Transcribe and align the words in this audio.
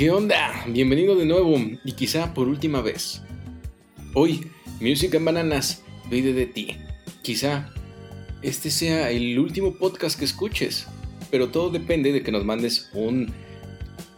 ¿Qué 0.00 0.08
onda? 0.10 0.64
Bienvenido 0.66 1.14
de 1.14 1.26
nuevo 1.26 1.58
y 1.84 1.92
quizá 1.92 2.32
por 2.32 2.48
última 2.48 2.80
vez. 2.80 3.20
Hoy, 4.14 4.46
Music 4.80 5.12
en 5.12 5.26
Bananas 5.26 5.82
pide 6.08 6.32
de 6.32 6.46
ti. 6.46 6.78
Quizá 7.20 7.70
este 8.40 8.70
sea 8.70 9.10
el 9.10 9.38
último 9.38 9.74
podcast 9.74 10.18
que 10.18 10.24
escuches, 10.24 10.86
pero 11.30 11.50
todo 11.50 11.68
depende 11.68 12.12
de 12.12 12.22
que 12.22 12.32
nos 12.32 12.46
mandes 12.46 12.88
un, 12.94 13.30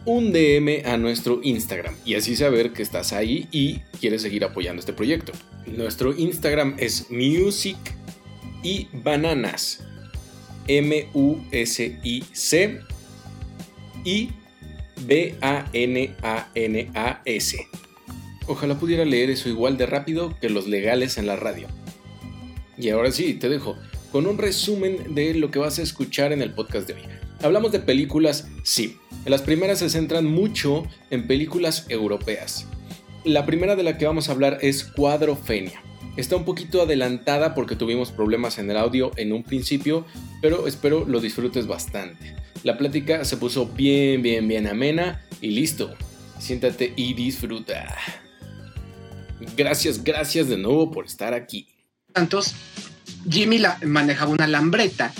un 0.05 0.31
DM 0.31 0.85
a 0.85 0.95
nuestro 0.95 1.41
Instagram 1.43 1.97
y 2.05 2.15
así 2.15 2.37
saber 2.37 2.71
que 2.71 2.81
estás 2.81 3.11
ahí 3.11 3.49
y 3.51 3.79
quieres 3.99 4.21
seguir 4.21 4.45
apoyando 4.45 4.79
este 4.79 4.93
proyecto. 4.93 5.33
Nuestro 5.65 6.17
Instagram 6.17 6.75
es 6.79 7.11
Music 7.11 7.75
y 8.63 8.87
Bananas. 8.93 9.83
M-U-S-I-C 10.65 11.19
y 14.05 14.29
B-A-N-A-N-A-S. 15.05 16.17
Ojalá 18.47 18.77
pudiera 18.79 19.05
leer 19.05 19.29
eso 19.29 19.49
igual 19.49 19.77
de 19.77 19.85
rápido 19.85 20.37
que 20.39 20.49
los 20.49 20.67
legales 20.67 21.17
en 21.17 21.27
la 21.27 21.35
radio. 21.35 21.67
Y 22.77 22.89
ahora 22.89 23.11
sí, 23.11 23.35
te 23.35 23.49
dejo 23.49 23.77
con 24.11 24.27
un 24.27 24.37
resumen 24.37 25.15
de 25.15 25.33
lo 25.33 25.49
que 25.49 25.59
vas 25.59 25.79
a 25.79 25.81
escuchar 25.81 26.31
en 26.33 26.41
el 26.41 26.53
podcast 26.53 26.87
de 26.87 26.93
hoy. 26.93 27.01
Hablamos 27.41 27.71
de 27.71 27.79
películas, 27.79 28.47
sí. 28.63 28.97
Las 29.25 29.41
primeras 29.41 29.79
se 29.79 29.89
centran 29.89 30.25
mucho 30.25 30.83
en 31.09 31.27
películas 31.27 31.85
europeas. 31.89 32.67
La 33.23 33.45
primera 33.45 33.75
de 33.75 33.83
la 33.83 33.97
que 33.97 34.05
vamos 34.05 34.29
a 34.29 34.33
hablar 34.33 34.59
es 34.61 34.83
Cuadrofenia. 34.83 35.81
Está 36.15 36.35
un 36.35 36.45
poquito 36.45 36.81
adelantada 36.81 37.55
porque 37.55 37.75
tuvimos 37.75 38.11
problemas 38.11 38.59
en 38.59 38.69
el 38.69 38.77
audio 38.77 39.11
en 39.17 39.33
un 39.33 39.43
principio, 39.43 40.05
pero 40.41 40.67
espero 40.67 41.05
lo 41.07 41.19
disfrutes 41.19 41.65
bastante. 41.65 42.35
La 42.63 42.77
plática 42.77 43.25
se 43.25 43.37
puso 43.37 43.65
bien, 43.65 44.21
bien, 44.21 44.47
bien 44.47 44.67
amena 44.67 45.21
y 45.41 45.49
listo. 45.49 45.93
Siéntate 46.39 46.93
y 46.95 47.13
disfruta. 47.13 47.97
Gracias, 49.57 50.03
gracias 50.03 50.47
de 50.47 50.57
nuevo 50.57 50.91
por 50.91 51.05
estar 51.05 51.33
aquí. 51.33 51.67
Santos, 52.13 52.53
Jimmy 53.29 53.57
la, 53.57 53.79
manejaba 53.83 54.31
una 54.31 54.47
lambreta 54.47 55.11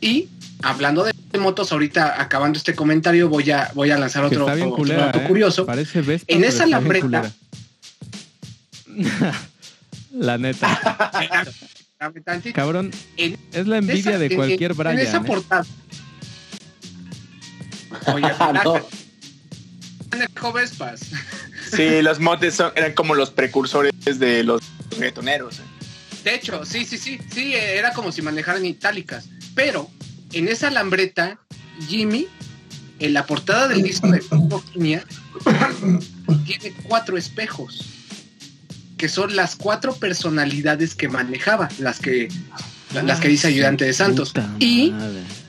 y 0.00 0.28
hablando 0.62 1.04
de 1.04 1.12
motos, 1.38 1.70
ahorita 1.72 2.20
acabando 2.20 2.56
este 2.56 2.74
comentario 2.74 3.28
voy 3.28 3.50
a, 3.50 3.70
voy 3.74 3.90
a 3.90 3.98
lanzar 3.98 4.24
otro, 4.24 4.46
culera, 4.74 5.06
dato 5.06 5.20
¿eh? 5.20 5.24
curioso. 5.28 5.66
Parece 5.66 6.00
Vespa, 6.00 6.32
En 6.32 6.42
esa 6.42 6.64
está 6.64 6.64
bien 6.64 6.70
lambreta- 7.02 7.32
culera. 8.86 9.38
La 10.12 10.38
neta. 10.38 10.78
Cabrón, 12.54 12.90
es 13.16 13.66
la 13.66 13.78
envidia 13.78 14.10
esa- 14.12 14.18
de 14.18 14.34
cualquier 14.34 14.70
en, 14.72 14.76
Brian. 14.76 14.98
En 14.98 15.06
esa 15.06 15.18
¿eh? 15.18 15.22
portada. 15.26 15.66
Oye, 18.12 18.26
No. 18.64 20.52
Vespas. 20.52 21.00
Sí, 21.70 22.00
los 22.00 22.18
motes 22.18 22.54
son- 22.54 22.72
eran 22.76 22.94
como 22.94 23.14
los 23.14 23.30
precursores 23.30 23.92
de 24.18 24.42
los 24.42 24.62
reggaetoneros. 24.92 25.58
¿eh? 25.58 25.62
De 26.24 26.34
hecho, 26.34 26.64
sí, 26.64 26.86
sí, 26.86 26.96
sí, 26.96 27.18
sí, 27.30 27.52
era 27.54 27.92
como 27.92 28.10
si 28.10 28.22
manejaran 28.22 28.64
itálicas. 28.64 29.28
Pero 29.54 29.90
en 30.32 30.48
esa 30.48 30.70
lambreta, 30.70 31.38
Jimmy, 31.86 32.26
en 33.00 33.12
la 33.12 33.26
portada 33.26 33.68
del 33.68 33.82
disco 33.82 34.08
de 34.08 34.20
Coquinia, 34.20 35.04
tiene 36.46 36.72
cuatro 36.84 37.18
espejos, 37.18 37.84
que 38.98 39.08
son 39.08 39.34
las 39.36 39.56
cuatro 39.56 39.94
personalidades 39.94 40.94
que 40.94 41.08
manejaba, 41.08 41.68
las 41.78 42.00
que, 42.00 42.28
las 42.92 43.20
que 43.20 43.28
dice 43.28 43.48
ayudante 43.48 43.84
de 43.84 43.92
Santos. 43.92 44.32
Y 44.58 44.92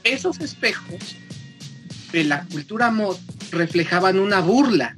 esos 0.04 0.40
espejos 0.40 1.18
de 2.14 2.24
la 2.24 2.46
cultura 2.46 2.92
mod 2.92 3.18
reflejaban 3.52 4.20
una 4.20 4.40
burla 4.40 4.96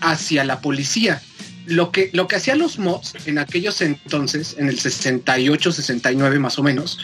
hacia 0.00 0.44
la 0.44 0.60
policía. 0.60 1.20
Lo 1.66 1.90
que, 1.90 2.10
lo 2.12 2.28
que 2.28 2.36
hacían 2.36 2.58
los 2.58 2.78
mods 2.78 3.14
en 3.26 3.38
aquellos 3.38 3.80
entonces, 3.80 4.54
en 4.58 4.68
el 4.68 4.78
68, 4.78 5.72
69 5.72 6.38
más 6.38 6.58
o 6.58 6.62
menos, 6.62 6.98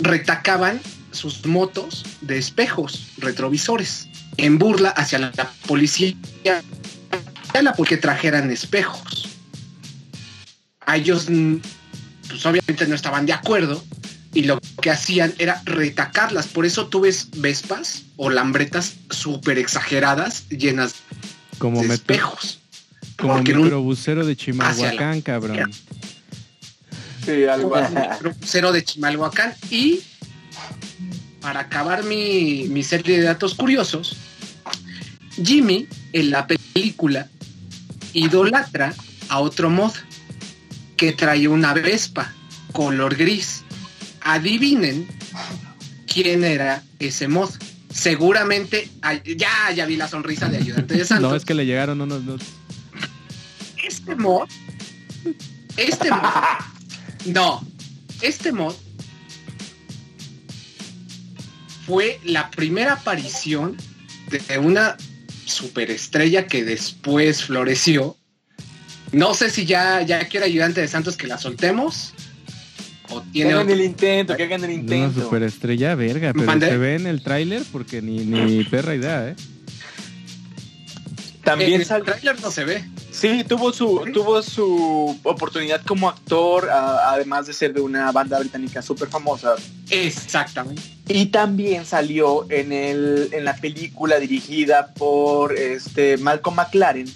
retacaban 0.00 0.80
sus 1.12 1.46
motos 1.46 2.04
de 2.20 2.38
espejos 2.38 3.12
retrovisores 3.18 4.08
en 4.36 4.58
burla 4.58 4.88
hacia 4.90 5.18
la, 5.20 5.32
la 5.36 5.48
policía 5.66 6.16
porque 7.76 7.96
trajeran 7.96 8.50
espejos. 8.50 9.23
A 10.86 10.96
ellos, 10.96 11.28
mm, 11.30 11.56
pues 12.28 12.44
obviamente 12.46 12.86
no 12.86 12.94
estaban 12.94 13.26
de 13.26 13.32
acuerdo 13.32 13.82
y 14.32 14.42
lo 14.44 14.60
que 14.82 14.90
hacían 14.90 15.32
era 15.38 15.62
retacarlas. 15.64 16.46
Por 16.48 16.66
eso 16.66 16.88
tú 16.88 17.00
ves 17.00 17.28
Vespas 17.36 18.02
o 18.16 18.30
lambretas 18.30 18.94
súper 19.10 19.58
exageradas 19.58 20.48
llenas 20.48 20.94
Como, 21.58 21.82
de 21.82 21.94
espejos. 21.94 22.60
como 23.16 23.34
porque 23.34 23.52
un- 23.54 23.62
microbusero 23.62 24.26
de 24.26 24.36
Chimalhuacán, 24.36 25.20
cabrón. 25.22 25.70
Sí, 27.24 27.44
algo 27.44 27.74
así. 27.76 27.94
de 28.72 28.84
Chimalhuacán. 28.84 29.54
Y 29.70 30.00
para 31.40 31.60
acabar 31.60 32.04
mi, 32.04 32.66
mi 32.68 32.82
serie 32.82 33.18
de 33.18 33.24
datos 33.24 33.54
curiosos, 33.54 34.16
Jimmy 35.42 35.86
en 36.12 36.30
la 36.30 36.46
película 36.46 37.28
idolatra 38.12 38.94
a 39.28 39.40
otro 39.40 39.70
mod 39.70 39.92
que 40.96 41.12
trae 41.12 41.48
una 41.48 41.72
Vespa 41.74 42.32
color 42.72 43.16
gris. 43.16 43.62
Adivinen 44.22 45.06
quién 46.12 46.44
era 46.44 46.82
ese 46.98 47.28
mod. 47.28 47.50
Seguramente, 47.90 48.88
ya, 49.36 49.70
ya 49.74 49.86
vi 49.86 49.96
la 49.96 50.08
sonrisa 50.08 50.48
de 50.48 50.56
ayudante 50.58 50.94
de 50.94 51.04
Santos. 51.06 51.30
No, 51.30 51.36
es 51.36 51.44
que 51.44 51.54
le 51.54 51.66
llegaron 51.66 52.00
unos... 52.00 52.20
unos- 52.22 52.42
este 53.84 54.16
mod, 54.16 54.48
este 55.76 56.10
mod, 56.10 56.20
no, 57.26 57.66
este 58.22 58.50
mod 58.50 58.74
fue 61.86 62.18
la 62.24 62.50
primera 62.50 62.94
aparición 62.94 63.76
de 64.30 64.58
una 64.58 64.96
superestrella 65.44 66.46
que 66.46 66.64
después 66.64 67.44
floreció. 67.44 68.16
No 69.14 69.34
sé 69.34 69.50
si 69.50 69.64
ya, 69.64 70.02
ya 70.02 70.26
quiere 70.28 70.46
ayudante 70.46 70.80
de 70.80 70.88
Santos 70.88 71.16
que 71.16 71.26
la 71.26 71.38
soltemos. 71.38 72.12
O 73.10 73.20
Que 73.22 73.30
tiene 73.32 73.50
hagan 73.52 73.62
otro. 73.64 73.74
el 73.74 73.80
intento, 73.82 74.36
que 74.36 74.42
hagan 74.44 74.64
el 74.64 74.70
Una 74.70 74.80
intento. 74.80 75.22
superestrella 75.22 75.94
verga, 75.94 76.32
pero 76.32 76.58
se 76.60 76.76
ve 76.78 76.94
en 76.96 77.06
el 77.06 77.22
tráiler 77.22 77.62
porque 77.70 78.00
ni, 78.00 78.24
ni 78.24 78.64
perra 78.64 78.94
idea, 78.94 79.28
¿eh? 79.28 79.36
También 81.44 81.74
En 81.74 81.80
el 81.82 81.86
sal- 81.86 82.02
tráiler 82.04 82.40
no 82.40 82.50
se 82.50 82.64
ve. 82.64 82.82
Sí, 83.10 83.44
tuvo 83.46 83.70
su, 83.72 84.02
tuvo 84.14 84.40
su 84.42 85.18
oportunidad 85.22 85.82
como 85.84 86.08
actor, 86.08 86.70
a- 86.70 87.10
además 87.12 87.46
de 87.46 87.52
ser 87.52 87.74
de 87.74 87.82
una 87.82 88.10
banda 88.12 88.38
británica 88.38 88.80
súper 88.80 89.08
famosa. 89.08 89.54
Exactamente. 89.90 90.82
Y 91.06 91.26
también 91.26 91.84
salió 91.84 92.50
en, 92.50 92.72
el, 92.72 93.28
en 93.32 93.44
la 93.44 93.54
película 93.56 94.18
dirigida 94.18 94.94
por 94.94 95.54
este 95.58 96.16
Malcolm 96.16 96.56
McLaren, 96.56 97.06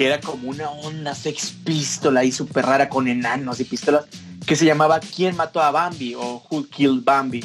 que 0.00 0.06
era 0.06 0.18
como 0.18 0.48
una 0.48 0.70
onda 0.70 1.14
sex 1.14 1.52
pistola 1.62 2.24
y 2.24 2.32
súper 2.32 2.64
rara 2.64 2.88
con 2.88 3.06
enanos 3.06 3.60
y 3.60 3.64
pistolas, 3.64 4.06
que 4.46 4.56
se 4.56 4.64
llamaba 4.64 4.98
¿Quién 4.98 5.36
mató 5.36 5.60
a 5.60 5.70
Bambi? 5.70 6.14
o 6.14 6.42
Who 6.48 6.70
Killed 6.70 7.04
Bambi. 7.04 7.44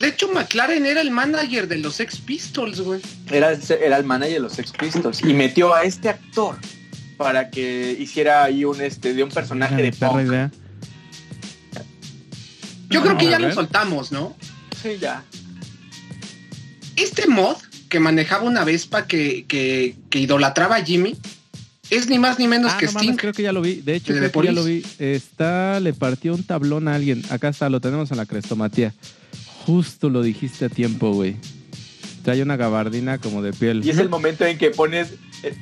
De 0.00 0.08
hecho, 0.08 0.26
McLaren 0.32 0.84
era 0.84 1.00
el 1.00 1.12
manager 1.12 1.68
de 1.68 1.78
los 1.78 1.94
Sex 1.94 2.16
Pistols, 2.16 2.80
güey. 2.80 3.00
Era, 3.30 3.52
era 3.52 3.98
el 3.98 4.04
manager 4.04 4.34
de 4.34 4.40
los 4.40 4.52
Sex 4.54 4.72
Pistols 4.72 5.22
y 5.22 5.32
metió 5.32 5.72
a 5.72 5.84
este 5.84 6.08
actor 6.08 6.56
para 7.16 7.50
que 7.50 7.96
hiciera 7.96 8.42
ahí 8.42 8.64
un 8.64 8.80
este 8.80 9.14
de 9.14 9.22
un 9.22 9.30
personaje 9.30 9.76
de 9.80 9.92
punk. 9.92 10.26
idea. 10.26 10.50
Yo 12.90 13.00
creo 13.02 13.16
que 13.16 13.30
ya 13.30 13.38
lo 13.38 13.52
soltamos, 13.52 14.10
¿no? 14.10 14.36
Sí, 14.82 14.98
ya. 15.00 15.22
Este 16.96 17.28
mod 17.28 17.58
que 17.88 18.00
manejaba 18.00 18.42
una 18.42 18.64
Vespa 18.64 19.06
que, 19.06 19.46
que, 19.46 19.94
que 20.10 20.18
idolatraba 20.18 20.74
a 20.74 20.84
Jimmy 20.84 21.16
es 21.96 22.08
ni 22.08 22.18
más 22.18 22.38
ni 22.38 22.48
menos 22.48 22.72
Ah, 22.72 22.78
que 22.78 22.86
no 22.86 22.92
mames, 22.92 23.08
Sting. 23.08 23.16
creo 23.18 23.32
que 23.32 23.42
ya 23.42 23.52
lo 23.52 23.60
vi. 23.62 23.76
De 23.76 23.94
hecho, 23.94 24.12
¿De 24.12 24.18
creo 24.30 24.32
que 24.32 24.46
ya 24.48 24.52
lo 24.52 24.64
vi. 24.64 24.84
Está, 24.98 25.80
le 25.80 25.92
partió 25.92 26.34
un 26.34 26.42
tablón 26.44 26.88
a 26.88 26.94
alguien. 26.94 27.22
Acá 27.30 27.48
está, 27.48 27.68
lo 27.70 27.80
tenemos 27.80 28.10
en 28.10 28.16
la 28.16 28.26
crestomatía. 28.26 28.92
Justo 29.66 30.08
lo 30.10 30.22
dijiste 30.22 30.64
a 30.64 30.68
tiempo, 30.68 31.12
güey. 31.12 31.36
Trae 32.24 32.42
una 32.42 32.56
gabardina 32.56 33.18
como 33.18 33.42
de 33.42 33.52
piel. 33.52 33.84
Y 33.84 33.90
es 33.90 33.98
el 33.98 34.08
momento 34.08 34.44
en 34.44 34.58
que 34.58 34.70
pones. 34.70 35.14
eh, 35.42 35.54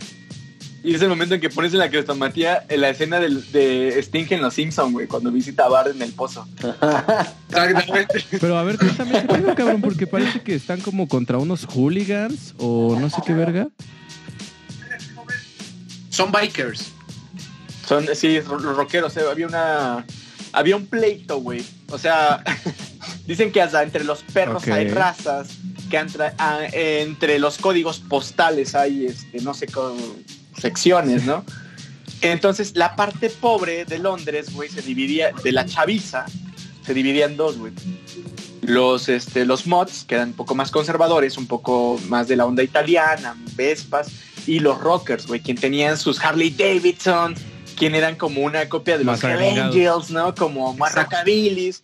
y 0.82 0.94
es 0.94 1.02
el 1.02 1.10
momento 1.10 1.34
en 1.34 1.42
que 1.42 1.50
pones 1.50 1.74
en 1.74 1.78
la 1.78 1.90
crestomatía 1.90 2.64
en 2.70 2.80
la 2.80 2.88
escena 2.88 3.20
del, 3.20 3.44
de 3.52 3.98
Sting 3.98 4.24
en 4.30 4.40
Los 4.40 4.54
Simpson, 4.54 4.92
güey, 4.94 5.06
cuando 5.06 5.30
visita 5.30 5.64
a 5.64 5.68
Bart 5.68 5.94
en 5.94 6.00
el 6.00 6.10
pozo. 6.12 6.48
Exactamente. 7.50 8.24
Pero 8.40 8.56
a 8.56 8.62
ver, 8.62 8.78
cuéntame 8.78 9.12
qué 9.12 9.28
pedo, 9.28 9.54
cabrón, 9.54 9.80
porque 9.82 10.06
parece 10.06 10.40
que 10.40 10.54
están 10.54 10.80
como 10.80 11.06
contra 11.08 11.36
unos 11.38 11.66
hooligans 11.66 12.54
o 12.58 12.96
no 12.98 13.10
sé 13.10 13.20
qué 13.26 13.34
verga. 13.34 13.68
Son 16.10 16.30
bikers. 16.30 16.88
Son, 17.86 18.06
sí, 18.14 18.38
rockeros, 18.40 19.16
eh, 19.16 19.22
había 19.30 19.46
una. 19.46 20.04
Había 20.52 20.76
un 20.76 20.86
pleito, 20.86 21.38
güey. 21.40 21.64
O 21.90 21.98
sea, 21.98 22.42
dicen 23.26 23.50
que 23.52 23.62
hasta 23.62 23.82
entre 23.82 24.04
los 24.04 24.22
perros 24.22 24.66
hay 24.68 24.88
razas 24.88 25.48
que 25.88 25.98
entra- 25.98 26.34
ah, 26.38 26.60
entre 26.72 27.38
los 27.38 27.58
códigos 27.58 27.98
postales 28.00 28.74
hay, 28.74 29.06
este, 29.06 29.40
no 29.40 29.54
sé, 29.54 29.66
con 29.66 29.96
secciones, 30.58 31.24
¿no? 31.24 31.44
Entonces, 32.20 32.72
la 32.76 32.96
parte 32.96 33.30
pobre 33.30 33.84
de 33.84 33.98
Londres, 33.98 34.52
güey, 34.52 34.68
se 34.68 34.82
dividía, 34.82 35.30
de 35.42 35.52
la 35.52 35.64
chaviza, 35.64 36.26
se 36.84 36.94
dividía 36.94 37.24
en 37.26 37.36
dos, 37.36 37.56
güey. 37.56 37.72
Los, 38.62 39.08
este, 39.08 39.46
los 39.46 39.66
mods, 39.66 40.04
que 40.06 40.16
eran 40.16 40.28
un 40.28 40.34
poco 40.34 40.54
más 40.54 40.70
conservadores, 40.70 41.38
un 41.38 41.46
poco 41.46 41.98
más 42.08 42.28
de 42.28 42.36
la 42.36 42.44
onda 42.44 42.62
italiana, 42.62 43.34
Vespas, 43.56 44.08
y 44.46 44.60
los 44.60 44.78
rockers, 44.80 45.26
güey, 45.26 45.40
quien 45.40 45.56
tenían 45.56 45.96
sus 45.96 46.22
Harley 46.22 46.50
Davidson, 46.50 47.34
quien 47.76 47.94
eran 47.94 48.16
como 48.16 48.42
una 48.42 48.68
copia 48.68 48.98
de 48.98 49.04
los 49.04 49.22
Hell. 49.22 49.58
Angels, 49.58 50.10
¿no? 50.10 50.34
Como 50.34 50.74
más 50.74 50.94
rockabilis. 50.94 51.82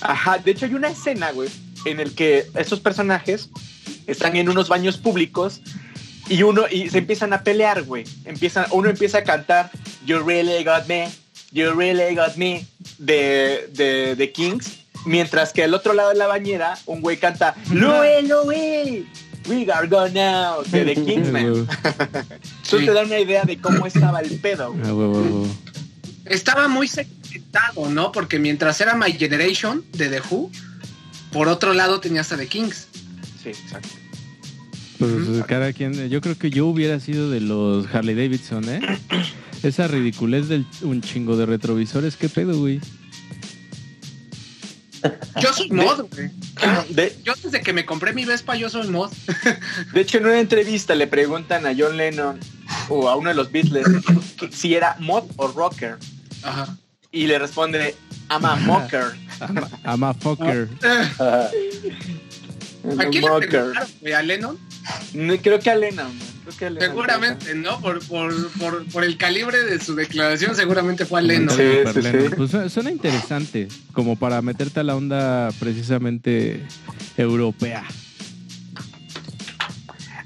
Ajá, 0.00 0.38
de 0.38 0.50
hecho 0.50 0.66
hay 0.66 0.74
una 0.74 0.88
escena, 0.88 1.30
güey, 1.32 1.50
en 1.84 2.00
el 2.00 2.14
que 2.14 2.46
estos 2.54 2.80
personajes 2.80 3.50
están 4.06 4.36
en 4.36 4.48
unos 4.48 4.68
baños 4.68 4.96
públicos 4.98 5.60
y 6.28 6.42
uno 6.42 6.64
y 6.70 6.88
se 6.90 6.98
empiezan 6.98 7.32
a 7.32 7.42
pelear, 7.42 7.82
güey. 7.82 8.04
Empiezan, 8.24 8.66
uno 8.70 8.88
empieza 8.88 9.18
a 9.18 9.24
cantar 9.24 9.70
You 10.06 10.20
really 10.20 10.64
got 10.64 10.86
me, 10.86 11.08
You 11.52 11.72
really 11.72 12.14
got 12.14 12.36
me 12.36 12.66
de, 12.98 13.68
de, 13.72 14.16
de 14.16 14.32
Kings, 14.32 14.80
mientras 15.04 15.52
que 15.52 15.64
al 15.64 15.74
otro 15.74 15.92
lado 15.92 16.10
de 16.10 16.16
la 16.16 16.26
bañera 16.26 16.78
un 16.86 17.00
güey 17.00 17.18
canta 17.18 17.54
Louis, 17.70 18.28
Louis, 18.28 19.04
we 19.50 19.70
are 19.70 19.86
gone 19.86 20.12
now 20.14 20.62
de 20.70 20.84
The 20.84 20.94
Kingsman. 20.94 21.66
Eso 22.64 22.78
Sí. 22.78 22.86
te 22.86 22.92
da 22.94 23.02
una 23.02 23.18
idea 23.18 23.42
de 23.44 23.58
cómo 23.58 23.86
estaba 23.86 24.20
el 24.20 24.38
pedo. 24.38 24.74
Ah. 24.84 25.44
Estaba 26.26 26.68
muy 26.68 26.86
segmentado, 26.88 27.90
¿no? 27.90 28.12
Porque 28.12 28.38
mientras 28.38 28.80
era 28.80 28.94
My 28.96 29.12
Generation 29.12 29.84
de 29.92 30.08
The 30.08 30.20
Who, 30.30 30.50
por 31.32 31.48
otro 31.48 31.74
lado 31.74 32.00
tenías 32.00 32.30
a 32.32 32.36
The 32.36 32.46
Kings. 32.46 32.86
Sí, 33.42 33.50
exacto. 33.50 33.88
Pues 34.98 35.10
Ujú. 35.12 35.44
cada 35.48 35.72
quien, 35.72 36.08
yo 36.10 36.20
creo 36.20 36.36
que 36.36 36.50
yo 36.50 36.66
hubiera 36.66 37.00
sido 37.00 37.30
de 37.30 37.40
los 37.40 37.86
Harley 37.92 38.14
Davidson, 38.14 38.68
¿eh? 38.68 38.80
Esa 39.62 39.88
ridiculez 39.88 40.48
del 40.48 40.66
un 40.82 41.00
chingo 41.02 41.36
de 41.36 41.46
retrovisores, 41.46 42.16
¿qué 42.16 42.28
pedo, 42.28 42.58
güey? 42.58 42.80
Yo 45.40 45.52
soy 45.52 45.70
mod, 45.70 46.06
güey. 46.12 46.30
De, 46.90 47.16
Yo 47.24 47.32
desde 47.42 47.60
que 47.62 47.72
me 47.72 47.84
compré 47.86 48.12
mi 48.12 48.24
Vespa, 48.24 48.54
yo 48.56 48.68
soy 48.68 48.88
mod. 48.88 49.10
De 49.92 50.00
hecho, 50.00 50.18
en 50.18 50.26
una 50.26 50.40
entrevista 50.40 50.94
le 50.94 51.06
preguntan 51.06 51.66
a 51.66 51.74
John 51.76 51.96
Lennon 51.96 52.38
o 52.88 53.08
a 53.08 53.16
uno 53.16 53.30
de 53.30 53.34
los 53.34 53.50
Beatles 53.50 53.86
si 54.52 54.74
era 54.74 54.96
mod 54.98 55.24
o 55.36 55.48
rocker. 55.48 55.96
Ajá. 56.42 56.76
Y 57.12 57.26
le 57.26 57.38
responde, 57.38 57.94
I'm 58.30 58.44
a 58.44 58.56
mocker. 58.56 59.16
I'm, 59.40 59.58
I'm 59.84 60.04
a 60.04 60.14
fucker. 60.14 60.68
¿A 62.98 63.04
quién 63.10 63.24
le 63.24 63.30
mocker. 63.30 63.40
preguntaron, 63.50 63.88
güey? 64.00 64.12
¿A 64.12 64.22
Lennon? 64.22 64.58
No, 65.14 65.36
creo 65.38 65.58
que 65.58 65.70
a 65.70 65.74
Lennon. 65.74 66.12
Creo 66.56 66.58
que 66.58 66.70
Lennon. 66.70 66.88
Seguramente, 66.88 67.54
¿no? 67.54 67.80
Por, 67.80 68.04
por, 68.06 68.50
por, 68.52 68.84
por 68.86 69.04
el 69.04 69.16
calibre 69.16 69.62
de 69.64 69.80
su 69.80 69.94
declaración, 69.94 70.54
seguramente 70.56 71.04
fue 71.06 71.20
a 71.20 71.22
Lennon. 71.22 71.56
Sí. 71.56 72.30
Pues 72.36 72.50
suena, 72.50 72.68
suena 72.68 72.90
interesante, 72.90 73.68
como 73.92 74.16
para 74.16 74.42
meterte 74.42 74.80
a 74.80 74.82
la 74.84 74.96
onda 74.96 75.50
precisamente 75.58 76.62
europea. 77.16 77.84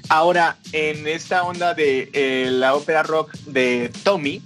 Ahora, 0.07 0.57
en 0.71 1.07
esta 1.07 1.43
onda 1.43 1.73
de 1.73 2.09
eh, 2.13 2.49
la 2.51 2.75
ópera 2.75 3.01
rock 3.01 3.33
de 3.47 3.91
Tommy, 4.03 4.41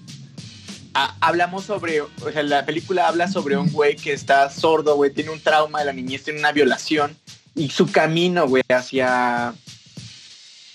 a- 0.93 1.15
hablamos 1.19 1.65
sobre, 1.65 1.99
o 2.01 2.09
sea, 2.31 2.43
la 2.43 2.65
película 2.65 3.07
habla 3.09 3.27
sobre 3.27 3.57
un 3.57 3.69
güey 3.71 3.97
que 3.97 4.13
está 4.13 4.49
sordo, 4.49 4.95
güey, 4.95 5.11
tiene 5.13 5.31
un 5.31 5.39
trauma 5.41 5.79
de 5.79 5.85
la 5.85 5.93
niñez, 5.93 6.23
tiene 6.23 6.39
una 6.39 6.53
violación 6.53 7.15
y 7.55 7.69
su 7.69 7.91
camino, 7.91 8.47
güey, 8.47 8.63
hacia, 8.69 9.53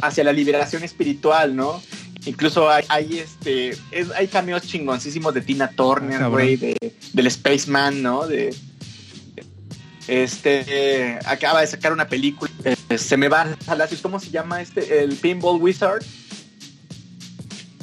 hacia 0.06 0.24
la 0.24 0.32
liberación 0.32 0.82
espiritual, 0.84 1.54
¿no? 1.56 1.82
Incluso 2.26 2.70
hay, 2.70 2.84
hay, 2.88 3.18
este, 3.18 3.70
es- 3.90 4.10
hay 4.16 4.28
cameos 4.28 4.62
chingoncísimos 4.62 5.34
de 5.34 5.40
Tina 5.42 5.66
Ah, 5.66 5.76
Turner, 5.76 6.28
güey, 6.28 6.56
de, 6.56 6.76
del 7.12 7.30
Spaceman, 7.30 8.02
¿no? 8.02 8.26
De, 8.26 8.54
este, 10.08 11.18
acaba 11.24 11.60
de 11.60 11.66
sacar 11.66 11.92
una 11.92 12.06
película, 12.08 12.50
eh, 12.64 12.98
se 12.98 13.16
me 13.16 13.28
va 13.28 13.56
a 13.66 13.74
las, 13.74 13.90
¿cómo 14.02 14.20
se 14.20 14.30
llama 14.30 14.60
este? 14.60 15.02
El 15.02 15.16
Pinball 15.16 15.60
Wizard. 15.60 16.02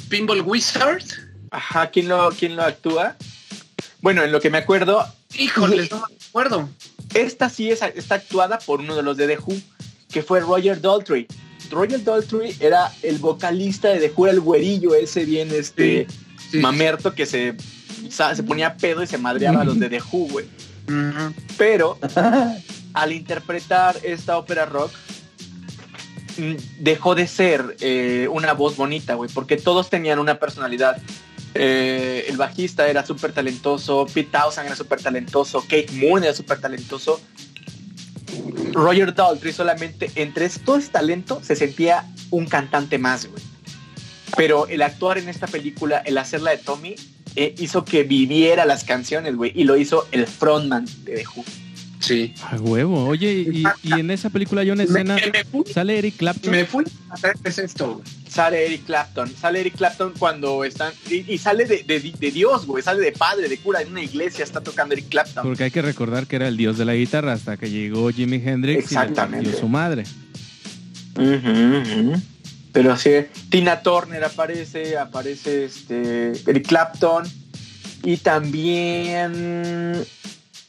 Pinball 0.08 0.42
Wizard. 0.42 1.02
Ajá, 1.50 1.90
¿quién 1.90 2.08
lo, 2.08 2.30
quién 2.30 2.56
lo 2.56 2.62
actúa? 2.62 3.16
Bueno, 4.00 4.22
en 4.22 4.32
lo 4.32 4.40
que 4.40 4.50
me 4.50 4.58
acuerdo, 4.58 5.06
Híjoles, 5.36 5.90
no 5.90 5.98
me 5.98 6.14
acuerdo. 6.28 6.68
esta 7.14 7.48
sí 7.50 7.70
es, 7.70 7.80
está 7.94 8.16
actuada 8.16 8.58
por 8.58 8.80
uno 8.80 8.94
de 8.96 9.02
los 9.02 9.16
de 9.16 9.26
The 9.26 9.38
Who, 9.38 9.54
que 10.10 10.22
fue 10.22 10.40
Roger 10.40 10.80
Daltrey. 10.80 11.26
Roger 11.70 12.02
Daltrey 12.04 12.56
era 12.60 12.92
el 13.02 13.18
vocalista 13.18 13.88
de 13.88 14.06
era 14.06 14.30
el 14.30 14.40
güerillo 14.40 14.94
ese 14.94 15.24
bien 15.24 15.50
este 15.52 16.06
Sí. 16.50 16.58
mamerto 16.58 17.14
que 17.14 17.24
se, 17.24 17.54
se 18.10 18.42
ponía 18.42 18.76
pedo 18.76 19.02
y 19.02 19.06
se 19.06 19.16
madreaba 19.16 19.62
a 19.62 19.64
los 19.64 19.78
de 19.78 19.88
The 19.88 20.00
Who, 20.12 20.28
güey. 20.28 20.46
Pero 21.56 21.98
al 22.94 23.12
interpretar 23.12 23.96
esta 24.02 24.36
ópera 24.36 24.66
rock, 24.66 24.90
dejó 26.78 27.14
de 27.14 27.26
ser 27.26 27.76
eh, 27.80 28.28
una 28.30 28.52
voz 28.52 28.76
bonita, 28.76 29.14
güey, 29.14 29.30
porque 29.32 29.56
todos 29.56 29.88
tenían 29.90 30.18
una 30.18 30.38
personalidad. 30.38 31.00
Eh, 31.54 32.24
el 32.28 32.36
bajista 32.38 32.88
era 32.88 33.04
súper 33.04 33.32
talentoso, 33.32 34.06
Pete 34.12 34.30
Townsend 34.32 34.66
era 34.66 34.76
súper 34.76 35.00
talentoso, 35.02 35.60
Kate 35.62 35.88
Moon 35.92 36.24
era 36.24 36.34
súper 36.34 36.60
talentoso. 36.60 37.20
Roger 38.72 39.14
Daltrey 39.14 39.52
solamente 39.52 40.10
entre 40.14 40.48
todo 40.48 40.76
ese 40.76 40.88
talento 40.88 41.40
se 41.42 41.56
sentía 41.56 42.06
un 42.30 42.46
cantante 42.46 42.98
más, 42.98 43.26
güey. 43.26 43.42
Pero 44.36 44.66
el 44.68 44.82
actuar 44.82 45.18
en 45.18 45.28
esta 45.28 45.46
película, 45.46 45.98
el 45.98 46.16
hacerla 46.16 46.52
de 46.52 46.58
Tommy, 46.58 46.94
eh, 47.36 47.54
hizo 47.58 47.84
que 47.84 48.02
viviera 48.02 48.64
las 48.64 48.84
canciones, 48.84 49.36
güey, 49.36 49.52
y 49.54 49.64
lo 49.64 49.76
hizo 49.76 50.06
el 50.10 50.26
frontman 50.26 50.86
de 51.04 51.16
The 51.16 51.24
Who. 51.34 51.44
Sí. 52.00 52.34
A 52.42 52.56
huevo. 52.56 53.06
Oye, 53.06 53.32
y, 53.32 53.62
y 53.82 53.92
en 53.92 54.10
esa 54.10 54.28
película 54.30 54.62
hay 54.62 54.70
una 54.70 54.84
Me, 54.84 54.90
escena. 54.90 55.14
me 55.16 55.44
fui, 55.44 55.64
¿Sale 55.72 55.98
Eric 55.98 56.16
Clapton? 56.16 56.50
me 56.50 56.64
fui 56.64 56.84
a 57.10 57.48
es 57.48 57.58
esto. 57.58 57.94
güey. 57.94 58.21
Sale 58.32 58.64
Eric 58.64 58.86
Clapton, 58.86 59.30
sale 59.38 59.60
Eric 59.60 59.76
Clapton 59.76 60.14
cuando 60.18 60.64
están, 60.64 60.92
y, 61.10 61.30
y 61.34 61.36
sale 61.36 61.66
de, 61.66 61.82
de- 61.82 62.14
de 62.18 62.30
Dios, 62.30 62.64
güey, 62.64 62.82
sale 62.82 63.02
de 63.02 63.12
padre, 63.12 63.46
de 63.46 63.58
cura, 63.58 63.82
en 63.82 63.90
una 63.90 64.02
iglesia 64.02 64.42
está 64.42 64.62
tocando 64.62 64.94
Eric 64.94 65.10
Clapton. 65.10 65.42
Porque 65.42 65.64
hay 65.64 65.70
que 65.70 65.82
recordar 65.82 66.26
que 66.26 66.36
era 66.36 66.48
el 66.48 66.56
dios 66.56 66.78
de 66.78 66.86
la 66.86 66.94
guitarra 66.94 67.34
hasta 67.34 67.58
que 67.58 67.68
llegó 67.68 68.08
Jimi 68.10 68.36
Hendrix 68.36 68.76
y 68.76 68.84
Exactamente. 68.84 69.44
partió 69.44 69.60
su 69.60 69.68
madre. 69.68 70.04
Pero 72.72 72.96
sí, 72.96 73.10
Tina 73.50 73.82
Turner 73.82 74.24
aparece, 74.24 74.96
aparece 74.96 75.66
este 75.66 76.32
Eric 76.46 76.66
Clapton 76.66 77.24
y 78.02 78.16
también 78.16 80.02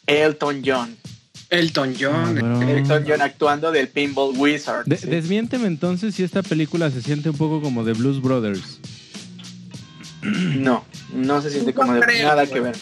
Elton 0.06 0.62
John. 0.66 0.98
Elton 1.54 1.96
John. 2.00 2.36
Cabrón. 2.36 2.70
Elton 2.70 3.06
John 3.08 3.22
actuando 3.22 3.72
del 3.72 3.88
Pinball 3.88 4.36
Wizard. 4.38 4.86
De- 4.86 4.98
sí. 4.98 5.08
Desmiénteme 5.08 5.68
entonces 5.68 6.16
si 6.16 6.24
esta 6.24 6.42
película 6.42 6.90
se 6.90 7.02
siente 7.02 7.30
un 7.30 7.38
poco 7.38 7.62
como 7.62 7.84
de 7.84 7.94
Blues 7.94 8.22
Brothers. 8.22 8.80
No, 10.24 10.86
no 11.14 11.42
se 11.42 11.50
siente 11.52 11.74
como 11.74 11.94
de 11.94 12.24
nada 12.24 12.48
que 12.48 12.60
ver. 12.60 12.76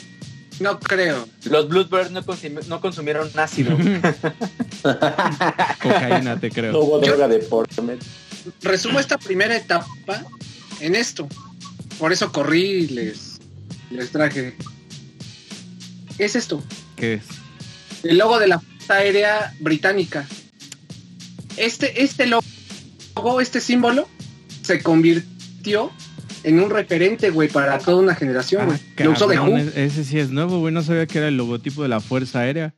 No 0.59 0.79
creo. 0.79 1.27
Los 1.49 1.69
no, 1.69 2.21
consumi- 2.23 2.65
no 2.67 2.79
consumieron 2.79 3.29
ácido. 3.35 3.75
Cocaína, 5.81 6.39
te 6.39 6.51
creo. 6.51 6.71
No 6.71 6.79
hubo 6.79 6.99
droga 6.99 7.27
de 7.27 7.39
por 7.39 7.67
medio. 7.81 7.99
Resumo 8.61 8.99
esta 8.99 9.17
primera 9.17 9.55
etapa 9.55 10.23
en 10.79 10.95
esto. 10.95 11.27
Por 11.99 12.13
eso 12.13 12.31
corrí 12.31 12.61
y 12.61 12.87
les, 12.87 13.39
les 13.89 14.11
traje. 14.11 14.55
¿Qué 16.17 16.25
es 16.25 16.35
esto? 16.35 16.63
¿Qué 16.95 17.15
es? 17.15 17.23
El 18.03 18.17
logo 18.17 18.39
de 18.39 18.47
la 18.47 18.59
Fuerza 18.59 18.95
Aérea 18.95 19.53
Británica. 19.59 20.27
Este, 21.57 22.03
este 22.03 22.25
logo, 22.27 23.41
este 23.41 23.59
símbolo, 23.61 24.07
se 24.63 24.81
convirtió 24.81 25.91
en 26.43 26.59
un 26.59 26.69
referente, 26.71 27.29
güey, 27.29 27.49
para 27.49 27.77
toda 27.77 27.97
una 27.97 28.15
generación, 28.15 28.65
güey. 28.65 28.79
Ah, 28.97 29.03
Lo 29.03 29.11
usó 29.11 29.27
de 29.27 29.39
Who. 29.39 29.57
e- 29.57 29.85
Ese 29.85 30.03
sí 30.03 30.17
es 30.17 30.29
nuevo, 30.31 30.59
güey. 30.59 30.73
No 30.73 30.81
sabía 30.81 31.05
que 31.05 31.19
era 31.19 31.27
el 31.27 31.37
logotipo 31.37 31.83
de 31.83 31.89
la 31.89 31.99
Fuerza 31.99 32.39
Aérea. 32.39 32.73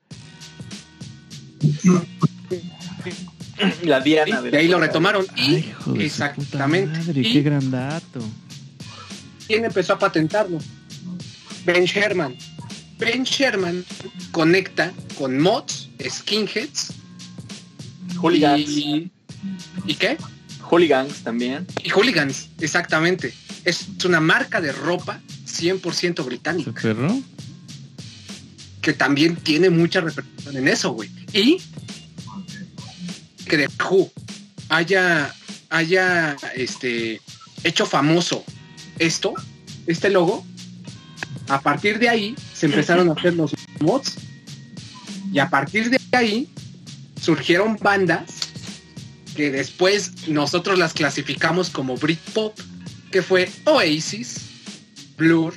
La 3.83 3.99
Diana 4.01 4.41
De 4.41 4.57
ahí 4.57 4.67
lo 4.67 4.79
retomaron. 4.79 5.25
Y, 5.37 5.41
Ay, 5.41 5.55
hijo 5.69 5.93
de 5.93 5.99
su 5.99 6.05
exactamente. 6.05 6.87
puta 6.89 7.07
madre, 7.07 7.21
Y- 7.21 7.33
qué 7.33 7.41
gran 7.41 7.71
dato. 7.71 8.19
¿Quién 9.47 9.65
empezó 9.65 9.93
a 9.93 9.99
patentarlo? 9.99 10.57
Ben 11.65 11.85
Sherman. 11.85 12.35
Ben 12.97 13.23
Sherman 13.23 13.85
conecta 14.31 14.93
con 15.17 15.39
mods, 15.39 15.89
skinheads 16.07 16.93
Hooligans. 18.19 18.69
y... 18.69 19.11
¿Y 19.85 19.95
qué? 19.95 20.17
Hooligans 20.61 21.23
también. 21.23 21.67
Y 21.83 21.89
hooligans, 21.89 22.49
exactamente. 22.59 23.33
Es 23.65 23.87
una 24.05 24.19
marca 24.19 24.61
de 24.61 24.71
ropa 24.71 25.21
100% 25.45 25.91
¿Ese 25.91 26.21
británica, 26.21 26.71
perro? 26.81 27.21
que 28.81 28.93
también 28.93 29.35
tiene 29.35 29.69
mucha 29.69 30.01
repercusión 30.01 30.57
en 30.57 30.67
eso, 30.67 30.91
güey. 30.91 31.09
Y 31.33 31.57
que 33.47 33.57
The 33.57 33.69
Who 33.83 34.11
haya, 34.69 35.33
haya 35.69 36.37
este, 36.55 37.21
hecho 37.63 37.85
famoso 37.85 38.43
esto, 38.99 39.33
este 39.87 40.09
logo, 40.09 40.45
a 41.49 41.61
partir 41.61 41.99
de 41.99 42.09
ahí 42.09 42.35
se 42.63 42.67
empezaron 42.67 43.09
a 43.09 43.11
hacer 43.11 43.33
los 43.33 43.51
mods 43.81 44.15
y 45.33 45.39
a 45.39 45.49
partir 45.49 45.89
de 45.89 45.99
ahí 46.13 46.47
surgieron 47.21 47.77
bandas 47.81 48.31
que 49.35 49.51
después 49.51 50.29
nosotros 50.29 50.79
las 50.79 50.93
clasificamos 50.93 51.69
como 51.69 51.97
Britpop, 51.97 52.57
que 53.11 53.21
fue 53.21 53.51
Oasis, 53.65 54.37
Blur, 55.17 55.53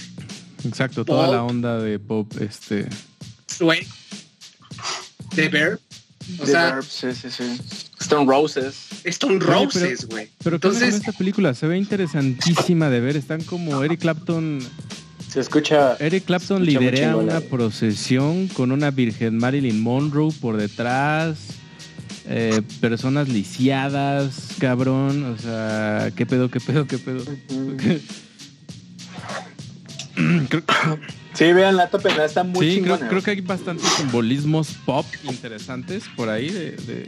Exacto, 0.65 1.05
toda 1.05 1.29
la 1.29 1.45
onda 1.45 1.79
de 1.79 2.01
pop, 2.01 2.29
este. 2.41 2.89
Sweat, 3.47 3.87
The 5.37 5.49
Verb, 5.49 5.79
o 6.41 6.45
The 6.45 6.51
sea, 6.51 6.73
Verb, 6.75 6.85
sí, 6.85 7.07
sí, 7.15 7.31
sí. 7.31 7.61
Stone 8.01 8.27
Roses. 8.29 8.89
Stone 9.05 9.39
pero- 9.39 9.53
Roses, 9.65 10.07
güey. 10.09 10.29
Pero 10.43 10.59
¿qué 10.59 10.67
onda 10.67 10.79
con 10.81 10.85
Entonces, 10.89 10.95
esta 11.07 11.13
película? 11.13 11.55
Se 11.55 11.69
ve 11.69 11.79
interesantísima 11.79 12.91
de 12.91 12.99
ver. 12.99 13.17
Están 13.17 13.43
como 13.45 13.85
Eric 13.85 14.01
Clapton. 14.01 14.59
Se 15.37 15.41
escucha. 15.43 15.99
Eric 16.01 16.25
Clapton 16.25 16.67
Escucha 16.67 16.93
chingona, 16.97 17.17
una 17.35 17.41
procesión 17.43 18.49
con 18.49 18.73
una 18.73 18.91
Virgen 18.91 19.37
Marilyn 19.37 19.83
Monroe 19.83 20.33
por 20.41 20.57
detrás. 20.57 21.37
eh, 22.25 22.63
personas 22.81 23.29
lisiadas, 23.29 24.55
cabrón. 24.59 25.25
O 25.25 25.37
sea, 25.39 26.11
¿qué 26.17 26.25
pedo, 26.25 26.51
qué 26.51 26.59
pedo, 26.59 26.87
qué 26.87 26.97
pedo? 26.97 27.23
Creo- 30.49 30.63
Sí, 31.35 31.53
vean 31.53 31.77
la 31.77 31.91
tope, 31.91 32.09
está 32.25 32.43
muy 32.43 32.67
sí, 32.77 32.81
creo, 32.83 33.23
que 33.23 33.31
hay 33.33 33.41
bastantes 33.43 33.87
simbolismos 33.91 34.69
pop 34.87 35.05
interesantes 35.25 36.05
por 36.17 36.31
ahí. 36.31 36.49
De, 36.49 36.71
de- 36.73 37.07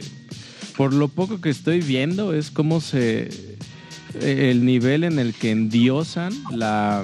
por 0.77 0.93
lo 0.93 1.07
poco 1.07 1.41
que 1.41 1.49
estoy 1.49 1.81
viendo, 1.81 2.31
es 2.35 2.51
como 2.51 2.79
se. 2.79 3.57
El 4.21 4.65
nivel 4.65 5.03
en 5.03 5.17
el 5.17 5.33
que 5.33 5.49
endiosan 5.49 6.31
la. 6.51 7.03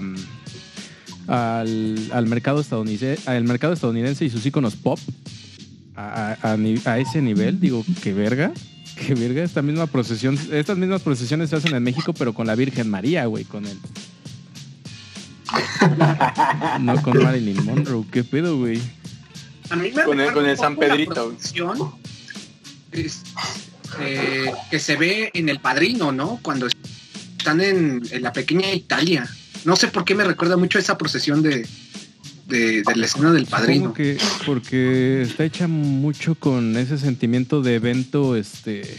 Al, 1.27 2.09
al 2.13 2.27
mercado 2.27 2.61
estadounidense, 2.61 3.17
al 3.29 3.43
mercado 3.45 3.73
estadounidense 3.73 4.25
y 4.25 4.29
sus 4.29 4.45
iconos 4.45 4.75
pop 4.75 4.99
a, 5.95 6.55
ese 6.99 7.21
nivel, 7.21 7.59
digo, 7.59 7.83
qué 8.03 8.13
verga, 8.13 8.51
qué 8.95 9.15
verga, 9.15 9.43
esta 9.43 9.61
misma 9.61 9.87
procesión, 9.87 10.37
estas 10.51 10.77
mismas 10.77 11.01
procesiones 11.01 11.49
se 11.49 11.55
hacen 11.55 11.73
en 11.73 11.81
México, 11.83 12.13
pero 12.13 12.33
con 12.33 12.45
la 12.47 12.55
Virgen 12.55 12.89
María, 12.89 13.25
güey, 13.25 13.43
con 13.45 13.65
el 13.65 13.77
no 16.81 17.01
con 17.01 17.21
Marilyn 17.23 17.63
Monroe, 17.65 18.05
qué 18.11 18.23
pedo, 18.23 18.57
güey. 18.57 18.79
a 19.69 19.75
mí 19.75 19.91
me 19.95 20.03
Con 20.03 20.19
el- 20.19 20.33
con 20.33 20.45
el 20.45 20.57
San 20.57 20.75
Pedrito. 20.75 21.13
producción, 21.13 21.93
es, 22.91 23.23
eh, 23.99 24.51
que 24.69 24.79
se 24.79 24.95
ve 24.95 25.31
en 25.33 25.49
El 25.49 25.59
Padrino, 25.59 26.11
¿no? 26.11 26.39
Cuando 26.41 26.67
están 27.37 27.61
en, 27.61 28.01
en 28.11 28.21
la 28.21 28.33
pequeña 28.33 28.71
Italia. 28.73 29.27
No 29.65 29.75
sé 29.75 29.87
por 29.87 30.05
qué 30.05 30.15
me 30.15 30.23
recuerda 30.23 30.57
mucho 30.57 30.77
esa 30.77 30.97
procesión 30.97 31.41
de, 31.41 31.67
de, 32.47 32.83
de 32.83 32.95
la 32.95 33.05
escena 33.05 33.31
del 33.31 33.47
Padrino. 33.47 33.93
Que 33.93 34.17
porque 34.45 35.23
está 35.23 35.43
hecha 35.43 35.67
mucho 35.67 36.35
con 36.35 36.77
ese 36.77 36.97
sentimiento 36.97 37.61
de 37.61 37.75
evento, 37.75 38.35
este. 38.35 38.97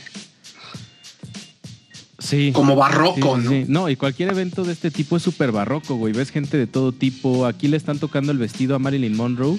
Sí. 2.19 2.51
Como 2.53 2.75
barroco, 2.75 3.37
sí, 3.37 3.45
¿no? 3.45 3.51
sí. 3.51 3.65
No, 3.69 3.89
y 3.89 3.95
cualquier 3.95 4.31
evento 4.31 4.65
de 4.65 4.73
este 4.73 4.91
tipo 4.91 5.17
es 5.17 5.23
súper 5.23 5.53
barroco, 5.53 5.95
güey. 5.95 6.13
Ves 6.13 6.31
gente 6.31 6.57
de 6.57 6.67
todo 6.67 6.91
tipo. 6.91 7.47
Aquí 7.47 7.69
le 7.69 7.77
están 7.77 8.01
tocando 8.01 8.33
el 8.33 8.39
vestido 8.39 8.75
a 8.75 8.81
Marilyn 8.81 9.17
Monroe, 9.17 9.59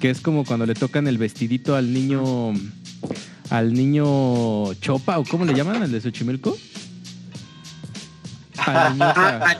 que 0.00 0.08
es 0.08 0.20
como 0.20 0.46
cuando 0.46 0.64
le 0.64 0.74
tocan 0.74 1.06
el 1.06 1.18
vestidito 1.18 1.76
al 1.76 1.92
niño. 1.92 2.54
Al 3.50 3.72
niño 3.72 4.74
Chopa, 4.74 5.18
o 5.18 5.24
cómo 5.24 5.46
le 5.46 5.54
llaman, 5.54 5.82
el 5.82 5.90
de 5.90 6.02
Xochimilco. 6.02 6.56
Ah, 8.68 9.56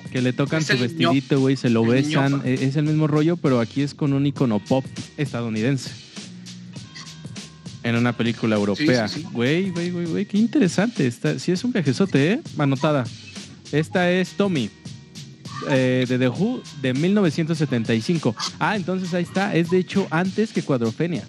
que 0.12 0.20
le 0.22 0.32
tocan 0.32 0.62
su 0.62 0.72
vestidito, 1.08 1.40
güey, 1.40 1.56
se 1.56 1.70
lo 1.70 1.84
besan. 1.84 2.42
E- 2.44 2.54
Es 2.64 2.76
el 2.76 2.84
mismo 2.84 3.06
rollo, 3.06 3.36
pero 3.36 3.60
aquí 3.60 3.82
es 3.82 3.94
con 3.94 4.12
un 4.12 4.26
icono 4.26 4.58
pop 4.58 4.84
estadounidense. 5.16 5.90
En 7.82 7.96
una 7.96 8.12
película 8.12 8.56
europea. 8.56 9.06
Güey, 9.32 9.70
güey, 9.70 9.90
güey, 9.90 10.06
güey, 10.06 10.26
qué 10.26 10.36
interesante. 10.38 11.06
Esta, 11.06 11.38
sí 11.38 11.50
es 11.52 11.64
un 11.64 11.72
viajezote, 11.72 12.32
¿eh? 12.32 12.40
Anotada. 12.58 13.04
Esta 13.72 14.10
es 14.10 14.30
Tommy. 14.32 14.68
eh, 15.68 16.04
de 16.08 16.18
The 16.18 16.28
Who 16.28 16.62
de 16.82 16.92
1975. 16.94 18.34
Ah, 18.58 18.76
entonces 18.76 19.12
ahí 19.14 19.22
está. 19.22 19.54
Es 19.54 19.70
de 19.70 19.78
hecho 19.78 20.06
antes 20.10 20.52
que 20.52 20.62
Cuadrofenia. 20.62 21.22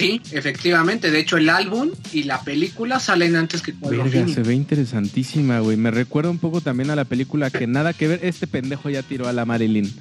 Sí, 0.00 0.20
efectivamente. 0.32 1.10
De 1.10 1.18
hecho, 1.20 1.36
el 1.36 1.48
álbum 1.48 1.90
y 2.12 2.24
la 2.24 2.40
película 2.42 2.98
salen 3.00 3.36
antes 3.36 3.62
que 3.62 3.72
Verga, 3.72 4.26
se 4.28 4.42
ve 4.42 4.54
interesantísima, 4.54 5.60
güey. 5.60 5.76
Me 5.76 5.90
recuerda 5.90 6.30
un 6.30 6.38
poco 6.38 6.60
también 6.60 6.90
a 6.90 6.96
la 6.96 7.04
película 7.04 7.50
que 7.50 7.66
nada 7.66 7.92
que 7.92 8.08
ver. 8.08 8.20
Este 8.24 8.46
pendejo 8.46 8.88
ya 8.90 9.02
tiró 9.02 9.28
a 9.28 9.32
la 9.32 9.44
Marilyn. 9.44 9.92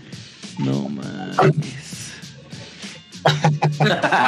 No 0.57 0.89
mames. 0.89 1.35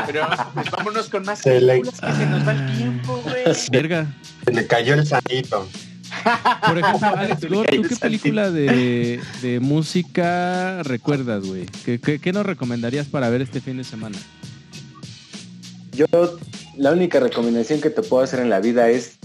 Pero 0.07 0.27
pues, 0.53 0.71
vámonos 0.71 1.09
con 1.09 1.23
más 1.23 1.39
Se 1.39 1.59
le- 1.61 1.67
películas 1.79 2.01
que 2.01 2.11
se 2.13 2.25
nos 2.25 2.47
va 2.47 2.51
el 2.53 2.77
tiempo, 2.77 3.21
güey. 3.23 3.43
Verga. 3.71 4.13
Se 4.45 4.51
le 4.53 4.67
cayó 4.67 4.93
el 4.95 5.05
sanito. 5.07 5.67
Por 6.67 6.77
ejemplo, 6.77 7.07
Alex 7.15 7.45
Gore, 7.49 7.77
¿tú 7.77 7.83
qué 7.87 7.95
película 7.95 8.51
de, 8.51 9.21
de 9.41 9.59
música 9.61 10.83
recuerdas, 10.83 11.45
güey? 11.45 11.65
¿Qué, 11.85 11.99
qué, 11.99 12.19
qué 12.19 12.33
nos 12.33 12.45
recomendarías 12.45 13.07
para 13.07 13.29
ver 13.29 13.41
este 13.41 13.61
fin 13.61 13.77
de 13.77 13.85
semana? 13.85 14.17
Yo, 15.93 16.05
la 16.77 16.91
única 16.91 17.19
recomendación 17.19 17.81
que 17.81 17.89
te 17.89 18.01
puedo 18.01 18.23
hacer 18.23 18.39
en 18.39 18.49
la 18.49 18.59
vida 18.59 18.89
es, 18.89 19.17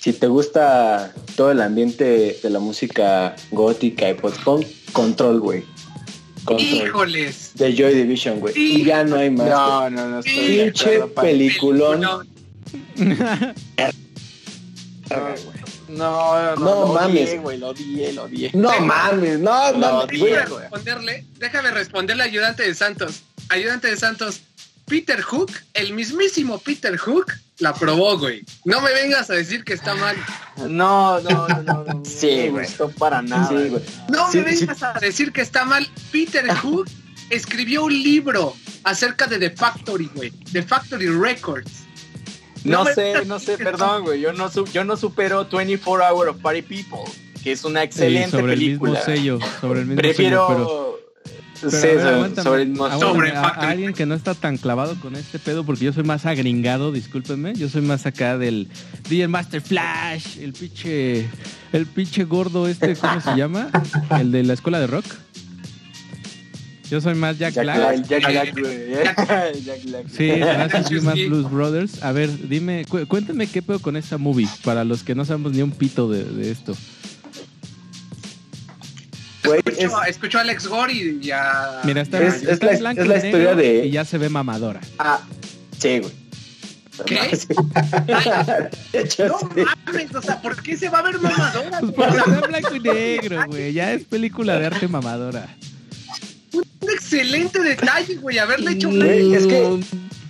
si 0.00 0.12
te 0.12 0.26
gusta 0.26 1.12
todo 1.36 1.50
el 1.50 1.60
ambiente 1.60 2.38
de 2.42 2.50
la 2.50 2.58
música 2.58 3.34
gótica 3.50 4.10
y 4.10 4.14
post-punk, 4.14 4.66
Control, 4.92 5.40
güey. 5.40 5.64
Control. 6.44 6.60
Híjoles. 6.62 7.52
De 7.54 7.74
Joy 7.74 7.94
Division, 7.94 8.40
güey. 8.40 8.54
Y 8.56 8.84
ya 8.84 9.04
no 9.04 9.16
hay 9.16 9.30
más. 9.30 9.48
No, 9.48 9.90
no, 9.90 10.08
no 10.08 10.18
estoy 10.20 10.34
Pinche 10.34 11.00
peliculón. 11.20 12.00
No, 12.00 12.22
No, 15.88 16.56
no, 16.56 16.56
No 16.56 16.80
lo 16.86 16.86
mames. 16.94 17.28
odié, 17.28 17.38
güey, 17.38 17.58
lo 17.58 17.68
odié, 17.68 18.12
lo 18.12 18.24
odié. 18.24 18.50
No 18.54 18.80
mames, 18.80 19.38
no, 19.38 19.72
No, 19.72 19.78
mames. 19.78 20.20
Déjame 20.20 20.58
responderle, 20.58 21.24
déjame 21.38 21.70
responderle 21.70 22.22
ayudante 22.24 22.62
de 22.64 22.74
Santos. 22.74 23.22
Ayudante 23.48 23.88
de 23.88 23.96
Santos, 23.96 24.40
Peter 24.86 25.20
Hook, 25.20 25.50
el 25.74 25.92
mismísimo 25.94 26.58
Peter 26.58 26.96
Hook, 26.96 27.32
la 27.58 27.74
probó, 27.74 28.18
güey. 28.18 28.44
No 28.64 28.80
me 28.80 28.92
vengas 28.92 29.28
a 29.30 29.34
decir 29.34 29.64
que 29.64 29.72
está 29.74 29.94
mal. 29.94 30.16
No, 30.68 31.20
no, 31.20 31.48
no, 31.48 31.62
no, 31.62 31.84
no. 31.84 32.04
Sí, 32.04 32.44
no 32.46 32.52
güey. 32.52 32.66
gustó 32.66 32.88
para 32.90 33.20
nada. 33.22 33.48
Sí, 33.48 33.68
güey. 33.68 33.82
No 34.10 34.30
Sí, 34.30 34.38
me 34.38 34.44
vengas 34.44 34.82
a 34.82 34.92
decir 34.94 35.32
que 35.32 35.40
está 35.40 35.64
mal. 35.64 35.88
Peter 36.12 36.46
Hook 36.58 36.88
escribió 37.30 37.84
un 37.84 37.92
libro 38.02 38.54
acerca 38.84 39.26
de 39.26 39.38
The 39.38 39.50
Factory, 39.50 40.08
güey. 40.14 40.30
The 40.52 40.62
Factory 40.62 41.08
Records. 41.08 41.70
No, 42.64 42.84
No 42.84 42.94
sé, 42.94 43.24
no 43.26 43.38
sé, 43.40 43.58
perdón, 43.58 44.04
güey. 44.04 44.20
Yo 44.20 44.32
no, 44.32 44.50
su- 44.50 44.66
yo 44.66 44.84
no 44.84 44.96
supero 44.96 45.46
24 45.50 46.04
Hour 46.14 46.28
of 46.28 46.36
Party 46.40 46.62
People, 46.62 47.10
que 47.42 47.52
es 47.52 47.64
una 47.64 47.80
Sí, 47.80 47.86
excelente 47.86 48.30
sobre 48.30 48.52
el 48.54 48.58
película. 48.58 48.90
mismo 48.92 49.04
sello. 49.04 49.38
Sobre 49.60 49.80
el 49.80 49.86
mismo 49.86 50.00
Prefiero. 50.02 50.46
sello, 50.48 50.58
pero... 50.58 50.95
Pero 51.60 51.70
ver, 51.72 51.80
sobre- 51.80 52.02
aguántame, 52.14 52.42
sobre 52.44 52.62
el 52.62 52.68
mismo 52.68 52.84
aguántame, 52.86 53.12
Sobre 53.14 53.30
a- 53.32 53.40
a, 53.40 53.44
Factory. 53.44 53.66
alguien 53.72 53.92
que 53.94 54.06
no 54.06 54.14
está 54.14 54.34
tan 54.34 54.56
clavado 54.56 54.94
con 55.00 55.16
este 55.16 55.38
pedo, 55.38 55.64
porque 55.64 55.84
yo 55.84 55.92
soy 55.92 56.04
más 56.04 56.26
agringado, 56.26 56.92
discúlpenme. 56.92 57.54
Yo 57.54 57.68
soy 57.68 57.82
más 57.82 58.06
acá 58.06 58.38
del 58.38 58.68
DJ 59.08 59.28
Master 59.28 59.60
Flash, 59.60 60.38
el 60.38 60.52
pinche, 60.52 61.26
el 61.72 61.86
pinche 61.86 62.24
gordo 62.24 62.68
este, 62.68 62.94
¿cómo 62.96 63.20
se 63.20 63.36
llama? 63.36 63.70
El 64.18 64.32
de 64.32 64.42
la 64.42 64.52
escuela 64.54 64.78
de 64.80 64.86
rock. 64.86 65.04
Yo 66.88 67.00
soy 67.00 67.16
más 67.16 67.36
Jack, 67.36 67.52
Jack 67.54 67.64
Black. 67.64 68.06
Jack. 68.06 68.22
Jack. 69.64 70.08
Sí, 70.08 70.28
gracias, 70.28 70.86
soy 70.86 71.00
más. 71.00 71.14
Blues 71.16 71.50
Brothers. 71.50 72.02
A 72.04 72.12
ver, 72.12 72.30
dime, 72.48 72.84
cu- 72.88 73.04
cuéntame 73.08 73.48
qué 73.48 73.60
pedo 73.60 73.80
con 73.80 73.96
esta 73.96 74.18
movie, 74.18 74.46
para 74.62 74.84
los 74.84 75.02
que 75.02 75.16
no 75.16 75.24
sabemos 75.24 75.52
ni 75.52 75.62
un 75.62 75.72
pito 75.72 76.08
de, 76.08 76.22
de 76.22 76.50
esto. 76.52 76.76
Güey, 79.46 79.60
Escucho, 79.64 80.02
es- 80.02 80.08
escucho 80.08 80.38
a 80.38 80.40
Alex 80.42 80.66
Gore 80.66 80.92
y 80.92 81.20
ya. 81.20 81.80
Mira, 81.84 82.02
está, 82.02 82.22
Es- 82.22 82.42
es 82.42 82.62
la- 82.62 82.76
blanco 82.78 83.02
es 83.02 83.08
la 83.08 83.16
historia 83.16 83.54
de- 83.54 83.86
Y 83.86 83.90
ya 83.90 84.04
se 84.04 84.18
ve 84.18 84.28
mamadora. 84.28 84.80
Ah, 84.98 85.20
sí, 85.78 86.00
güey. 86.00 86.12
¿Qué? 87.04 87.18
No 89.28 89.38
mames, 89.86 90.14
o 90.14 90.22
sea, 90.22 90.40
¿por 90.40 90.62
qué 90.62 90.76
se 90.76 90.88
va 90.88 91.00
a 91.00 91.02
ver 91.02 91.20
mamadora? 91.20 91.78
Pues 91.80 91.92
porque 91.92 92.16
está 92.16 92.46
blanco 92.46 92.74
y 92.76 92.80
negro, 92.80 93.44
güey. 93.48 93.72
Ya 93.72 93.92
es 93.92 94.04
película 94.04 94.58
de 94.58 94.66
arte 94.66 94.88
mamadora. 94.88 95.46
Un 96.54 96.90
excelente 96.90 97.60
detalle, 97.60 98.16
güey, 98.16 98.38
haberle 98.38 98.72
hecho 98.72 98.88
un... 98.88 99.02
Es 99.02 99.46
que 99.46 99.78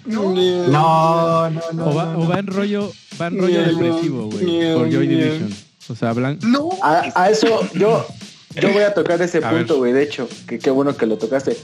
No. 0.07 0.33
No, 0.35 1.51
no, 1.51 1.61
no. 1.73 1.87
O 1.91 1.95
va, 1.95 2.05
no, 2.07 2.19
o 2.21 2.29
va 2.29 2.39
en 2.41 2.47
rollo, 2.49 2.93
va 3.21 3.27
en 3.29 3.39
rollo 3.39 3.61
No, 3.61 3.67
depresivo, 3.73 4.31
güey. 4.31 4.45
no, 4.71 4.79
Por 4.79 4.91
Joy 4.91 5.07
no. 5.07 5.13
Division. 5.15 5.55
O 5.89 5.95
sea, 5.95 6.11
hablan. 6.11 6.39
No, 6.43 6.71
A, 6.83 7.13
a 7.15 7.31
eso 7.31 7.69
yo, 7.75 8.05
yo 8.61 8.73
voy 8.73 8.83
a 8.83 8.95
tocar 8.95 9.21
ese 9.23 9.39
A 9.45 9.51
punto, 9.51 9.77
güey. 9.77 9.93
De 9.93 10.03
hecho, 10.03 10.29
que 10.47 10.59
qué 10.59 10.71
bueno 10.71 10.97
que 10.97 11.07
lo 11.07 11.19
tocaste. 11.19 11.57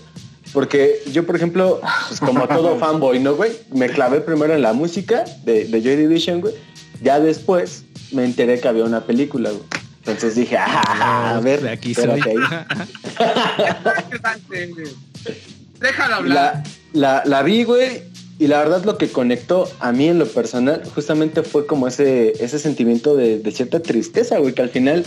Porque 0.53 1.03
yo, 1.13 1.27
por 1.27 1.37
ejemplo, 1.37 1.81
pues 2.09 2.21
como 2.21 2.47
todo 2.47 2.77
fanboy, 2.79 3.21
¿no, 3.21 3.35
güey? 3.35 3.53
Me 3.73 3.89
clavé 3.89 4.21
primero 4.21 4.55
en 4.55 4.63
la 4.63 4.73
música 4.73 5.25
de, 5.45 5.65
de 5.65 5.83
Joy 5.83 5.97
Division, 5.97 6.41
güey. 6.41 6.55
Ya 7.03 7.21
después 7.21 7.85
me 8.13 8.25
enteré 8.25 8.61
que 8.61 8.69
había 8.69 8.85
una 8.85 9.03
película, 9.03 9.51
güey. 9.51 9.63
Entonces 10.01 10.35
dije, 10.35 10.57
ah, 10.59 11.37
a 11.37 11.41
ver, 11.41 11.63
de 11.63 11.71
aquí 11.71 11.95
soy. 11.95 12.21
ahí. 12.21 12.35
Déjalo 15.81 16.15
hablar. 16.17 16.63
La, 16.93 16.93
la, 16.93 17.23
la 17.25 17.43
vi, 17.43 17.63
güey, 17.63 18.03
y 18.43 18.49
la 18.49 18.59
verdad 18.59 18.85
lo 18.85 18.99
que 18.99 19.09
conectó 19.09 19.71
a 19.79 19.93
mí 19.93 20.09
en 20.09 20.19
lo 20.19 20.27
personal 20.27 20.83
justamente 20.95 21.45
fue 21.45 21.65
como 21.67 21.87
ese, 21.87 22.33
ese 22.45 22.59
sentimiento 22.59 23.15
de, 23.15 23.39
de 23.39 23.53
cierta 23.53 23.81
tristeza, 23.81 24.39
güey, 24.39 24.53
que 24.53 24.63
al 24.63 24.71
final 24.71 25.05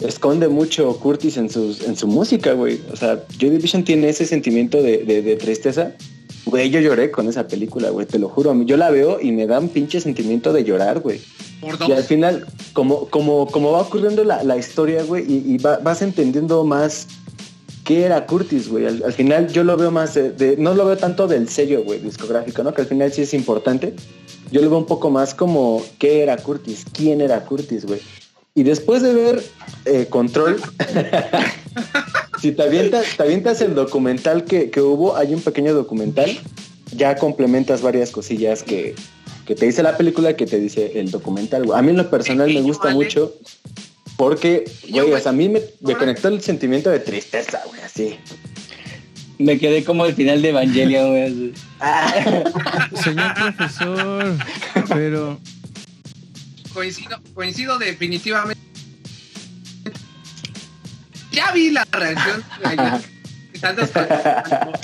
esconde 0.00 0.48
mucho 0.48 0.96
Curtis 0.98 1.36
en, 1.36 1.50
sus, 1.50 1.82
en 1.82 1.96
su 1.96 2.06
música, 2.06 2.52
güey. 2.52 2.80
O 2.92 2.96
sea, 2.96 3.24
Joy 3.38 3.50
Division 3.50 3.84
tiene 3.84 4.08
ese 4.08 4.26
sentimiento 4.26 4.82
de, 4.82 4.98
de, 4.98 5.22
de 5.22 5.36
tristeza. 5.36 5.92
Güey, 6.46 6.70
yo 6.70 6.80
lloré 6.80 7.10
con 7.10 7.28
esa 7.28 7.46
película, 7.46 7.90
güey, 7.90 8.06
te 8.06 8.18
lo 8.18 8.28
juro. 8.28 8.50
A 8.50 8.54
mí, 8.54 8.64
yo 8.64 8.76
la 8.76 8.90
veo 8.90 9.18
y 9.20 9.32
me 9.32 9.46
da 9.46 9.58
un 9.58 9.68
pinche 9.68 10.00
sentimiento 10.00 10.52
de 10.52 10.64
llorar, 10.64 11.00
güey. 11.00 11.20
Y 11.88 11.92
al 11.92 12.04
final, 12.04 12.46
como, 12.72 13.06
como, 13.08 13.46
como 13.48 13.72
va 13.72 13.80
ocurriendo 13.82 14.22
la, 14.24 14.42
la 14.44 14.56
historia, 14.56 15.02
güey, 15.02 15.24
y, 15.30 15.54
y 15.54 15.58
va- 15.58 15.78
vas 15.78 16.00
entendiendo 16.02 16.64
más 16.64 17.08
qué 17.84 18.04
era 18.04 18.24
Curtis, 18.26 18.68
güey. 18.68 18.86
Al, 18.86 19.02
al 19.04 19.12
final 19.12 19.48
yo 19.52 19.64
lo 19.64 19.76
veo 19.76 19.90
más, 19.90 20.14
de, 20.14 20.30
de- 20.30 20.56
no 20.56 20.72
lo 20.74 20.86
veo 20.86 20.96
tanto 20.96 21.26
del 21.26 21.48
sello, 21.48 21.82
güey, 21.82 21.98
discográfico, 21.98 22.62
¿no? 22.62 22.72
Que 22.72 22.82
al 22.82 22.86
final 22.86 23.12
sí 23.12 23.22
es 23.22 23.34
importante. 23.34 23.94
Yo 24.52 24.62
lo 24.62 24.70
veo 24.70 24.78
un 24.78 24.86
poco 24.86 25.10
más 25.10 25.34
como 25.34 25.82
qué 25.98 26.22
era 26.22 26.36
Curtis, 26.36 26.84
quién 26.92 27.20
era 27.20 27.44
Curtis, 27.44 27.84
güey. 27.84 28.00
Y 28.58 28.64
después 28.64 29.02
de 29.02 29.14
ver 29.14 29.40
eh, 29.84 30.06
Control, 30.10 30.60
si 32.40 32.50
te 32.50 32.62
avientas, 32.64 33.16
te 33.16 33.22
avientas 33.22 33.60
el 33.60 33.76
documental 33.76 34.42
que, 34.42 34.68
que 34.68 34.80
hubo, 34.80 35.16
hay 35.16 35.32
un 35.32 35.40
pequeño 35.40 35.74
documental, 35.74 36.36
ya 36.90 37.14
complementas 37.14 37.82
varias 37.82 38.10
cosillas 38.10 38.64
que, 38.64 38.96
que 39.46 39.54
te 39.54 39.64
dice 39.64 39.84
la 39.84 39.96
película 39.96 40.34
que 40.34 40.44
te 40.44 40.58
dice 40.58 40.98
el 40.98 41.12
documental. 41.12 41.72
A 41.72 41.82
mí 41.82 41.90
en 41.90 41.98
lo 41.98 42.10
personal 42.10 42.52
me 42.52 42.60
gusta 42.62 42.86
¿vale? 42.86 42.96
mucho 42.96 43.32
porque, 44.16 44.64
güey, 44.88 45.04
o 45.04 45.08
güey. 45.10 45.22
sea, 45.22 45.30
a 45.30 45.34
mí 45.34 45.48
me, 45.48 45.62
me 45.78 45.94
conectó 45.94 46.26
el 46.26 46.42
sentimiento 46.42 46.90
de 46.90 46.98
tristeza, 46.98 47.62
güey, 47.68 47.80
así. 47.82 48.16
Me 49.38 49.56
quedé 49.60 49.84
como 49.84 50.04
el 50.04 50.14
final 50.14 50.42
de 50.42 50.48
Evangelion, 50.48 51.10
güey. 51.10 51.52
así. 51.78 53.04
Señor 53.04 53.34
profesor, 53.34 54.36
pero 54.88 55.38
Coincido, 56.78 57.20
coincido 57.34 57.76
definitivamente. 57.76 58.62
Ya 61.32 61.50
vi 61.50 61.70
la 61.70 61.84
reacción 61.90 62.44
de 62.62 62.76
cuando, 63.60 63.82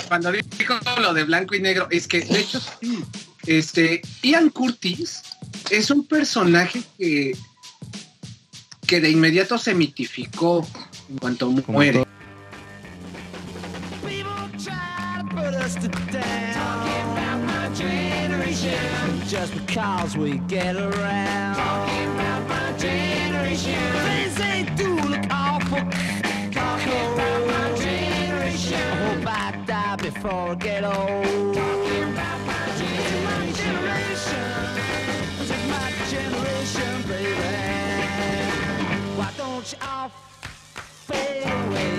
cuando 0.09 0.31
dijo 0.33 0.77
lo 0.99 1.13
de 1.13 1.23
blanco 1.23 1.55
y 1.55 1.61
negro. 1.61 1.87
Es 1.89 2.05
que, 2.09 2.19
de 2.19 2.41
hecho, 2.41 2.59
sí. 2.81 3.01
Este, 3.45 4.01
Ian 4.23 4.49
Curtis 4.49 5.21
es 5.69 5.89
un 5.89 6.05
personaje 6.05 6.83
que, 6.97 7.37
que 8.85 8.99
de 8.99 9.11
inmediato 9.11 9.57
se 9.57 9.73
mitificó 9.73 10.67
en 11.09 11.17
cuanto 11.17 11.49
muere. 11.49 12.05
Just 19.27 19.55
because 19.55 20.15
we 20.15 20.37
get 20.47 20.75
around. 20.75 21.54
Before 30.25 30.57
I 30.57 30.83
old. 30.83 31.53
Talking 31.53 32.03
about 32.13 32.39
my 32.47 32.65
generation. 33.53 34.45
My 35.69 35.91
generation, 36.09 36.93
baby. 37.07 37.51
Why 39.17 39.31
don't 39.37 39.71
you 39.71 39.77
all 39.87 40.09
fade 41.07 41.45
away? 41.45 41.91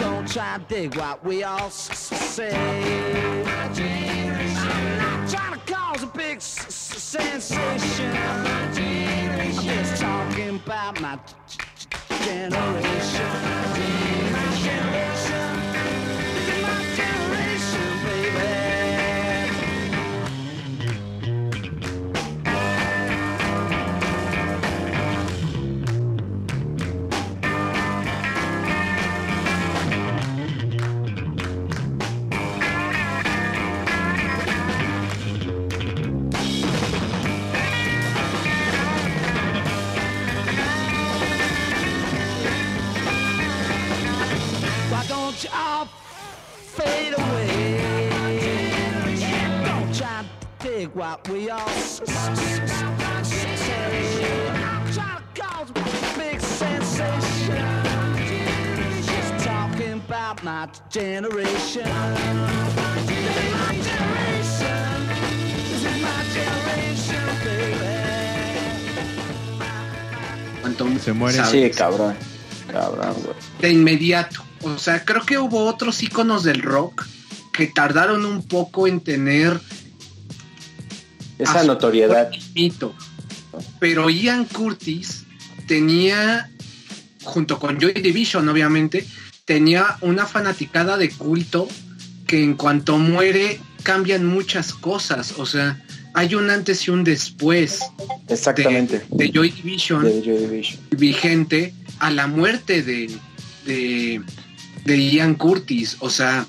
Don't 0.00 0.28
try 0.28 0.58
to 0.58 0.64
dig 0.68 0.96
what 0.96 1.24
we 1.24 1.42
all 1.42 1.70
say. 1.70 2.54
I'm 2.54 3.44
not 4.98 5.28
trying 5.28 5.54
to 5.54 5.60
cause 5.66 6.02
a 6.04 6.06
big 6.06 6.40
sensation. 6.40 8.16
I'm 8.16 9.52
just 9.52 10.00
talking 10.00 10.56
about. 10.56 11.00
My 11.00 11.18
generation. 12.24 14.09
Dig 50.80 50.90
what 50.94 51.28
we 51.28 51.50
all 51.50 51.60
s- 51.76 52.00
s- 52.06 52.08
s- 52.08 52.60
s- 53.20 53.28
say. 53.28 54.48
I'm 54.48 54.84
trying 54.94 55.20
to 55.20 55.42
cause 55.42 55.68
a 55.70 56.18
big 56.18 56.40
sensation. 56.40 57.66
Just 59.04 59.44
talking 59.44 60.00
about 60.08 60.42
my 60.42 60.68
generation. 60.88 61.84
This 63.06 63.26
is 63.28 63.52
my 63.52 63.72
generation. 63.90 64.88
This 65.68 65.82
is 65.84 65.96
my 66.00 66.20
generation, 66.38 67.26
baby. 67.44 67.96
Cuanto 70.62 70.84
Se 71.04 71.12
muere. 71.12 71.36
¿sabes? 71.36 71.50
Sí, 71.50 71.70
cabrón. 71.76 72.16
Cabrón, 72.72 73.14
güey. 73.24 73.36
de 73.60 73.70
inmediato. 73.70 74.42
O 74.62 74.78
sea, 74.78 75.04
creo 75.04 75.26
que 75.26 75.36
hubo 75.38 75.66
otros 75.66 76.02
íconos 76.02 76.42
del 76.44 76.62
rock 76.62 77.04
que 77.52 77.66
tardaron 77.66 78.24
un 78.24 78.46
poco 78.46 78.86
en 78.86 79.00
tener 79.00 79.60
Esa 81.42 81.64
notoriedad. 81.64 82.30
mito. 82.54 82.94
Pero 83.78 84.08
Ian 84.10 84.44
Curtis 84.44 85.24
tenía, 85.66 86.50
junto 87.22 87.58
con 87.58 87.78
Joy 87.80 87.92
Division, 87.94 88.48
obviamente, 88.48 89.06
tenía 89.44 89.96
una 90.02 90.26
fanaticada 90.26 90.96
de 90.96 91.10
culto 91.10 91.68
que 92.26 92.42
en 92.42 92.54
cuanto 92.54 92.98
muere 92.98 93.58
cambian 93.82 94.26
muchas 94.26 94.72
cosas. 94.72 95.34
O 95.38 95.46
sea, 95.46 95.82
hay 96.14 96.34
un 96.34 96.50
antes 96.50 96.86
y 96.86 96.90
un 96.90 97.02
después 97.02 97.80
Exactamente. 98.28 99.02
de 99.10 99.30
Joy 99.32 99.50
Division 99.50 100.04
De 100.04 100.22
Joy 100.22 100.38
Division. 100.38 100.80
vigente 100.96 101.74
a 101.98 102.10
la 102.10 102.26
muerte 102.28 102.82
de, 102.82 103.10
de, 103.66 104.22
de 104.84 105.10
Ian 105.10 105.34
Curtis. 105.34 105.96
O 106.00 106.10
sea, 106.10 106.46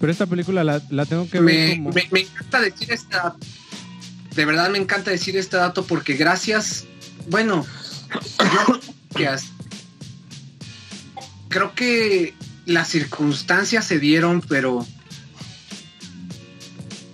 Pero 0.00 0.10
esta 0.12 0.26
película 0.26 0.64
la, 0.64 0.82
la 0.90 1.06
tengo 1.06 1.28
que 1.30 1.40
ver 1.40 1.68
me, 1.68 1.76
como... 1.76 1.90
me- 1.92 2.08
me 2.10 2.20
encanta 2.20 2.60
decir 2.60 2.90
esta. 2.92 3.36
De 4.36 4.44
verdad 4.44 4.70
me 4.70 4.78
encanta 4.78 5.10
decir 5.10 5.36
este 5.36 5.56
dato 5.56 5.84
porque 5.86 6.14
gracias. 6.14 6.84
Bueno, 7.28 7.64
yo 8.38 8.80
que 9.16 9.28
as- 9.28 9.46
creo 11.48 11.74
que 11.74 12.34
las 12.66 12.88
circunstancias 12.88 13.84
se 13.86 13.98
dieron, 13.98 14.40
pero. 14.40 14.86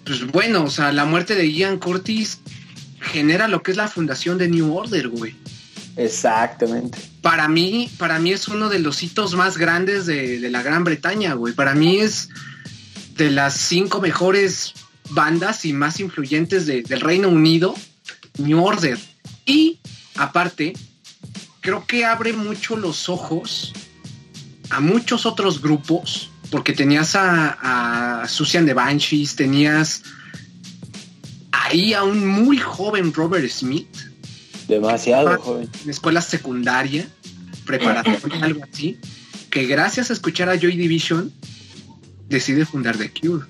Pues 0.05 0.27
bueno, 0.27 0.65
o 0.65 0.71
sea, 0.71 0.93
la 0.93 1.05
muerte 1.05 1.35
de 1.35 1.53
Ian 1.53 1.79
Curtis 1.79 2.41
genera 3.01 3.49
lo 3.49 3.63
que 3.63 3.71
es 3.71 3.77
la 3.77 3.87
fundación 3.89 4.39
de 4.39 4.49
New 4.49 4.75
Order, 4.75 5.09
güey. 5.09 5.37
Exactamente. 5.97 6.99
para 7.21 7.49
mí, 7.49 7.91
para 7.99 8.19
mí 8.19 8.33
es 8.33 8.49
uno 8.49 8.69
de 8.71 8.79
los 8.79 9.03
hitos 9.03 9.35
más 9.35 9.59
grandes 9.59 10.07
de, 10.07 10.41
de 10.41 10.51
la 10.51 10.63
Gran 10.63 10.85
Bretaña, 10.85 11.35
güey. 11.35 11.53
Para 11.53 11.75
mí 11.75 11.99
es 11.99 12.31
de 13.17 13.31
las 13.31 13.55
cinco 13.55 14.01
mejores 14.01 14.73
bandas 15.11 15.65
y 15.65 15.73
más 15.73 16.01
influyentes 16.01 16.67
de- 16.67 16.83
del 16.83 17.01
Reino 17.01 17.29
Unido, 17.29 17.75
New 18.39 18.63
Order. 18.65 18.99
Y 19.47 19.79
aparte, 20.17 20.73
creo 21.61 21.87
que 21.87 22.05
abre 22.05 22.33
mucho 22.33 22.77
los 22.77 23.09
ojos 23.09 23.73
a 24.71 24.81
muchos 24.81 25.27
otros 25.27 25.61
grupos, 25.61 26.31
porque 26.51 26.73
tenías 26.73 27.15
a, 27.17 28.23
a 28.23 28.29
Susan 28.29 28.65
de 28.67 28.73
Banshees, 28.75 29.35
tenías 29.37 30.03
ahí 31.53 31.93
a 31.95 32.03
un 32.05 32.27
muy 32.27 32.59
joven 32.59 33.13
Robert 33.13 33.49
Smith, 33.51 33.89
Demasiado 34.69 35.39
joven. 35.41 35.69
en 35.85 35.91
escuela 35.91 36.21
secundaria, 36.23 37.09
preparatoria, 37.67 38.45
algo 38.45 38.63
así, 38.73 38.99
que 39.51 39.67
gracias 39.67 40.11
a 40.11 40.13
escuchar 40.13 40.49
a 40.49 40.57
Joy 40.59 40.77
Division 40.77 41.33
decide 42.29 42.65
fundar 42.65 42.97
The 42.97 43.11
Cure. 43.11 43.45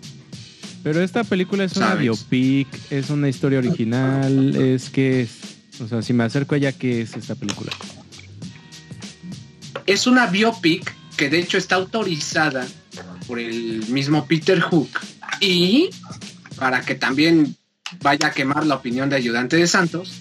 Pero 0.82 1.02
esta 1.02 1.24
película 1.24 1.64
es 1.64 1.76
una 1.76 1.94
biopic, 1.94 2.68
es 2.90 3.10
una 3.10 3.28
historia 3.28 3.58
original, 3.58 4.56
es 4.56 4.90
que 4.90 5.22
es. 5.22 5.30
O 5.80 5.88
sea, 5.88 6.02
si 6.02 6.12
me 6.12 6.24
acerco 6.24 6.54
a 6.54 6.58
ella, 6.58 6.72
¿qué 6.72 7.02
es 7.02 7.16
esta 7.16 7.34
película? 7.34 7.72
Es 9.86 10.06
una 10.06 10.26
biopic 10.26 10.94
que 11.16 11.28
de 11.28 11.38
hecho 11.38 11.58
está 11.58 11.76
autorizada 11.76 12.66
por 13.26 13.38
el 13.38 13.86
mismo 13.88 14.26
Peter 14.26 14.60
Hook 14.60 14.90
y 15.40 15.90
para 16.56 16.82
que 16.82 16.94
también 16.94 17.56
vaya 18.02 18.28
a 18.28 18.30
quemar 18.30 18.66
la 18.66 18.76
opinión 18.76 19.08
de 19.08 19.16
ayudante 19.16 19.56
de 19.56 19.66
Santos, 19.66 20.20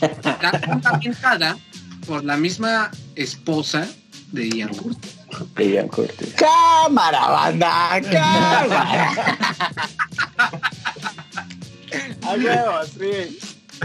está 0.00 0.60
fundamentada 0.60 1.58
por 2.06 2.24
la 2.24 2.36
misma 2.36 2.90
esposa 3.14 3.88
de 4.32 4.48
Ian 4.48 4.70
Curtis. 4.70 5.21
De 5.54 5.64
Ian 5.68 5.88
Curtis. 5.88 6.34
Cámara, 6.34 7.28
banda, 7.28 8.00
cámara. 8.10 9.10
A 12.22 12.32
huevo, 12.34 12.84
sí. 12.98 13.38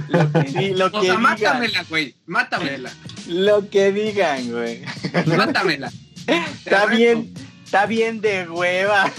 Lo 0.10 0.31
que, 0.31 0.71
lo 0.75 0.86
O 0.88 0.91
que 0.91 0.99
sea, 1.07 1.15
digan. 1.17 1.21
mátamela, 1.21 1.83
güey, 1.89 2.15
mátamela, 2.27 2.91
Lo 3.27 3.69
que 3.69 3.91
digan, 3.91 4.51
güey. 4.51 4.83
mátamela. 5.25 5.91
Está 6.27 6.86
bien, 6.86 7.33
está 7.65 7.86
bien 7.88 8.21
de 8.21 8.47
hueva. 8.47 9.12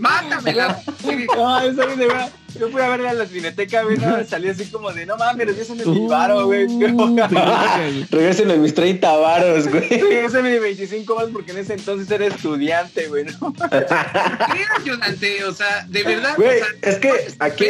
Mátamela. 0.00 0.82
güey. 1.02 1.26
No, 1.26 1.60
está 1.60 1.86
bien 1.86 1.98
de 1.98 2.08
hueva. 2.08 2.30
Yo 2.58 2.68
fui 2.68 2.80
a 2.80 2.88
verla 2.88 3.10
a 3.10 3.14
la 3.14 3.26
cineteca, 3.26 3.84
güey, 3.84 3.96
no, 3.96 4.24
salí 4.24 4.48
así 4.48 4.64
como 4.66 4.92
de, 4.92 5.06
no 5.06 5.16
mames, 5.16 5.46
regrésenme 5.46 5.84
mi 5.84 6.06
varo, 6.08 6.46
güey. 6.46 6.64
Uh, 6.66 7.16
Regresen 8.10 8.50
en 8.50 8.62
mis 8.62 8.74
30 8.74 9.16
varos, 9.16 9.68
güey. 9.68 9.88
Regrésenme 9.88 10.54
mi 10.54 10.58
25 10.58 11.14
más 11.14 11.26
porque 11.32 11.52
en 11.52 11.58
ese 11.58 11.74
entonces 11.74 12.10
era 12.10 12.26
estudiante, 12.26 13.06
güey, 13.06 13.24
¿no? 13.26 13.54
¿Qué 13.54 14.64
ayudante? 14.80 15.44
O 15.44 15.54
sea, 15.54 15.86
de 15.88 16.02
verdad. 16.02 16.34
Güey, 16.36 16.60
o 16.60 16.64
sea, 16.64 16.90
es 16.90 16.98
que 16.98 17.12
aquí, 17.38 17.66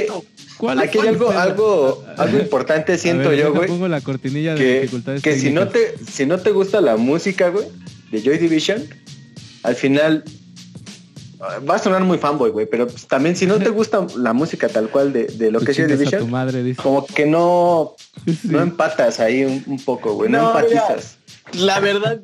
¿Cuál 0.57 0.79
aquí 0.79 0.99
hay 0.99 1.09
es 1.09 1.11
algo, 1.11 1.31
algo, 1.31 2.05
algo 2.17 2.39
importante, 2.39 2.97
siento 2.97 3.29
ver, 3.31 3.39
yo, 3.39 3.53
güey. 3.53 3.69
pongo 3.69 3.87
la 3.87 4.01
cortinilla 4.01 4.55
de 4.55 4.61
Que, 4.61 4.81
dificultades 4.81 5.23
que 5.23 5.39
si 5.39 5.51
no 5.51 5.69
te, 5.69 5.95
si 6.11 6.25
no 6.25 6.39
te 6.39 6.53
gusta 6.53 6.81
la 6.81 6.97
música, 6.97 7.51
güey, 7.51 7.67
de 8.11 8.23
Joy 8.23 8.39
Division, 8.39 8.83
al 9.63 9.75
final 9.75 10.25
va 11.69 11.75
a 11.77 11.79
sonar 11.79 12.05
muy 12.05 12.19
fanboy, 12.19 12.51
güey, 12.51 12.67
pero 12.67 12.87
pues, 12.87 13.07
también 13.07 13.35
si 13.37 13.47
no 13.47 13.59
te 13.59 13.71
gusta 13.71 14.07
la 14.17 14.33
música 14.33 14.69
tal 14.69 14.89
cual 14.91 15.13
de, 15.13 15.25
de 15.25 15.51
lo 15.51 15.61
que 15.61 15.73
es 15.73 15.79
a 15.81 15.87
tu 15.87 15.89
Division, 15.97 16.31
madre, 16.31 16.63
dice. 16.63 16.83
como 16.83 17.07
que 17.07 17.25
no, 17.27 17.95
Sí. 18.27 18.39
no 18.45 18.61
empatas 18.61 19.21
ahí 19.21 19.45
un, 19.45 19.63
un 19.67 19.79
poco, 19.83 20.13
güey, 20.15 20.31
no, 20.31 20.43
No, 20.53 20.59
empatizas. 20.59 21.17
La 21.55 21.81
verdad. 21.81 22.21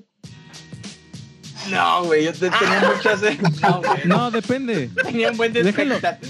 No, 1.70 2.04
güey, 2.04 2.24
yo 2.24 2.32
te- 2.32 2.48
tenía 2.50 2.92
muchas. 2.94 3.20
No, 3.60 3.80
güey. 3.84 4.00
No, 4.04 4.30
depende. 4.30 4.88
Tenía 5.04 5.30
un 5.32 5.36
buen 5.36 5.52
de 5.52 5.60
expectativas. 5.62 6.20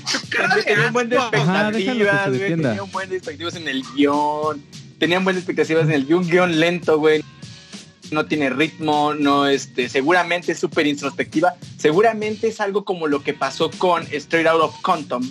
Tenía 0.64 0.87
un 0.87 0.92
buen 0.94 1.09
de 1.11 1.16
expectativas, 1.16 2.29
güey. 2.29 2.57
Tenía 2.57 2.83
un 2.83 2.90
buen 2.92 3.09
de 3.11 3.16
expectativas 3.16 3.57
en 3.57 3.68
el 3.68 3.83
guion. 3.94 4.62
Tenía 4.99 5.18
un 5.18 5.25
buen 5.25 5.37
de 5.37 5.40
expectativas 5.40 5.85
en 5.85 5.92
el 5.92 6.07
guion. 6.07 6.27
Guión 6.27 6.59
lento, 6.59 6.99
güey. 6.99 7.22
No 8.11 8.27
tiene 8.27 8.51
ritmo, 8.51 9.14
no, 9.14 9.47
este, 9.47 9.88
seguramente 9.88 10.53
es 10.53 10.59
súper 10.59 10.87
introspectiva. 10.87 11.55
Seguramente 11.77 12.49
es 12.49 12.61
algo 12.61 12.85
como 12.85 13.07
lo 13.07 13.23
que 13.23 13.35
pasó 13.35 13.71
con 13.71 14.05
Straight 14.12 14.47
Out 14.47 14.62
of 14.62 14.81
Compton, 14.83 15.23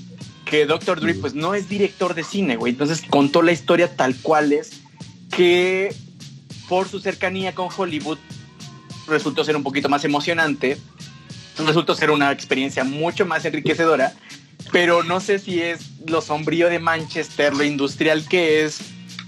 que 0.46 0.66
Dr. 0.66 1.00
Dre, 1.00 1.14
pues 1.16 1.34
no 1.34 1.56
es 1.56 1.70
director 1.70 2.14
de 2.14 2.24
cine, 2.24 2.56
güey. 2.56 2.74
Entonces 2.74 3.04
contó 3.10 3.42
la 3.42 3.52
historia 3.52 3.96
tal 3.96 4.16
cual 4.22 4.54
es, 4.54 4.82
que 5.36 5.96
por 6.68 6.88
su 6.88 7.00
cercanía 7.00 7.54
con 7.54 7.70
Hollywood 7.76 8.18
resultó 9.08 9.44
ser 9.44 9.56
un 9.56 9.64
poquito 9.64 9.90
más 9.90 10.04
emocionante, 10.04 10.78
resultó 11.66 11.96
ser 11.96 12.12
una 12.12 12.32
experiencia 12.32 12.84
mucho 12.84 13.26
más 13.26 13.46
enriquecedora, 13.46 14.14
pero 14.72 15.04
no 15.04 15.20
sé 15.20 15.40
si 15.40 15.62
es 15.62 15.92
lo 16.08 16.22
sombrío 16.22 16.70
de 16.70 16.80
Manchester, 16.80 17.54
lo 17.56 17.64
industrial 17.64 18.28
que 18.28 18.64
es, 18.64 18.80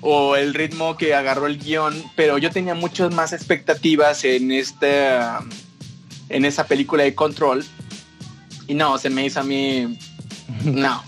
o 0.02 0.36
el 0.36 0.54
ritmo 0.54 0.98
que 0.98 1.14
agarró 1.14 1.48
el 1.48 1.58
guion, 1.58 2.04
pero 2.16 2.38
yo 2.38 2.52
tenía 2.52 2.76
muchas 2.76 3.14
más 3.14 3.34
expectativas 3.34 4.24
en 4.24 4.52
esta, 4.52 5.44
en 6.30 6.46
esa 6.46 6.68
película 6.68 7.04
de 7.04 7.16
Control, 7.16 7.66
y 8.68 8.74
no, 8.74 8.98
se 8.98 9.10
me 9.10 9.26
hizo 9.26 9.40
a 9.40 9.44
mí, 9.44 9.98
no. 10.64 11.04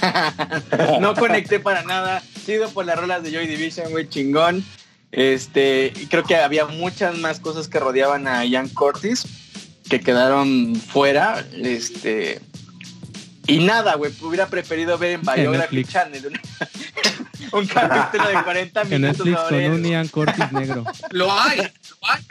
no 1.00 1.14
conecté 1.14 1.60
para 1.60 1.82
nada. 1.82 2.22
Sido 2.44 2.68
por 2.70 2.86
las 2.86 2.98
rolas 2.98 3.22
de 3.22 3.30
Joy 3.30 3.46
Division, 3.46 3.90
güey, 3.90 4.08
chingón. 4.08 4.64
Este, 5.12 5.92
creo 6.08 6.24
que 6.24 6.36
había 6.36 6.66
muchas 6.66 7.18
más 7.18 7.38
cosas 7.38 7.68
que 7.68 7.78
rodeaban 7.78 8.26
a 8.26 8.44
Ian 8.44 8.68
Curtis 8.68 9.26
que 9.88 10.00
quedaron 10.00 10.74
fuera. 10.74 11.44
Este, 11.52 12.40
y 13.46 13.58
nada, 13.58 13.94
güey, 13.94 14.12
hubiera 14.22 14.46
preferido 14.46 14.96
ver 14.98 15.12
en 15.12 15.20
Biography. 15.20 15.84
Channel 15.84 16.32
un, 17.52 17.66
capítulo 17.66 18.28
de 18.28 18.42
40 18.42 18.82
En 18.82 18.88
minutos 18.88 19.26
Netflix 19.26 19.40
con 19.48 19.64
un. 19.64 19.84
Ian 19.84 20.08
Cortis 20.08 20.52
negro. 20.52 20.84
Lo 21.10 21.32
hay, 21.32 21.58
lo 21.58 22.08
hay, 22.08 22.24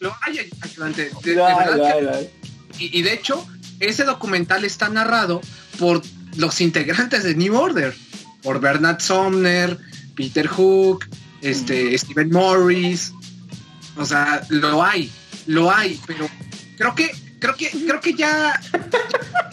lo 0.00 0.14
hay. 0.22 0.92
De, 0.92 1.42
ay. 1.42 2.30
y, 2.78 2.98
y 2.98 3.02
de 3.02 3.12
hecho, 3.12 3.46
ese 3.80 4.04
documental 4.04 4.64
está 4.64 4.88
narrado 4.88 5.40
por 5.78 6.02
los 6.36 6.60
integrantes 6.60 7.24
de 7.24 7.34
New 7.34 7.54
Order, 7.54 7.94
por 8.42 8.60
Bernard 8.60 9.00
Sumner, 9.00 9.78
Peter 10.14 10.46
Hook, 10.46 11.06
este, 11.40 11.96
Stephen 11.98 12.30
Morris. 12.30 13.12
O 13.96 14.04
sea, 14.04 14.42
lo 14.48 14.82
hay, 14.82 15.10
lo 15.46 15.70
hay, 15.70 16.00
pero 16.06 16.28
creo 16.78 16.94
que, 16.94 17.10
creo 17.38 17.54
que, 17.56 17.70
creo 17.70 18.00
que 18.00 18.14
ya 18.14 18.58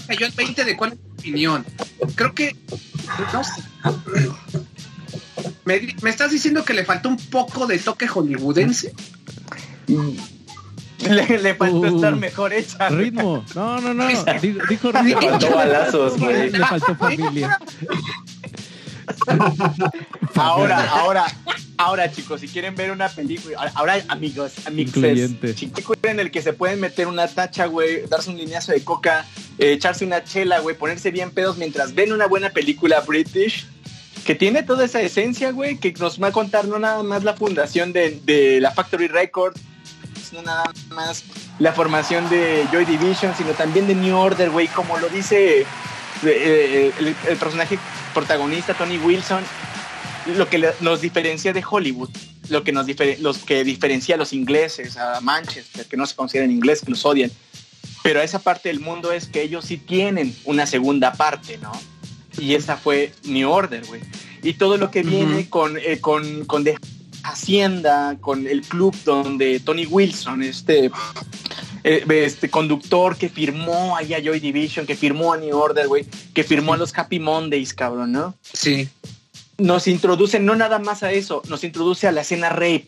cayó 0.07 0.25
el 0.25 0.31
20 0.31 0.63
de 0.63 0.77
cuál 0.77 0.93
es 0.93 0.99
tu 0.99 1.11
opinión. 1.11 1.65
Creo 2.15 2.33
que, 2.33 2.55
no 3.33 3.43
sé. 3.43 3.61
Me, 6.01 6.09
estás 6.09 6.31
diciendo 6.31 6.63
que 6.65 6.73
le 6.73 6.83
faltó 6.85 7.09
un 7.09 7.17
poco 7.17 7.67
de 7.67 7.77
toque 7.79 8.07
hollywoodense. 8.07 8.93
Le, 11.07 11.39
le 11.39 11.55
faltó 11.55 11.77
Uh. 11.79 11.95
estar 11.95 12.15
mejor 12.17 12.51
hecha. 12.51 12.89
Ritmo. 12.89 13.45
No, 13.55 13.79
no, 13.79 13.93
no. 13.93 14.05
Dijo, 14.41 14.59
dijo 14.67 14.91
Le 14.91 15.01
ritmo. 15.01 15.21
faltó 15.29 15.55
balazos, 15.55 16.19
güey. 16.19 16.49
Le 16.49 16.59
faltó 16.59 16.93
familia. 16.95 17.57
Ahora, 20.35 20.89
ahora, 20.91 21.25
ahora, 21.77 22.11
chicos, 22.11 22.41
si 22.41 22.47
quieren 22.47 22.75
ver 22.75 22.91
una 22.91 23.09
película, 23.09 23.71
ahora, 23.75 23.95
amigos, 24.07 24.53
amigos, 24.65 24.93
chicos 25.55 25.97
en 26.03 26.19
el 26.19 26.31
que 26.31 26.41
se 26.41 26.53
pueden 26.53 26.79
meter 26.79 27.07
una 27.07 27.27
tacha, 27.27 27.65
güey, 27.65 28.05
darse 28.07 28.29
un 28.29 28.37
lineazo 28.37 28.71
de 28.71 28.83
coca, 28.83 29.25
eh, 29.57 29.71
echarse 29.73 30.05
una 30.05 30.23
chela, 30.23 30.59
güey, 30.59 30.77
ponerse 30.77 31.11
bien 31.11 31.31
pedos 31.31 31.57
mientras 31.57 31.95
ven 31.95 32.13
una 32.13 32.27
buena 32.27 32.49
película 32.51 33.01
british 33.01 33.65
que 34.25 34.35
tiene 34.35 34.63
toda 34.63 34.85
esa 34.85 35.01
esencia, 35.01 35.51
güey, 35.51 35.77
que 35.77 35.93
nos 35.93 36.21
va 36.21 36.27
a 36.27 36.31
contar 36.31 36.65
no 36.65 36.79
nada 36.79 37.03
más 37.03 37.23
la 37.23 37.33
fundación 37.33 37.93
de, 37.93 38.19
de 38.23 38.59
la 38.61 38.71
Factory 38.71 39.07
Records, 39.07 39.59
no 40.31 40.41
nada 40.41 40.71
más 40.89 41.23
la 41.59 41.73
formación 41.73 42.29
de 42.29 42.65
Joy 42.71 42.85
Division, 42.85 43.33
sino 43.35 43.51
también 43.53 43.87
de 43.87 43.95
New 43.95 44.15
Order, 44.15 44.49
güey, 44.49 44.67
como 44.67 44.97
lo 44.97 45.09
dice 45.09 45.65
eh, 46.23 46.91
el, 46.99 47.37
personaje 47.37 47.79
protagonista, 48.13 48.73
Tony 48.73 48.97
Wilson, 48.97 49.43
lo 50.35 50.47
que 50.47 50.73
nos 50.81 51.01
diferencia 51.01 51.53
de 51.53 51.63
Hollywood, 51.67 52.09
lo 52.49 52.63
que 52.63 52.71
nos 52.71 52.85
los 53.19 53.39
que 53.39 53.63
diferencia 53.63 54.15
a 54.15 54.17
los 54.17 54.33
ingleses, 54.33 54.97
a 54.97 55.21
Manchester, 55.21 55.85
que 55.85 55.97
no 55.97 56.05
se 56.05 56.15
consideran 56.15 56.51
ingleses, 56.51 56.85
que 56.85 56.91
los 56.91 57.05
odian. 57.05 57.31
Pero 58.03 58.21
esa 58.21 58.39
parte 58.39 58.69
del 58.69 58.79
mundo 58.79 59.11
es 59.11 59.27
que 59.27 59.41
ellos 59.41 59.65
sí 59.65 59.77
tienen 59.77 60.35
una 60.45 60.65
segunda 60.65 61.13
parte, 61.13 61.57
¿no? 61.57 61.71
Y 62.37 62.53
esa 62.53 62.77
fue 62.77 63.13
New 63.23 63.49
Order, 63.49 63.85
güey. 63.85 64.01
Y 64.43 64.53
todo 64.53 64.77
lo 64.77 64.91
que 64.91 65.03
viene 65.03 65.49
con, 65.49 65.77
eh, 65.77 65.99
con, 65.99 66.45
con 66.45 66.63
Hacienda, 67.23 68.17
con 68.21 68.47
el 68.47 68.61
club 68.61 68.95
donde 69.03 69.59
Tony 69.59 69.85
Wilson, 69.85 70.43
este, 70.43 70.91
eh, 71.83 72.05
este 72.09 72.49
conductor 72.49 73.17
que 73.17 73.29
firmó 73.29 73.95
allá 73.97 74.17
a 74.17 74.21
Joy 74.21 74.39
Division, 74.39 74.85
que 74.85 74.95
firmó 74.95 75.33
a 75.33 75.37
New 75.37 75.57
Order, 75.57 75.87
güey, 75.87 76.05
que 76.33 76.43
firmó 76.43 76.73
a 76.73 76.77
los 76.77 76.97
Happy 76.97 77.19
Mondays, 77.19 77.73
cabrón, 77.73 78.11
¿no? 78.11 78.35
Sí. 78.41 78.89
nos 79.57 79.87
introduce 79.87 80.39
no 80.39 80.55
nada 80.55 80.79
más 80.79 81.03
a 81.03 81.11
eso, 81.11 81.41
nos 81.49 81.63
introduce 81.63 82.07
a 82.07 82.11
la 82.11 82.21
escena 82.21 82.49
rape. 82.49 82.87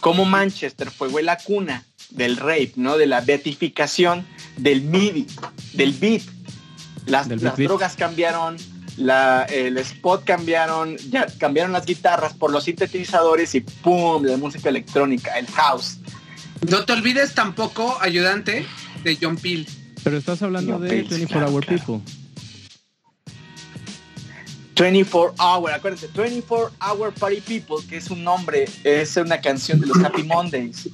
Como 0.00 0.24
Manchester 0.24 0.90
fue 0.90 1.08
güey, 1.08 1.24
la 1.24 1.38
cuna 1.38 1.84
del 2.10 2.36
rape, 2.36 2.72
¿no? 2.76 2.98
De 2.98 3.06
la 3.06 3.20
beatificación 3.20 4.26
del 4.56 4.82
MIDI, 4.82 5.26
del 5.72 5.92
beat. 5.92 6.22
Las, 7.06 7.28
Del 7.28 7.42
las 7.42 7.56
drogas 7.56 7.96
cambiaron, 7.96 8.56
la, 8.96 9.44
el 9.44 9.76
spot 9.78 10.24
cambiaron, 10.24 10.96
ya 11.10 11.26
cambiaron 11.38 11.72
las 11.72 11.84
guitarras 11.84 12.32
por 12.32 12.50
los 12.50 12.64
sintetizadores 12.64 13.54
y 13.54 13.60
¡pum! 13.60 14.24
La 14.24 14.36
música 14.36 14.68
electrónica, 14.68 15.38
el 15.38 15.46
house. 15.48 15.98
No 16.68 16.84
te 16.84 16.92
olvides 16.92 17.34
tampoco, 17.34 17.98
ayudante, 18.00 18.66
de 19.02 19.18
John 19.20 19.36
Peel. 19.36 19.66
Pero 20.02 20.16
estás 20.16 20.42
hablando 20.42 20.78
de 20.78 20.88
Pels, 20.88 21.10
24 21.10 21.38
claro, 21.38 21.52
Hour 21.52 21.66
claro. 21.66 22.00
People. 22.00 22.23
24 24.74 25.34
Hour, 25.38 25.70
acuérdense, 25.72 26.08
24 26.14 26.72
Hour 26.80 27.12
Party 27.12 27.40
People, 27.40 27.76
que 27.88 27.96
es 27.98 28.10
un 28.10 28.24
nombre, 28.24 28.64
es 28.82 29.16
una 29.16 29.40
canción 29.40 29.80
de 29.80 29.86
los 29.86 29.98
Happy 30.02 30.24
Mondays. 30.24 30.88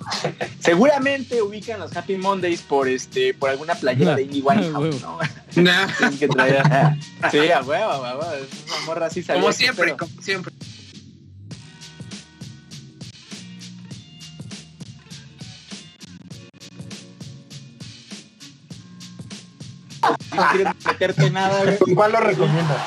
Seguramente 0.59 1.41
ubican 1.41 1.81
los 1.81 1.97
Happy 1.97 2.17
Mondays 2.17 2.61
por 2.61 2.89
este, 2.89 3.33
por 3.33 3.49
alguna 3.49 3.75
playera 3.75 4.17
de 4.17 4.25
Amy 4.25 4.43
Winehouse, 4.43 5.01
¿no? 5.03 5.19
Nah, 5.57 5.87
Tienen 5.99 6.19
que 6.19 6.29
traer. 6.29 6.63
Sí, 7.31 7.51
a 7.51 7.63
huevo, 7.63 7.91
a 7.91 8.01
huevo. 8.19 8.23
Es 8.35 8.71
una 8.77 8.87
morra 8.87 9.07
así 9.07 9.23
como 9.23 9.53
siempre, 9.53 9.85
pero- 9.85 9.97
como 9.97 10.23
siempre. 10.23 10.53
Si 20.31 20.37
no 20.37 20.47
quieres 20.53 20.75
meterte 20.87 21.31
nada, 21.31 21.63
güey. 21.65 21.79
¿Con 21.79 21.95
cuál 21.95 22.13
lo 22.13 22.21
recomiendas? 22.21 22.79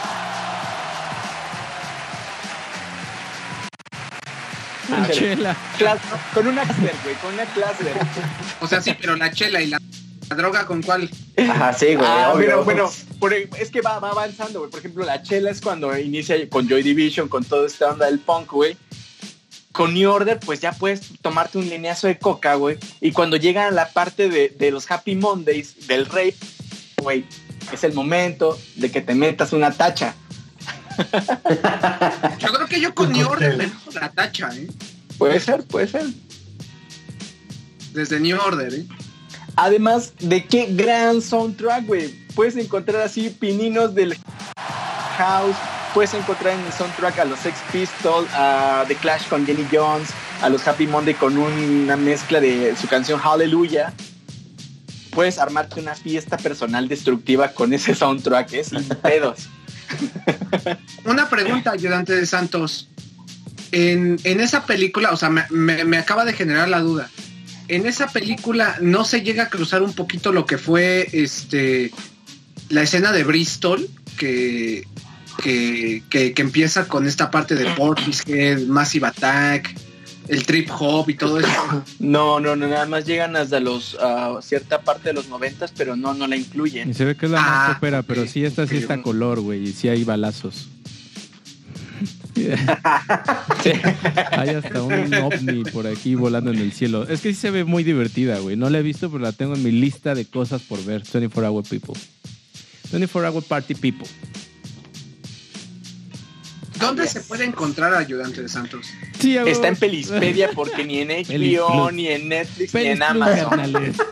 La 4.89 5.09
chela. 5.09 5.55
Clas- 5.77 5.99
con 6.33 6.47
una 6.47 6.63
Clasler, 6.63 6.95
güey, 7.03 7.15
con 7.15 7.33
una 7.33 7.45
Clasler. 7.45 7.93
O 8.61 8.67
sea, 8.67 8.81
sí, 8.81 8.95
pero 8.99 9.15
la 9.15 9.31
chela 9.31 9.61
y 9.61 9.67
la, 9.67 9.79
la 10.29 10.35
droga, 10.35 10.65
¿con 10.65 10.81
cuál? 10.81 11.09
Ajá, 11.49 11.73
sí, 11.73 11.95
güey. 11.95 12.07
Ah, 12.07 12.31
obvio. 12.33 12.45
pero 12.45 12.63
bueno, 12.63 12.91
por- 13.19 13.33
es 13.33 13.69
que 13.71 13.81
va, 13.81 13.99
va 13.99 14.09
avanzando, 14.09 14.59
güey. 14.59 14.71
Por 14.71 14.79
ejemplo, 14.79 15.05
la 15.05 15.21
chela 15.23 15.49
es 15.51 15.61
cuando 15.61 15.97
inicia 15.97 16.35
con 16.49 16.67
Joy 16.67 16.83
Division, 16.83 17.27
con 17.29 17.43
toda 17.43 17.65
esta 17.67 17.89
onda 17.91 18.05
del 18.07 18.19
punk, 18.19 18.51
güey. 18.51 18.77
Con 19.71 19.93
New 19.95 20.11
Order, 20.11 20.39
pues 20.39 20.59
ya 20.59 20.71
puedes 20.71 21.01
tomarte 21.21 21.57
un 21.57 21.67
lineazo 21.67 22.05
de 22.07 22.19
coca, 22.19 22.53
güey. 22.55 22.77
Y 23.01 23.11
cuando 23.11 23.37
llega 23.37 23.67
a 23.67 23.71
la 23.71 23.89
parte 23.89 24.29
de, 24.29 24.49
de 24.49 24.69
los 24.69 24.89
Happy 24.91 25.15
Mondays, 25.15 25.87
del 25.87 26.05
rape, 26.05 26.35
güey, 26.97 27.25
es 27.71 27.83
el 27.83 27.93
momento 27.93 28.59
de 28.75 28.91
que 28.91 29.01
te 29.01 29.15
metas 29.15 29.51
una 29.51 29.71
tacha. 29.71 30.13
Yo 32.39 32.53
creo 32.53 32.67
que 32.67 32.79
yo 32.79 32.93
con 32.93 33.11
New 33.11 33.27
Order 33.27 33.57
me 33.57 33.67
meto 33.67 33.99
la 33.99 34.11
tacha, 34.11 34.49
¿eh? 34.55 34.67
Puede 35.17 35.39
ser, 35.39 35.63
puede 35.63 35.87
ser. 35.87 36.05
Desde 37.93 38.19
New 38.19 38.37
Order, 38.39 38.73
¿eh? 38.73 38.85
Además 39.55 40.13
de 40.19 40.45
qué 40.45 40.67
gran 40.71 41.21
soundtrack, 41.21 41.85
güey. 41.85 42.13
Puedes 42.35 42.55
encontrar 42.57 43.01
así 43.01 43.29
pininos 43.29 43.93
del 43.93 44.17
house. 45.17 45.55
Puedes 45.93 46.13
encontrar 46.15 46.55
en 46.55 46.65
el 46.65 46.73
soundtrack 46.73 47.19
a 47.19 47.25
los 47.25 47.39
Sex 47.39 47.55
Pistols, 47.71 48.27
a 48.33 48.83
The 48.87 48.95
Clash 48.95 49.27
con 49.27 49.45
Jenny 49.45 49.67
Jones, 49.71 50.09
a 50.41 50.49
los 50.49 50.67
Happy 50.67 50.87
Monday 50.87 51.13
con 51.13 51.37
una 51.37 51.95
mezcla 51.95 52.39
de 52.39 52.75
su 52.75 52.87
canción 52.87 53.19
Hallelujah. 53.19 53.93
Puedes 55.11 55.37
armarte 55.37 55.79
una 55.79 55.93
fiesta 55.93 56.37
personal 56.37 56.87
destructiva 56.87 57.49
con 57.49 57.71
ese 57.73 57.93
soundtrack, 57.93 58.53
¿eh? 58.53 58.63
sin 58.63 58.83
pedos. 58.89 59.49
Una 61.05 61.29
pregunta, 61.29 61.71
ayudante 61.71 62.13
de 62.15 62.25
Santos. 62.25 62.89
En, 63.71 64.17
en 64.23 64.39
esa 64.39 64.65
película, 64.65 65.11
o 65.11 65.17
sea, 65.17 65.29
me, 65.29 65.45
me- 65.49 65.97
acaba 65.97 66.25
de 66.25 66.33
generar 66.33 66.69
la 66.69 66.79
duda. 66.79 67.09
En 67.67 67.85
esa 67.87 68.07
película 68.07 68.77
no 68.81 69.03
se 69.05 69.21
llega 69.21 69.43
a 69.43 69.49
cruzar 69.49 69.81
un 69.81 69.93
poquito 69.93 70.31
lo 70.31 70.45
que 70.45 70.57
fue 70.57 71.07
este 71.13 71.91
la 72.69 72.81
escena 72.83 73.11
de 73.11 73.23
Bristol, 73.23 73.87
que, 74.17 74.85
que, 75.41 76.03
que- 76.09 76.33
que 76.33 76.41
empieza 76.41 76.87
con 76.87 77.07
esta 77.07 77.31
parte 77.31 77.55
de 77.55 77.65
Portishead, 77.71 78.61
Massive 78.67 79.07
Attack, 79.07 79.75
el 80.27 80.45
trip 80.45 80.69
hop 80.79 81.09
y 81.09 81.13
todo 81.15 81.39
eso. 81.39 81.49
No, 81.99 82.39
no, 82.39 82.55
no, 82.55 82.67
nada 82.67 82.85
más 82.85 83.05
llegan 83.05 83.35
hasta 83.35 83.59
los 83.59 83.95
a 83.99 84.39
cierta 84.41 84.81
parte 84.81 85.09
de 85.09 85.13
los 85.13 85.27
noventas, 85.29 85.73
pero 85.75 85.95
no, 85.95 86.13
no 86.13 86.27
la 86.27 86.35
Y 86.35 86.39
incluyen. 86.41 86.93
se 86.93 87.05
ve 87.05 87.15
que 87.15 87.25
es 87.27 87.31
la 87.31 87.41
más 87.41 87.69
Ah, 87.69 87.75
ópera, 87.77 87.99
ok. 87.99 88.05
pero 88.07 88.27
sí, 88.27 88.43
esta 88.45 88.65
sí 88.67 88.77
está 88.77 89.01
color, 89.01 89.41
güey. 89.41 89.63
Y 89.63 89.73
sí 89.73 89.89
hay 89.89 90.03
balazos. 90.03 90.69
hay 94.31 94.49
hasta 94.49 94.81
un 94.81 95.13
ovni 95.13 95.63
por 95.71 95.87
aquí 95.87 96.15
volando 96.15 96.51
en 96.51 96.59
el 96.59 96.71
cielo. 96.71 97.07
Es 97.07 97.21
que 97.21 97.33
sí 97.33 97.39
se 97.39 97.51
ve 97.51 97.63
muy 97.63 97.83
divertida, 97.83 98.39
güey. 98.39 98.55
No 98.55 98.69
la 98.69 98.79
he 98.79 98.81
visto, 98.81 99.09
pero 99.11 99.23
la 99.23 99.31
tengo 99.31 99.53
en 99.55 99.63
mi 99.63 99.71
lista 99.71 100.15
de 100.15 100.25
cosas 100.25 100.61
por 100.63 100.83
ver. 100.83 101.03
24 101.11 101.51
Hour 101.51 101.63
People. 101.63 101.93
24 102.91 103.31
Hour 103.31 103.43
Party 103.43 103.75
People. 103.75 104.07
¿Dónde 106.85 107.07
se 107.07 107.21
puede 107.21 107.45
encontrar 107.45 107.93
ayudante 107.93 108.41
de 108.41 108.49
Santos? 108.49 108.87
Sí, 109.19 109.37
Está 109.37 109.67
en. 109.69 109.75
Pelispedia 109.75 110.49
porque 110.53 110.83
ni 110.83 110.99
en 110.99 111.09
HBO, 111.27 111.91
ni 111.91 112.07
en 112.07 112.29
Netflix, 112.29 112.71
Pelis 112.71 112.85
ni 112.87 112.91
en 112.93 113.03
Amazon. 113.03 113.93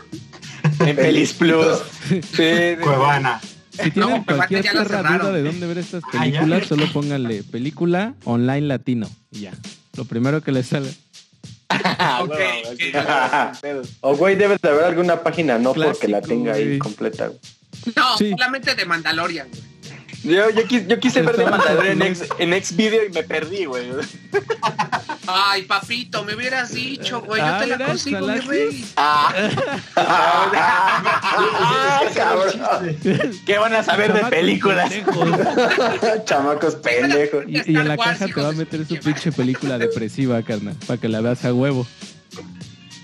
En 0.80 0.96
Pelis 0.96 1.32
Plus. 1.34 1.78
Sí. 2.08 2.76
Cuevana. 2.82 3.40
Si 3.70 3.90
tienen 3.90 4.10
No, 4.10 4.24
cualquier 4.24 4.64
cerraron. 4.64 5.18
duda 5.18 5.32
de 5.32 5.42
dónde 5.42 5.66
ver 5.66 5.78
estas 5.78 6.02
Ah, 6.12 6.18
películas, 6.20 6.66
solo 6.66 6.86
pónganle 6.92 7.42
película 7.44 8.14
online 8.24 8.62
latino. 8.62 9.08
Y 9.30 9.40
ya. 9.40 9.52
Lo 9.96 10.04
primero 10.04 10.42
que 10.42 10.50
les 10.52 10.66
sale. 10.66 10.92
O 14.00 14.16
güey, 14.16 14.36
debe 14.36 14.56
de 14.60 14.68
haber 14.68 14.84
alguna 14.84 15.22
página, 15.22 15.58
no 15.58 15.72
porque 15.72 16.08
la 16.08 16.20
tenga 16.20 16.54
ahí 16.54 16.64
güey. 16.66 16.78
completa. 16.78 17.28
güey. 17.28 17.38
No, 17.96 18.16
Sí. 18.18 18.30
solamente 18.30 18.74
de 18.74 18.84
Mandalorian, 18.84 19.48
güey. 19.48 19.62
Yo, 20.24 20.50
yo, 20.50 20.62
quis- 20.68 20.86
yo 20.86 21.00
quise 21.00 21.20
ver 21.22 21.36
de 21.36 21.42
Estaba 21.44 21.58
Mandalorian 21.58 22.00
en 22.02 22.16
en 22.38 22.52
X 22.54 22.76
video 22.76 23.04
y 23.06 23.10
me 23.10 23.22
perdí, 23.24 23.64
güey. 23.64 23.90
Ay, 25.26 25.62
papito, 25.62 26.24
me 26.24 26.34
hubieras 26.36 26.72
dicho, 26.72 27.20
güey. 27.22 27.40
Yo 27.40 27.46
Ah, 27.48 27.58
te 27.60 27.66
la 27.66 27.76
mira, 27.76 27.88
consigo, 27.88 28.26
mi 28.28 28.38
rey. 28.40 28.84
Ah. 28.96 29.32
Ah, 31.24 32.02
cabrón. 32.14 32.52
¿Qué 33.46 33.58
van 33.58 33.74
a 33.74 33.82
saber 33.82 34.12
de 34.12 34.24
películas? 34.30 34.90
pendejos. 34.92 35.28
Chamacos 36.24 36.74
pendejos. 36.76 37.44
Y, 37.48 37.72
y 37.72 37.76
en 37.76 37.88
la 37.88 37.96
caja 37.96 38.26
te 38.26 38.40
va 38.40 38.48
a 38.48 38.52
meter 38.52 38.86
su 38.86 38.96
pinche 38.98 39.32
película 39.32 39.78
depresiva, 39.78 40.42
carnal, 40.42 40.76
para 40.86 41.00
que 41.00 41.08
la 41.08 41.20
veas 41.20 41.44
a 41.44 41.52
huevo. 41.52 41.86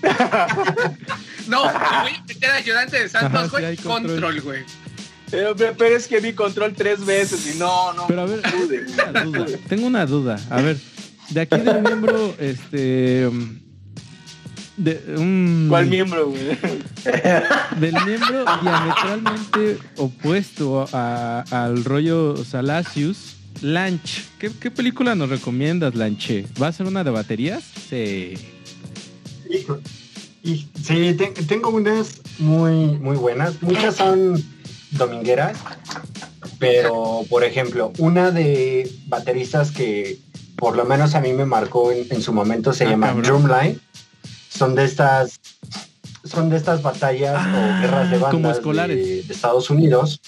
No, 1.47 1.65
me 1.65 1.71
voy 1.71 2.13
a 2.15 2.23
meter 2.27 2.51
ayudante 2.51 2.99
de 3.01 3.09
Santos, 3.09 3.43
sí 3.45 3.49
güey. 3.49 3.75
control. 3.77 4.05
control, 4.21 4.41
güey. 4.41 4.63
Pero, 5.31 5.55
es 5.87 6.07
que 6.07 6.19
vi 6.19 6.33
control 6.33 6.73
tres 6.73 7.05
veces 7.05 7.53
y 7.55 7.59
no, 7.59 7.93
no. 7.93 8.07
Pero 8.07 8.21
a 8.21 8.25
ver, 8.25 8.41
pude. 8.41 8.79
tengo 8.85 8.97
una 9.11 9.23
duda. 9.23 9.45
Tengo 9.67 9.87
una 9.87 10.05
duda. 10.05 10.39
A 10.49 10.61
ver, 10.61 10.77
de 11.29 11.41
aquí 11.41 11.59
del 11.59 11.81
miembro, 11.81 12.33
este. 12.39 13.27
um, 13.27 13.59
De, 14.77 15.03
un- 15.17 15.65
¿Cuál 15.69 15.87
miembro, 15.87 16.29
güey? 16.29 16.41
Del 17.79 17.93
miembro 18.05 18.45
diametralmente 18.61 19.77
opuesto 19.97 20.87
a- 20.93 21.43
al 21.51 21.83
rollo 21.83 22.35
Salacius, 22.45 23.35
Lanch. 23.61 24.23
¿Qué, 24.39 24.49
qué 24.59 24.71
película 24.71 25.15
nos 25.15 25.29
recomiendas, 25.29 25.95
Lanche? 25.95 26.45
¿Va 26.61 26.67
a 26.67 26.71
ser 26.71 26.85
una 26.87 27.03
de 27.03 27.11
baterías? 27.11 27.63
Sí. 27.89 28.35
Y, 30.43 30.67
sí, 30.81 31.13
te- 31.17 31.33
tengo 31.45 31.69
unas 31.69 32.21
muy, 32.39 32.97
muy 32.99 33.17
buenas. 33.17 33.61
Muchas 33.61 33.95
son 33.97 34.41
domingueras, 34.91 35.57
pero 36.59 37.21
por 37.29 37.43
ejemplo, 37.43 37.91
una 37.99 38.31
de 38.31 38.91
bateristas 39.07 39.71
que 39.71 40.17
por 40.57 40.75
lo 40.75 40.85
menos 40.85 41.15
a 41.15 41.21
mí 41.21 41.31
me 41.33 41.45
marcó 41.45 41.91
en, 41.91 42.05
en 42.09 42.21
su 42.21 42.33
momento 42.33 42.73
se 42.73 42.85
Ah, 42.85 42.89
llama 42.91 43.07
cabrón. 43.07 43.43
Drumline. 43.47 43.79
Son 44.49 44.75
de 44.75 44.83
estas, 44.83 45.39
son 46.25 46.49
de 46.49 46.57
estas 46.57 46.81
batallas 46.81 47.35
Ah, 47.37 47.77
o 47.77 47.81
guerras 47.81 48.11
de 48.11 48.17
bandas 48.17 48.53
de, 48.53 48.57
escolares. 48.59 49.27
de 49.27 49.33
Estados 49.33 49.69
Unidos. 49.69 50.19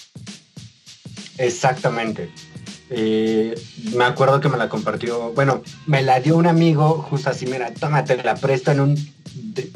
Exactamente. 1.38 2.30
Eh, 2.90 3.54
me 3.94 4.04
acuerdo 4.04 4.40
que 4.40 4.48
me 4.48 4.58
la 4.58 4.68
compartió, 4.68 5.32
bueno, 5.32 5.62
me 5.86 6.02
la 6.02 6.20
dio 6.20 6.36
un 6.36 6.46
amigo, 6.46 7.06
justo 7.08 7.30
así, 7.30 7.46
mira, 7.46 7.72
tómate, 7.72 8.22
la 8.22 8.34
presta 8.34 8.72
en 8.72 8.80
un, 8.80 9.12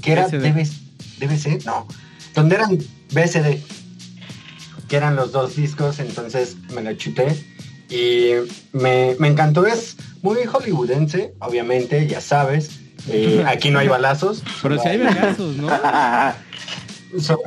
¿qué 0.03 0.13
era? 0.13 0.29
DBC, 0.29 1.65
no, 1.65 1.87
donde 2.35 2.57
eran 2.57 2.77
BCD, 3.13 3.59
que 4.89 4.97
eran 4.97 5.17
los 5.17 5.33
dos 5.33 5.57
discos, 5.57 5.99
entonces 5.99 6.57
me 6.75 6.83
la 6.83 6.97
chuté 6.97 7.45
y 7.89 8.31
me, 8.73 9.17
me 9.19 9.29
encantó, 9.29 9.67
es 9.67 9.97
muy 10.23 10.45
hollywoodense, 10.45 11.35
obviamente, 11.41 12.07
ya 12.07 12.21
sabes, 12.21 12.71
eh, 13.09 13.45
aquí 13.47 13.71
no 13.71 13.79
hay 13.79 13.89
balazos. 13.89 14.43
Pero 14.63 14.81
si 14.81 14.89
hay 14.89 14.99
vergazos, 14.99 15.57
¿no? 15.57 15.69
So- 17.21 17.41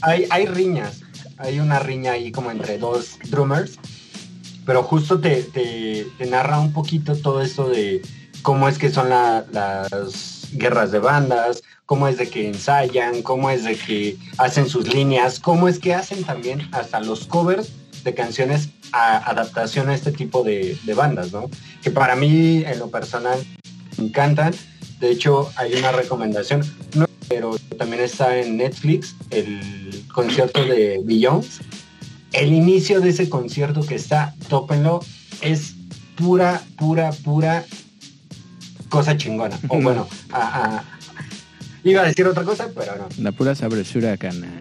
hay, 0.00 0.26
hay 0.30 0.46
riñas, 0.46 1.00
hay 1.38 1.60
una 1.60 1.78
riña 1.78 2.12
ahí 2.12 2.32
como 2.32 2.50
entre 2.50 2.78
dos 2.78 3.18
drummers, 3.30 3.78
pero 4.66 4.82
justo 4.82 5.20
te, 5.20 5.42
te- 5.42 6.06
te 6.18 6.26
narra 6.26 6.58
un 6.60 6.72
poquito 6.72 7.14
todo 7.16 7.42
esto 7.42 7.68
de 7.68 8.00
cómo 8.42 8.68
es 8.68 8.78
que 8.78 8.90
son 8.90 9.08
la- 9.10 9.44
las 9.52 10.48
guerras 10.52 10.90
de 10.92 10.98
bandas, 10.98 11.62
cómo 11.92 12.08
es 12.08 12.16
de 12.16 12.26
que 12.30 12.48
ensayan, 12.48 13.20
cómo 13.20 13.50
es 13.50 13.64
de 13.64 13.76
que 13.76 14.16
hacen 14.38 14.66
sus 14.66 14.94
líneas, 14.94 15.38
cómo 15.38 15.68
es 15.68 15.78
que 15.78 15.92
hacen 15.92 16.24
también 16.24 16.66
hasta 16.72 17.00
los 17.00 17.26
covers 17.26 17.68
de 18.02 18.14
canciones 18.14 18.70
a 18.92 19.18
adaptación 19.30 19.90
a 19.90 19.94
este 19.94 20.10
tipo 20.10 20.42
de, 20.42 20.74
de 20.84 20.94
bandas, 20.94 21.32
¿no? 21.32 21.50
Que 21.82 21.90
para 21.90 22.16
mí, 22.16 22.64
en 22.64 22.78
lo 22.78 22.90
personal, 22.90 23.38
me 23.98 24.04
encantan. 24.06 24.54
De 25.00 25.10
hecho, 25.10 25.52
hay 25.56 25.74
una 25.74 25.92
recomendación, 25.92 26.62
no, 26.94 27.04
pero 27.28 27.58
también 27.76 28.02
está 28.02 28.38
en 28.38 28.56
Netflix 28.56 29.14
el 29.28 30.02
concierto 30.14 30.64
de 30.64 30.98
Beyoncé. 31.04 31.62
el 32.32 32.54
inicio 32.54 33.02
de 33.02 33.10
ese 33.10 33.28
concierto 33.28 33.84
que 33.84 33.96
está, 33.96 34.34
tópenlo, 34.48 35.00
es 35.42 35.74
pura, 36.16 36.62
pura, 36.78 37.10
pura 37.22 37.66
cosa 38.88 39.14
chingona. 39.18 39.58
O 39.68 39.78
bueno, 39.82 40.08
a- 40.32 40.38
a- 40.78 40.84
iba 41.84 42.02
a 42.02 42.04
decir 42.06 42.26
otra 42.26 42.44
cosa, 42.44 42.68
pero 42.74 42.92
no. 42.96 43.08
La 43.22 43.32
pura 43.32 43.54
sabrosura, 43.54 44.16
canal. 44.16 44.58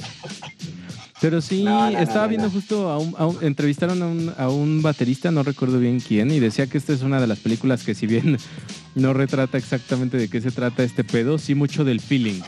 Pero 1.21 1.39
sí, 1.39 1.63
No, 1.63 1.85
no, 1.85 1.91
no, 1.91 1.99
estaba 1.99 2.23
no, 2.23 2.29
viendo 2.29 2.49
justo 2.49 2.89
a 2.89 2.97
un, 2.97 3.13
a 3.17 3.27
un- 3.27 3.37
entrevistaron 3.43 4.01
a 4.01 4.07
un, 4.07 4.33
a 4.37 4.49
un 4.49 4.81
baterista, 4.81 5.29
no 5.31 5.43
recuerdo 5.43 5.79
bien 5.79 5.99
quién, 5.99 6.31
y 6.31 6.39
decía 6.39 6.65
que 6.67 6.79
esta 6.79 6.93
es 6.93 7.01
una 7.03 7.21
de 7.21 7.27
las 7.27 7.37
películas 7.39 7.83
que 7.83 7.93
si 7.93 8.07
bien 8.07 8.37
no 8.95 9.13
retrata 9.13 9.57
exactamente 9.57 10.17
de 10.17 10.29
qué 10.29 10.41
se 10.41 10.49
trata 10.51 10.83
este 10.83 11.03
pedo, 11.03 11.37
sí 11.37 11.53
mucho 11.53 11.83
del 11.85 11.99
feeling. 12.01 12.41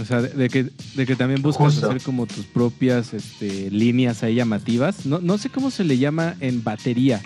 O 0.00 0.04
sea, 0.04 0.22
de, 0.22 0.30
de 0.30 0.48
que, 0.48 0.70
de 0.96 1.06
que 1.06 1.14
también 1.14 1.40
buscas 1.42 1.74
Justo. 1.74 1.88
hacer 1.88 2.00
como 2.02 2.26
tus 2.26 2.46
propias 2.46 3.12
este, 3.14 3.70
líneas 3.70 4.22
ahí 4.22 4.34
llamativas. 4.36 5.04
No, 5.06 5.20
no 5.20 5.36
sé 5.38 5.48
cómo 5.50 5.70
se 5.70 5.84
le 5.84 5.98
llama 5.98 6.34
en 6.40 6.64
batería. 6.64 7.20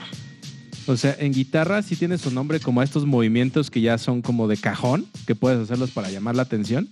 O 0.87 0.97
sea, 0.97 1.17
en 1.19 1.33
guitarra 1.33 1.83
sí 1.83 1.97
tiene 1.97 2.17
su 2.17 2.31
nombre 2.31 2.61
como 2.61 2.81
a 2.81 2.85
estos 2.85 3.07
movimientos 3.07 3.71
que 3.71 3.81
ya 3.81 3.99
son 3.99 4.23
como 4.23 4.47
de 4.47 4.57
cajón, 4.57 5.07
que 5.27 5.35
puedes 5.35 5.61
hacerlos 5.61 5.91
para 5.91 6.11
llamar 6.11 6.37
la 6.37 6.43
atención. 6.43 6.89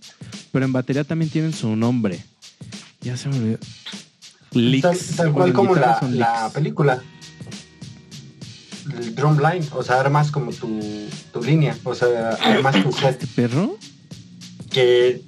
Pero 0.51 0.65
en 0.65 0.73
batería 0.73 1.05
también 1.05 1.31
tienen 1.31 1.53
su 1.53 1.77
nombre. 1.77 2.25
Ya 3.01 3.17
se 3.17 3.29
me 3.29 3.37
olvidó. 3.37 3.59
Tal, 4.51 4.71
Licks. 4.71 5.17
tal 5.17 5.31
Bueno, 5.31 5.53
cual 5.53 5.53
como 5.53 5.75
la, 5.77 6.51
película. 6.53 7.03
El 8.99 9.15
drumline, 9.15 9.65
o 9.73 9.83
sea, 9.83 10.01
armas 10.01 10.31
como 10.31 10.53
tu, 10.53 10.81
tu 11.33 11.43
línea, 11.43 11.77
o 11.85 11.95
sea, 11.95 12.31
armas 12.43 12.83
tu 12.83 12.93
set 12.93 13.23
¿Este 13.23 13.27
perro? 13.29 13.79
que, 14.75 15.23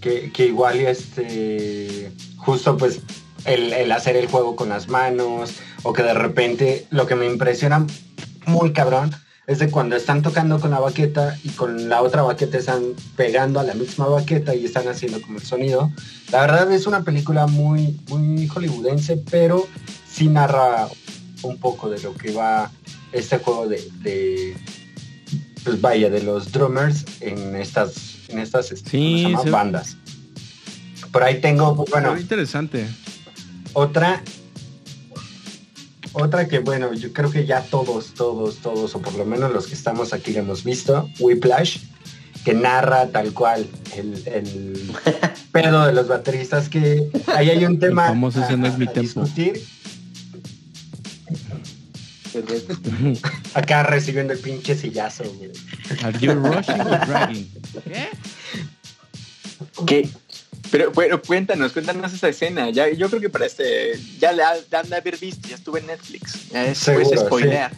que, 0.00 0.32
que 0.32 0.46
igual 0.46 0.80
y 0.80 0.86
este 0.86 2.10
justo 2.38 2.76
pues 2.76 3.00
el, 3.44 3.72
el 3.72 3.92
hacer 3.92 4.16
el 4.16 4.26
juego 4.26 4.56
con 4.56 4.70
las 4.70 4.88
manos 4.88 5.52
o 5.82 5.92
que 5.92 6.02
de 6.02 6.14
repente 6.14 6.86
lo 6.90 7.06
que 7.06 7.14
me 7.14 7.26
impresiona 7.26 7.86
muy 8.46 8.72
cabrón 8.72 9.10
es 9.46 9.58
de 9.58 9.70
cuando 9.70 9.96
están 9.96 10.22
tocando 10.22 10.60
con 10.60 10.70
la 10.70 10.78
baqueta 10.78 11.36
y 11.42 11.50
con 11.50 11.88
la 11.88 12.02
otra 12.02 12.22
baqueta 12.22 12.58
están 12.58 12.82
pegando 13.16 13.58
a 13.58 13.64
la 13.64 13.74
misma 13.74 14.06
baqueta 14.06 14.54
y 14.54 14.64
están 14.64 14.86
haciendo 14.88 15.20
como 15.20 15.38
el 15.38 15.44
sonido. 15.44 15.90
La 16.30 16.42
verdad 16.42 16.72
es 16.72 16.86
una 16.86 17.02
película 17.02 17.46
muy, 17.46 18.00
muy 18.08 18.46
hollywoodense, 18.46 19.16
pero 19.30 19.66
sí 20.08 20.28
narra 20.28 20.88
un 21.42 21.58
poco 21.58 21.90
de 21.90 22.00
lo 22.00 22.14
que 22.14 22.32
va 22.32 22.70
este 23.12 23.38
juego 23.38 23.66
de, 23.66 23.82
de 24.02 24.56
pues 25.64 25.80
vaya, 25.80 26.10
de 26.10 26.22
los 26.22 26.52
drummers 26.52 27.04
en 27.20 27.56
estas, 27.56 28.28
en 28.28 28.38
estas 28.38 28.72
este, 28.72 29.34
bandas. 29.50 29.96
Por 31.10 31.22
ahí 31.22 31.40
tengo, 31.40 31.74
bueno, 31.90 32.16
interesante. 32.18 32.86
otra, 33.74 34.22
otra 36.12 36.48
que 36.48 36.58
bueno, 36.58 36.92
yo 36.92 37.12
creo 37.12 37.30
que 37.30 37.46
ya 37.46 37.62
todos, 37.62 38.14
todos, 38.14 38.58
todos, 38.58 38.94
o 38.94 39.00
por 39.00 39.14
lo 39.14 39.24
menos 39.24 39.52
los 39.52 39.66
que 39.66 39.74
estamos 39.74 40.12
aquí 40.12 40.32
la 40.32 40.40
hemos 40.40 40.64
visto, 40.64 41.08
Whiplash, 41.18 41.78
que 42.44 42.54
narra 42.54 43.08
tal 43.08 43.32
cual 43.32 43.66
el, 43.96 44.22
el 44.26 44.92
pedo 45.52 45.86
de 45.86 45.92
los 45.92 46.08
bateristas, 46.08 46.68
que 46.68 47.08
ahí 47.26 47.50
hay 47.50 47.64
un 47.64 47.78
tema 47.78 48.12
ese 48.28 48.56
no 48.56 48.66
es 48.66 48.78
mi 48.78 48.86
a 48.86 48.92
discutir. 48.92 49.62
Acá 53.54 53.82
recibiendo 53.82 54.32
el 54.32 54.38
pinche 54.38 54.74
sillazo, 54.74 55.24
güey. 55.24 55.52
Are 56.02 56.18
you 56.18 56.32
rushing 56.32 56.80
or 56.80 57.06
dragging? 57.06 57.50
¿Qué? 57.84 58.08
¿Qué? 59.86 60.08
Pero, 60.72 60.90
pero 60.90 61.20
cuéntanos, 61.20 61.72
cuéntanos 61.72 62.12
esa 62.14 62.30
escena. 62.30 62.70
Ya, 62.70 62.90
yo 62.90 63.08
creo 63.10 63.20
que 63.20 63.28
para 63.28 63.44
este, 63.44 63.92
ya 64.18 64.32
la 64.32 64.54
han 64.72 64.88
de 64.88 64.96
haber 64.96 65.18
visto, 65.18 65.46
ya 65.46 65.54
estuve 65.54 65.80
en 65.80 65.86
Netflix. 65.86 66.48
Ya 66.48 66.64
es, 66.64 66.78
Seguro, 66.78 67.04
puedes 67.04 67.20
spoilear. 67.20 67.72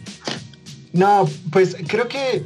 No, 0.93 1.29
pues 1.51 1.75
creo 1.87 2.07
que 2.07 2.41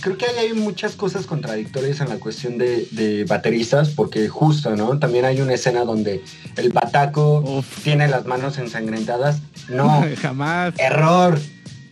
creo 0.00 0.18
que 0.18 0.26
ahí 0.26 0.46
hay 0.46 0.52
muchas 0.54 0.96
cosas 0.96 1.24
contradictorias 1.24 2.00
en 2.00 2.08
la 2.08 2.16
cuestión 2.16 2.58
de, 2.58 2.88
de 2.90 3.24
bateristas, 3.24 3.90
porque 3.90 4.28
justo, 4.28 4.74
¿no? 4.74 4.98
También 4.98 5.24
hay 5.24 5.40
una 5.40 5.54
escena 5.54 5.84
donde 5.84 6.22
el 6.56 6.70
bataco 6.70 7.38
Uf. 7.40 7.84
tiene 7.84 8.08
las 8.08 8.26
manos 8.26 8.58
ensangrentadas. 8.58 9.38
No, 9.68 10.04
Jamás. 10.20 10.74
error. 10.78 11.38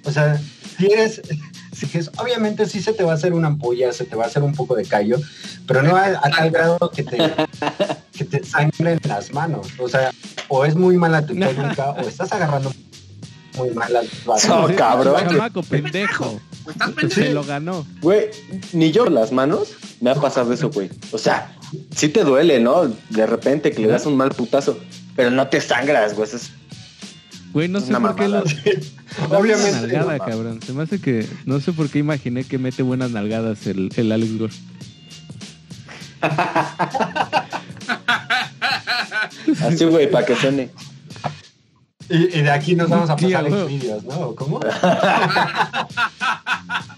O 0.04 0.11
sea, 0.11 0.40
si 0.76 0.87
eres, 0.87 1.22
si 1.72 1.96
es, 1.96 2.11
obviamente 2.18 2.66
sí 2.66 2.83
se 2.83 2.92
te 2.92 3.04
va 3.04 3.12
a 3.12 3.14
hacer 3.14 3.33
una 3.33 3.48
ampolla, 3.48 3.92
se 3.92 4.04
te 4.04 4.16
va 4.16 4.24
a 4.24 4.26
hacer 4.26 4.42
un 4.42 4.54
poco 4.54 4.74
de 4.74 4.85
callo, 4.85 5.18
pero 5.66 5.83
no 5.83 5.96
a, 5.96 6.07
a 6.07 6.30
tal 6.30 6.50
grado 6.50 6.90
que 6.90 7.04
te, 7.04 7.18
que 8.16 8.24
te 8.24 8.44
sangren 8.44 9.00
las 9.09 9.33
manos. 9.33 9.68
O 9.79 9.88
sea, 9.88 10.11
o 10.48 10.64
es 10.64 10.74
muy 10.74 10.96
mala 10.96 11.27
tu 11.27 11.35
técnica, 11.38 11.90
o 11.90 12.00
estás 12.00 12.33
agarrando 12.33 12.72
muy 13.57 13.70
mal 13.70 13.92
las 13.92 14.07
bases. 14.24 14.50
No, 14.50 14.74
cabrón. 14.74 15.29
Chamaco, 15.29 15.62
pendejo. 15.62 16.40
¿Estás 16.68 17.12
Se 17.12 17.33
lo 17.33 17.44
ganó. 17.44 17.87
Güey, 18.00 18.31
ni 18.72 18.90
yo 18.90 19.07
las 19.07 19.33
manos 19.33 19.74
me 20.00 20.11
ha 20.11 20.14
pasado 20.14 20.53
eso, 20.53 20.70
güey. 20.70 20.90
O 21.12 21.18
sea, 21.18 21.55
sí 21.94 22.09
te 22.09 22.24
duele, 22.24 22.61
¿no? 22.61 22.90
De 23.11 23.27
repente 23.27 23.72
que 23.72 23.83
le 23.83 23.88
das 23.88 24.07
un 24.07 24.16
mal 24.16 24.31
putazo, 24.31 24.79
pero 25.14 25.31
no 25.31 25.48
te 25.48 25.61
sangras, 25.61 26.14
güey. 26.14 26.27
Eso 26.27 26.37
es 26.37 26.50
Güey, 27.55 27.68
no 27.68 27.81
sé 27.81 27.90
una 27.90 28.00
por 28.00 28.16
qué 28.16 28.29
lo. 28.29 28.42
Obviamente. 29.31 29.70
Una 29.70 29.81
nalgada, 29.83 30.18
no, 30.18 30.24
cabrón. 30.24 30.61
Se 30.61 30.72
me 30.72 30.83
hace 30.83 31.00
que. 31.00 31.24
No 31.46 31.61
sé 31.61 31.72
por 31.72 31.88
qué 31.88 32.00
imaginé 32.00 32.42
que 32.42 32.59
mete 32.59 32.83
buenas 32.83 33.12
nalgadas 33.12 33.68
el, 33.68 33.90
el 33.94 34.11
Alex 34.11 34.38
Gore. 34.38 34.53
Así, 39.62 39.84
güey, 39.84 40.10
para 40.10 40.26
que 40.26 40.37
suene. 40.37 40.70
Y, 42.08 42.38
y 42.38 42.42
de 42.42 42.50
aquí 42.50 42.74
nos 42.74 42.90
vamos 42.90 43.08
a 43.08 43.16
pasar 43.16 43.44
huevo. 43.44 43.66
vídeos, 43.66 44.04
¿no? 44.04 44.28
¿O 44.28 44.34
¿Cómo? 44.34 44.60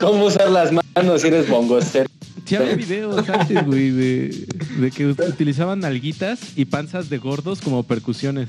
¿Cómo 0.00 0.24
usar 0.24 0.50
las 0.50 0.72
manos 0.72 1.22
si 1.22 1.28
eres 1.28 1.48
bongocero? 1.48 2.08
Sí, 2.44 2.56
había 2.56 2.76
videos 2.76 3.28
antes, 3.28 3.64
güey, 3.66 3.90
de, 3.90 4.46
de 4.78 4.90
que 4.90 5.06
utilizaban 5.06 5.80
nalguitas 5.80 6.40
y 6.56 6.64
panzas 6.64 7.08
de 7.08 7.18
gordos 7.18 7.60
como 7.60 7.82
percusiones. 7.82 8.48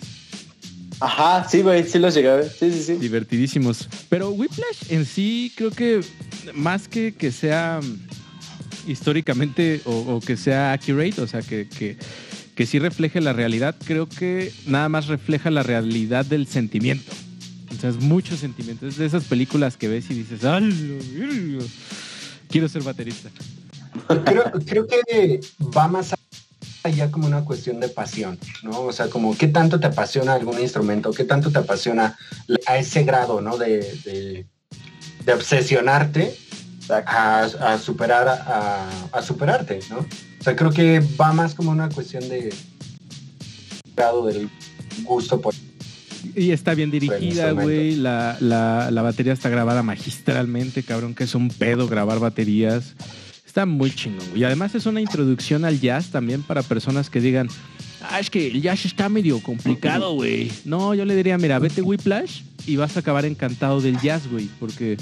Ajá, 1.00 1.48
sí, 1.48 1.62
güey, 1.62 1.84
sí 1.84 2.00
los 2.00 2.14
llegué 2.16 2.30
a 2.30 2.36
ver. 2.36 2.50
Sí, 2.50 2.72
sí, 2.72 2.84
sí. 2.84 2.94
Divertidísimos. 2.94 3.88
Pero 4.10 4.32
Whiplash 4.32 4.90
en 4.90 5.06
sí, 5.06 5.52
creo 5.56 5.72
que 5.72 6.02
más 6.54 6.88
que 6.88 7.14
que 7.14 7.32
sea 7.32 7.80
mm, 7.84 8.90
históricamente 8.90 9.82
o, 9.86 10.16
o 10.16 10.20
que 10.22 10.38
sea 10.38 10.74
accurate, 10.74 11.22
o 11.22 11.28
sea, 11.28 11.42
que, 11.42 11.68
que, 11.68 11.98
que 12.58 12.66
sí 12.66 12.80
refleje 12.80 13.22
la 13.22 13.34
realidad, 13.34 13.76
creo 13.86 14.10
que 14.10 14.52
nada 14.66 14.90
más 14.90 15.06
refleja 15.06 15.52
la 15.52 15.62
realidad 15.62 16.26
del 16.26 16.48
sentimiento. 16.48 17.12
O 17.72 17.80
sea, 17.80 17.92
es 17.92 17.98
mucho 17.98 18.36
sentimiento. 18.36 18.88
Es 18.88 18.98
de 18.98 19.06
esas 19.06 19.26
películas 19.26 19.78
que 19.78 19.88
ves 19.88 20.10
y 20.10 20.16
dices, 20.16 20.44
¡ay! 20.44 21.60
Quiero 22.50 22.68
ser 22.68 22.82
baterista. 22.82 23.30
Creo, 24.26 24.52
creo 24.66 24.88
que 24.88 25.40
va 25.78 25.88
más 25.88 26.16
allá 26.82 27.12
como 27.12 27.28
una 27.28 27.46
cuestión 27.46 27.80
de 27.80 27.90
pasión, 27.90 28.40
¿no? 28.64 28.82
O 28.82 28.92
sea, 28.92 29.08
como 29.08 29.38
qué 29.38 29.48
tanto 29.48 29.80
te 29.80 29.86
apasiona 29.86 30.34
algún 30.34 30.60
instrumento, 30.60 31.12
qué 31.12 31.26
tanto 31.26 31.52
te 31.52 31.60
apasiona 31.60 32.18
a 32.66 32.78
ese 32.80 33.04
grado, 33.04 33.40
¿no? 33.40 33.58
De, 33.60 33.82
de, 34.04 34.48
de 35.24 35.34
obsesionarte 35.34 36.36
a, 36.90 37.44
a 37.44 37.78
superar 37.78 38.28
a, 38.28 38.90
a 39.12 39.22
superarte, 39.22 39.80
¿no? 39.92 40.04
O 40.40 40.44
sea, 40.44 40.56
creo 40.56 40.72
que 40.72 41.02
va 41.20 41.34
más 41.34 41.54
como 41.54 41.72
una 41.72 41.90
cuestión 41.90 42.28
de 42.30 42.54
grado 43.96 44.26
del 44.26 44.50
gusto 45.04 45.42
por 45.42 45.54
Y 46.36 46.52
está 46.52 46.76
bien 46.76 46.92
dirigida, 46.92 47.52
güey. 47.52 47.96
La, 47.96 48.38
la, 48.40 48.92
la 48.92 49.02
batería 49.02 49.34
está 49.34 49.50
grabada 49.50 49.84
magistralmente, 49.84 50.84
cabrón, 50.84 51.16
que 51.16 51.24
es 51.24 51.36
un 51.36 51.50
pedo 51.50 51.88
grabar 51.88 52.20
baterías. 52.20 52.94
Está 53.46 53.66
muy 53.66 53.92
chingón, 53.92 54.28
güey. 54.30 54.42
Y 54.42 54.44
además 54.44 54.76
es 54.76 54.86
una 54.86 55.02
introducción 55.02 55.66
al 55.66 55.80
jazz 55.80 56.12
también 56.12 56.44
para 56.44 56.62
personas 56.62 57.10
que 57.10 57.20
digan, 57.20 57.50
ah, 58.04 58.20
es 58.20 58.30
que 58.30 58.48
el 58.48 58.62
jazz 58.62 58.86
está 58.86 59.10
medio 59.10 59.42
complicado, 59.42 60.14
güey. 60.14 60.52
No, 60.64 60.94
yo 60.94 61.06
le 61.06 61.16
diría, 61.16 61.38
mira, 61.38 61.58
vete 61.58 61.82
Whiplash 61.82 62.42
y 62.68 62.76
vas 62.76 62.96
a 62.98 63.00
acabar 63.00 63.26
encantado 63.26 63.82
del 63.82 64.00
jazz, 64.00 64.30
güey, 64.30 64.50
porque 64.60 64.98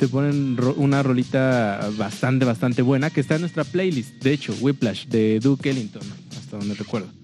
te 0.00 0.08
ponen 0.08 0.56
una 0.76 1.02
rolita 1.02 1.90
bastante, 1.98 2.46
bastante 2.46 2.80
buena 2.80 3.10
que 3.10 3.20
está 3.20 3.34
en 3.34 3.42
nuestra 3.42 3.64
playlist, 3.64 4.14
de 4.22 4.32
hecho, 4.32 4.54
Whiplash, 4.58 5.04
de 5.08 5.38
Duke 5.40 5.68
Ellington, 5.68 6.00
hasta 6.38 6.56
donde 6.56 6.72
recuerdo. 6.72 7.19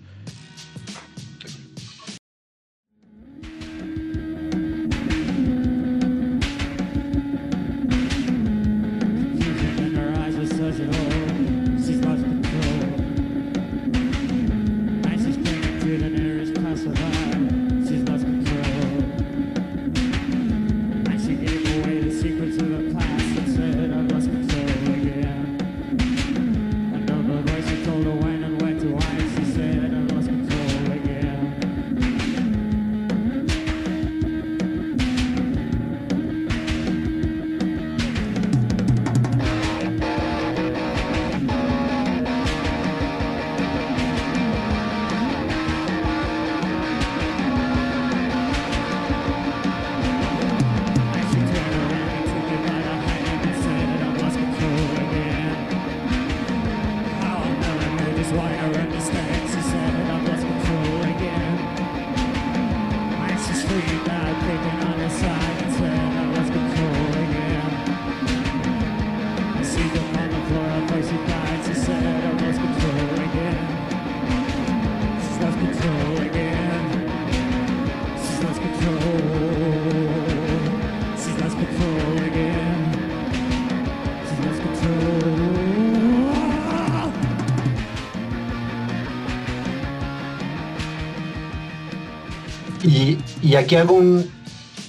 Y, 93.47 93.55
aquí 93.55 93.77
hago 93.77 93.95
un 93.95 94.29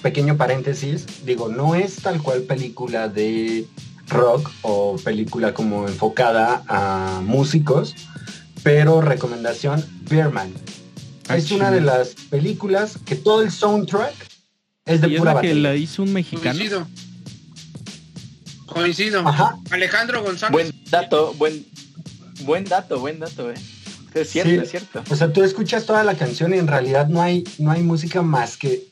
pequeño 0.02 0.36
paréntesis. 0.36 1.06
Digo, 1.24 1.48
no 1.48 1.76
es 1.76 1.98
tal 1.98 2.20
cual 2.24 2.42
película 2.42 3.08
de 3.08 3.68
rock 4.08 4.50
o 4.64 4.96
película 4.98 5.54
como 5.54 5.88
enfocada 5.88 6.64
a 6.68 7.22
músicos, 7.24 7.94
pero 8.64 9.02
recomendación, 9.02 9.86
Beerman. 10.10 10.52
Ah, 11.28 11.38
es 11.38 11.52
una 11.52 11.70
de 11.70 11.82
las 11.82 12.16
películas 12.32 12.98
que 13.06 13.16
todo 13.16 13.44
el 13.44 13.52
soundtrack 13.52 14.16
es 14.86 15.02
de 15.02 15.10
Y 15.10 15.14
es 15.14 15.20
pura 15.20 15.36
la 15.36 15.42
que 15.42 15.54
la 15.54 15.76
hizo 15.76 16.02
un 16.02 16.14
mexicano. 16.14 16.58
Coincido. 16.58 16.88
Coincido. 18.66 19.28
Ajá. 19.28 19.56
Alejandro 19.70 20.24
González. 20.24 20.52
Buen 20.52 20.84
dato, 20.90 21.36
buen, 21.36 21.64
buen 22.42 22.64
dato, 22.64 23.00
buen 23.00 23.20
dato, 23.20 23.52
eh. 23.52 23.56
Es 24.22 24.30
cierto, 24.30 24.52
Sí. 24.52 24.58
es 24.58 24.70
cierto. 24.72 25.04
O 25.10 25.16
sea, 25.16 25.32
tú 25.32 25.44
escuchas 25.44 25.86
toda 25.86 26.04
la 26.04 26.16
canción 26.16 26.54
y 26.54 26.58
en 26.58 26.68
realidad 26.68 27.08
no 27.08 27.22
hay, 27.22 27.44
no 27.58 27.72
hay 27.72 27.84
música 27.84 28.22
más 28.22 28.58
que 28.58 28.88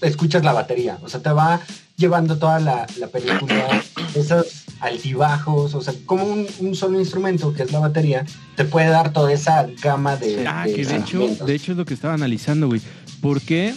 escuchas 0.00 0.44
la 0.44 0.52
batería. 0.52 0.98
O 1.02 1.08
sea, 1.08 1.20
te 1.20 1.30
va 1.30 1.60
llevando 1.96 2.38
toda 2.38 2.60
la, 2.60 2.86
la 2.98 3.08
película, 3.08 3.82
esos 4.14 4.64
altibajos, 4.80 5.74
o 5.74 5.82
sea, 5.82 5.92
como 6.06 6.24
un, 6.24 6.46
un 6.60 6.74
solo 6.74 6.98
instrumento 6.98 7.52
que 7.52 7.64
es 7.64 7.72
la 7.72 7.80
batería, 7.80 8.24
te 8.56 8.64
puede 8.64 8.88
dar 8.88 9.12
toda 9.12 9.30
esa 9.32 9.66
gama 9.82 10.16
de, 10.16 10.46
Ah, 10.46 10.64
de 10.66 10.72
que 10.74 10.84
de 10.86 10.96
hecho, 10.96 11.28
de 11.44 11.54
hecho 11.54 11.72
es 11.72 11.78
lo 11.78 11.84
que 11.84 11.92
estaba 11.94 12.14
analizando, 12.14 12.66
güey. 12.68 12.80
¿Por 13.20 13.40
qué? 13.42 13.74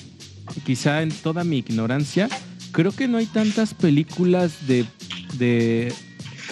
Quizá 0.66 1.01
en 1.01 1.12
toda 1.12 1.43
mi 1.43 1.58
ignorancia, 1.58 2.30
creo 2.72 2.91
que 2.93 3.08
no 3.10 3.18
hay 3.18 3.26
tantas 3.26 3.74
películas 3.74 4.68
de, 4.68 4.86
de, 5.38 5.93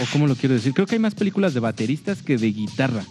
o 0.02 0.04
cómo 0.12 0.28
lo 0.28 0.36
quiero 0.36 0.56
decir, 0.56 0.74
creo 0.74 0.86
que 0.88 0.96
hay 0.96 1.00
más 1.00 1.16
películas 1.16 1.54
de 1.54 1.62
bateristas 1.62 2.22
que 2.22 2.38
de 2.38 2.52
guitarra. 2.52 3.06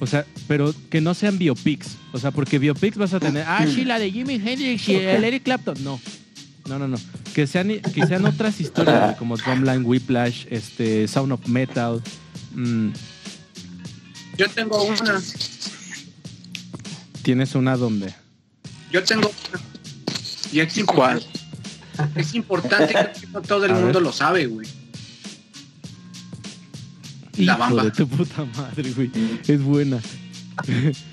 O 0.00 0.06
sea, 0.06 0.24
pero 0.48 0.74
que 0.90 1.00
no 1.00 1.12
sean 1.14 1.38
biopics. 1.38 1.96
O 2.12 2.18
sea, 2.18 2.30
porque 2.30 2.58
biopics 2.58 2.96
vas 2.96 3.12
a 3.14 3.20
tener, 3.20 3.44
ah, 3.46 3.64
sí, 3.72 3.84
la 3.84 3.98
de 3.98 4.10
Jimi 4.10 4.34
Hendrix 4.34 4.88
y 4.88 4.94
el 4.96 5.22
Eric 5.24 5.42
Clapton. 5.42 5.76
No, 5.84 6.00
no, 6.66 6.78
no, 6.78 6.88
no. 6.88 6.96
Que 7.34 7.46
sean, 7.46 7.68
que 7.68 8.06
sean 8.06 8.24
otras 8.24 8.60
historias, 8.60 9.16
como 9.18 9.36
Drumline, 9.36 9.84
Whiplash, 9.84 10.46
este, 10.50 11.06
Sound 11.06 11.32
of 11.32 11.46
Metal. 11.46 12.02
mm, 12.54 12.88
Yo 14.38 14.48
tengo 14.48 14.82
una. 14.84 15.20
Tienes 17.22 17.54
una 17.54 17.76
donde. 17.76 18.14
Yo 18.90 19.04
tengo 19.04 19.28
una. 19.50 19.60
Y 20.52 20.60
es 20.60 20.72
¿Cuál? 20.84 21.18
importante. 21.18 22.20
Es 22.20 22.34
importante 22.34 22.94
que 23.20 23.26
no 23.28 23.42
todo 23.42 23.66
el 23.66 23.72
A 23.72 23.74
ver. 23.74 23.84
mundo 23.84 24.00
lo 24.00 24.12
sabe, 24.12 24.46
güey. 24.46 24.66
La 27.40 27.52
Hijo 27.52 27.58
Bamba. 27.60 27.82
de 27.84 27.90
tu 27.90 28.08
puta 28.08 28.44
madre, 28.56 28.90
güey. 28.92 29.10
Es 29.46 29.62
buena. 29.62 29.98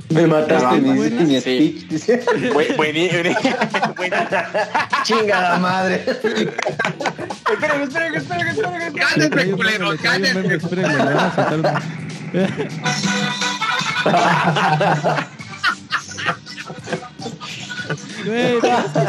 Me 0.09 0.27
mataste 0.27 0.81
mi, 0.81 0.93
buena. 0.97 1.21
mi 1.21 1.39
speech. 1.39 1.87
dice. 1.87 2.21
Buen, 2.53 2.75
buen, 2.75 2.93
buen- 3.95 4.11
Chingada 5.03 5.57
madre. 5.59 6.03
Esperen, 6.05 7.81
esperen, 7.83 8.15
esperen, 8.15 8.47
esperen. 8.47 8.93
Gánenme, 8.93 9.51
culeros, 9.51 10.01
gánenme. 10.01 10.55
Espérenme, 10.55 10.93
le 10.97 11.03
van 11.03 11.17
a 11.17 11.35
soltar 11.35 11.59
un- 11.59 11.67
Güey, 18.25 18.59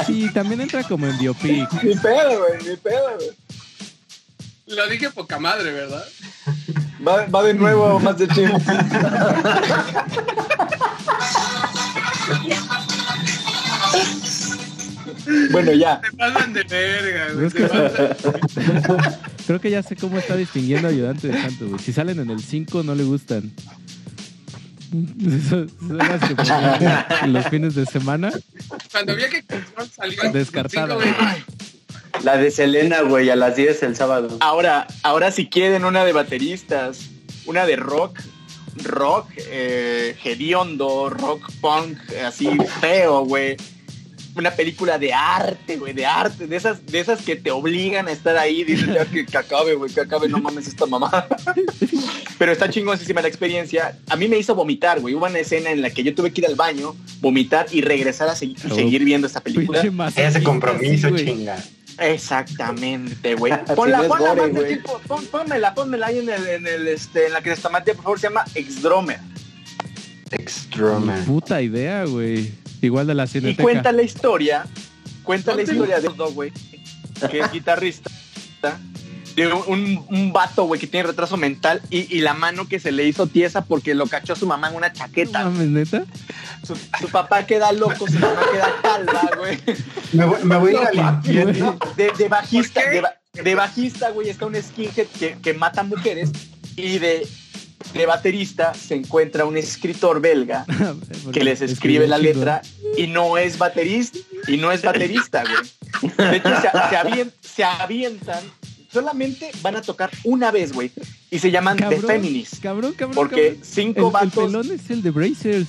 sí, 0.07 0.31
también 0.33 0.61
entra 0.61 0.83
como 0.85 1.07
en 1.07 1.19
biopic. 1.19 1.71
Ni 1.83 1.95
pedo, 1.97 2.39
güey, 2.39 2.71
ni 2.71 2.77
pedo, 2.77 3.17
güey. 3.17 3.31
Lo 4.69 4.87
dije 4.89 5.11
poca 5.11 5.39
madre, 5.39 5.73
¿verdad? 5.73 6.05
Va, 7.07 7.27
va 7.27 7.43
de 7.43 7.55
nuevo 7.55 7.99
más 8.01 8.19
de 8.19 8.29
chill. 8.29 8.51
bueno, 15.51 15.73
ya. 15.73 16.01
Se 16.05 16.17
pasan 16.17 16.53
de 16.53 16.63
verga, 16.65 17.33
güey. 17.35 17.51
pasan- 17.51 19.19
Creo 19.47 19.61
que 19.61 19.71
ya 19.71 19.83
sé 19.83 19.97
cómo 19.97 20.19
está 20.19 20.37
distinguiendo 20.37 20.89
ayudante 20.89 21.29
de 21.29 21.41
santo, 21.41 21.69
güey. 21.69 21.81
Si 21.83 21.93
salen 21.93 22.21
en 22.21 22.31
el 22.31 22.43
5 22.43 22.83
no 22.83 22.95
le 22.95 23.05
gustan. 23.05 23.51
Son 25.51 25.69
son 25.81 25.99
las 25.99 26.21
que 26.27 26.35
ponían 26.35 27.07
en 27.23 27.33
los 27.35 27.47
fines 27.49 27.75
de 27.75 27.85
semana. 27.87 28.31
Cuando 28.91 29.15
vi 29.17 29.23
que 29.25 29.43
Control 29.43 29.89
salió. 29.95 30.33
Descartada. 30.33 30.87
cinco, 30.99 31.01
güey, 31.01 31.15
La 32.23 32.37
de 32.37 32.51
Selena, 32.51 33.03
güey, 33.03 33.31
a 33.31 33.37
las 33.37 33.57
10 33.57 33.83
el 33.85 33.97
sábado. 33.97 34.37
Ahora, 34.41 34.87
ahora 35.03 35.31
si 35.31 35.47
quieren 35.49 35.85
una 35.85 36.05
de 36.05 36.13
bateristas, 36.13 37.09
una 37.47 37.65
de 37.67 37.77
rock, 37.77 38.19
rock 38.85 39.29
eh, 39.51 40.17
hediondo, 40.25 41.11
rock 41.11 41.51
punk, 41.61 41.99
así 42.25 42.49
feo, 42.81 43.25
güey. 43.25 43.57
Una 44.37 44.53
película 44.53 44.99
de 44.99 45.13
arte, 45.13 45.79
güey, 45.79 45.93
de 45.95 46.07
arte, 46.07 46.47
de 46.47 46.55
esas, 46.57 46.87
de 46.87 47.01
esas 47.01 47.23
que 47.23 47.35
te 47.35 47.51
obligan 47.51 48.07
a 48.07 48.13
estar 48.13 48.37
ahí, 48.37 48.63
dices 48.63 48.87
ya 48.95 49.05
que, 49.05 49.27
que 49.27 49.37
acabe, 49.37 49.75
güey, 49.75 49.93
que 49.93 50.01
acabe, 50.01 50.29
no 50.29 50.39
mames 50.39 50.69
esta 50.69 50.87
mamá. 50.87 51.27
Pero 52.39 52.53
está 52.53 52.71
chingosísima 52.71 53.21
la 53.21 53.27
experiencia. 53.27 53.99
A 54.09 54.15
mí 54.15 54.29
me 54.29 54.39
hizo 54.39 54.55
vomitar, 54.55 55.01
güey. 55.01 55.15
Hubo 55.15 55.27
una 55.27 55.41
escena 55.41 55.71
en 55.71 55.83
la 55.83 55.91
que 55.91 56.05
yo 56.05 56.15
tuve 56.15 56.31
que 56.33 56.43
ir 56.43 56.47
al 56.47 56.55
baño, 56.55 56.95
vomitar 57.21 57.67
y 57.73 57.81
regresar 57.81 58.29
a 58.29 58.35
segui- 58.37 58.57
y 58.65 58.71
Oh. 58.71 58.75
seguir 58.77 59.03
viendo 59.03 59.27
esta 59.27 59.41
película. 59.41 59.83
Ese 60.15 60.43
compromiso, 60.45 61.09
sí, 61.17 61.25
chinga. 61.25 61.57
Exactamente, 61.99 63.35
güey. 63.35 63.53
Ponla, 63.77 63.99
no 63.99 64.03
es 64.05 64.09
ponla, 64.09 64.35
gore, 64.35 64.49
güey. 64.51 64.77
tipo, 64.77 65.01
pon- 65.07 65.25
pónmela, 65.27 65.75
pónmela 65.75 66.07
ahí 66.07 66.19
en 66.19 66.29
el, 66.31 66.47
en 66.47 66.67
el, 66.67 66.89
este, 66.89 67.27
en 67.27 67.33
la 67.33 67.41
que 67.43 67.53
está 67.53 67.69
por 67.71 68.03
favor, 68.05 68.21
se 68.21 68.29
llama 68.29 68.45
Exdromer. 68.55 69.21
Extreme. 70.31 71.23
Puta 71.23 71.61
idea, 71.63 72.05
güey. 72.05 72.53
Igual 72.83 73.07
de 73.07 73.15
la 73.15 73.25
Y 73.25 73.29
cineteca. 73.29 73.63
cuenta 73.63 73.93
la 73.93 74.03
historia, 74.03 74.67
cuenta 75.25 75.55
la 75.55 75.63
historia 75.63 76.01
de 76.01 76.09
dos, 76.17 76.35
güey, 76.35 76.53
que 77.31 77.41
es 77.41 77.51
guitarrista, 77.51 78.11
de 79.47 79.53
un, 79.53 80.05
un, 80.09 80.33
vato, 80.33 80.65
güey, 80.65 80.81
que 80.81 80.87
tiene 80.87 81.07
retraso 81.09 81.37
mental 81.37 81.81
y, 81.91 82.15
y 82.17 82.21
la 82.21 82.35
mano 82.35 82.67
que 82.69 82.79
se 82.81 82.93
le 82.93 83.07
hizo 83.07 83.27
tiesa 83.27 83.65
porque 83.65 83.95
lo 83.95 84.07
cachó 84.07 84.35
su 84.37 84.47
mamá 84.47 84.69
en 84.69 84.77
una 84.77 84.89
No 84.89 84.95
chaqueta. 84.95 85.45
mames, 85.45 85.69
neta. 85.69 86.05
Su, 86.67 86.77
su 87.01 87.09
papá 87.09 87.47
queda 87.47 87.73
loco, 87.73 88.07
su 88.07 88.19
mamá 88.19 88.41
queda 88.53 88.75
calva, 88.83 89.31
güey. 89.39 89.59
Me, 90.13 90.25
voy- 90.25 90.45
me 90.45 90.57
voy 90.57 90.75
a 90.77 90.93
ir 90.95 91.01
infierno. 91.01 91.79
De, 91.97 92.13
de 92.17 92.29
bajista, 92.29 92.81
de, 92.91 93.01
ba- 93.01 93.15
de 93.33 93.55
bajista, 93.55 94.11
güey, 94.11 94.29
está 94.29 94.47
un 94.47 94.57
skinhead 94.61 95.07
que, 95.19 95.39
que 95.43 95.55
mata 95.55 95.83
mujeres 95.83 96.31
y 96.77 96.99
de, 96.99 97.27
de 97.95 98.07
baterista 98.07 98.75
se 98.75 98.95
encuentra 98.97 99.45
un 99.45 99.57
escritor 99.57 100.21
belga 100.21 100.65
que 101.33 101.45
les 101.45 101.61
escribe 101.61 102.07
la 102.09 102.19
letra 102.19 102.63
y 102.97 103.07
no 103.07 103.39
es 103.39 103.59
baterista 103.59 104.19
y 104.47 104.57
no 104.57 104.73
es 104.73 104.83
baterista, 104.83 105.43
güey. 105.43 106.19
De 106.31 106.37
hecho, 106.37 106.49
se, 106.61 106.69
se 106.71 106.97
avien- 106.97 107.33
se 107.41 107.65
avientan, 107.65 108.41
solamente 108.93 109.51
van 109.63 109.77
a 109.77 109.83
tocar 109.83 110.11
una 110.25 110.51
vez, 110.51 110.73
güey, 110.73 110.91
y 111.31 111.39
se 111.39 111.51
llaman 111.51 111.77
The 111.77 111.83
Cabrón, 111.85 112.03
Feminists, 112.03 112.61
Cabrón, 112.61 112.93
cabrón. 112.95 113.15
porque 113.15 113.43
cabrón. 113.49 113.65
cinco 113.65 114.13
El, 114.21 114.25
el 114.27 114.31
pelón 114.33 114.71
es 114.73 114.91
el 114.91 115.03
de 115.03 115.11
Brazers. 115.11 115.69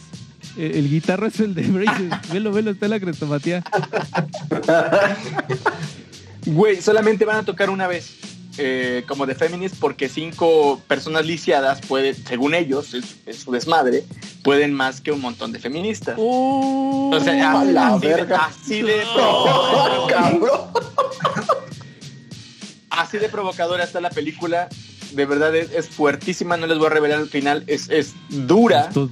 El, 0.58 0.72
el 0.76 0.90
guitarra 0.90 1.28
es 1.28 1.40
el 1.40 1.54
de 1.54 1.64
Brazers. 1.64 2.16
velo, 2.34 2.52
velo, 2.52 2.72
está 2.72 2.88
la 2.88 3.00
crestomatía. 3.00 3.64
Güey, 6.46 6.82
solamente 6.82 7.26
van 7.26 7.38
a 7.38 7.44
tocar 7.44 7.70
una 7.70 7.88
vez. 7.88 8.16
eh, 8.58 9.04
como 9.08 9.26
de 9.26 9.36
feminist 9.36 9.76
porque 9.80 10.10
cinco 10.10 10.82
personas 10.88 11.26
lisiadas 11.26 11.80
pueden, 11.82 12.14
según 12.16 12.54
ellos, 12.54 12.94
es, 12.94 13.16
es 13.26 13.38
su 13.40 13.52
desmadre, 13.52 14.04
pueden 14.44 14.74
más 14.74 15.00
que 15.00 15.12
un 15.14 15.22
montón 15.22 15.52
de 15.54 15.60
feministas. 15.60 16.16
¡Oh! 16.18 17.12
O 17.14 17.20
sea, 17.22 17.52
a 17.52 17.62
así, 17.62 17.72
la 17.72 17.88
así 17.96 18.08
de, 18.08 18.14
verga. 18.14 18.46
así 18.46 18.82
de 18.82 19.02
¡Oh, 19.16 20.08
cabrón! 20.10 20.62
Así 23.02 23.18
de 23.18 23.30
provocadora 23.30 23.84
está 23.84 24.02
la 24.02 24.10
película. 24.10 24.68
De 25.14 25.26
verdad 25.26 25.56
es, 25.56 25.72
es 25.72 25.90
fuertísima, 25.90 26.56
no 26.58 26.68
les 26.68 26.78
voy 26.78 26.88
a 26.88 26.92
revelar 26.92 27.20
el 27.20 27.30
final, 27.30 27.64
es, 27.68 27.90
es 27.90 28.14
dura. 28.30 28.86
Esto- 28.90 29.10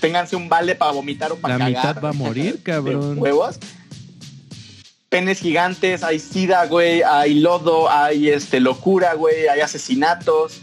Ténganse 0.00 0.34
un 0.34 0.48
vale 0.48 0.74
para 0.74 0.92
vomitar 0.92 1.30
o 1.30 1.36
para 1.36 1.58
la 1.58 1.66
cagar. 1.66 1.86
mitad 1.88 2.02
va 2.02 2.08
a 2.08 2.12
morir, 2.12 2.60
cabrón. 2.64 3.18
huevos. 3.18 3.58
Penes 5.08 5.40
gigantes, 5.40 6.04
hay 6.04 6.20
sida, 6.20 6.66
güey, 6.66 7.02
hay 7.02 7.34
lodo, 7.40 7.90
hay 7.90 8.28
este 8.30 8.60
locura, 8.60 9.14
güey, 9.14 9.48
hay 9.48 9.60
asesinatos 9.60 10.60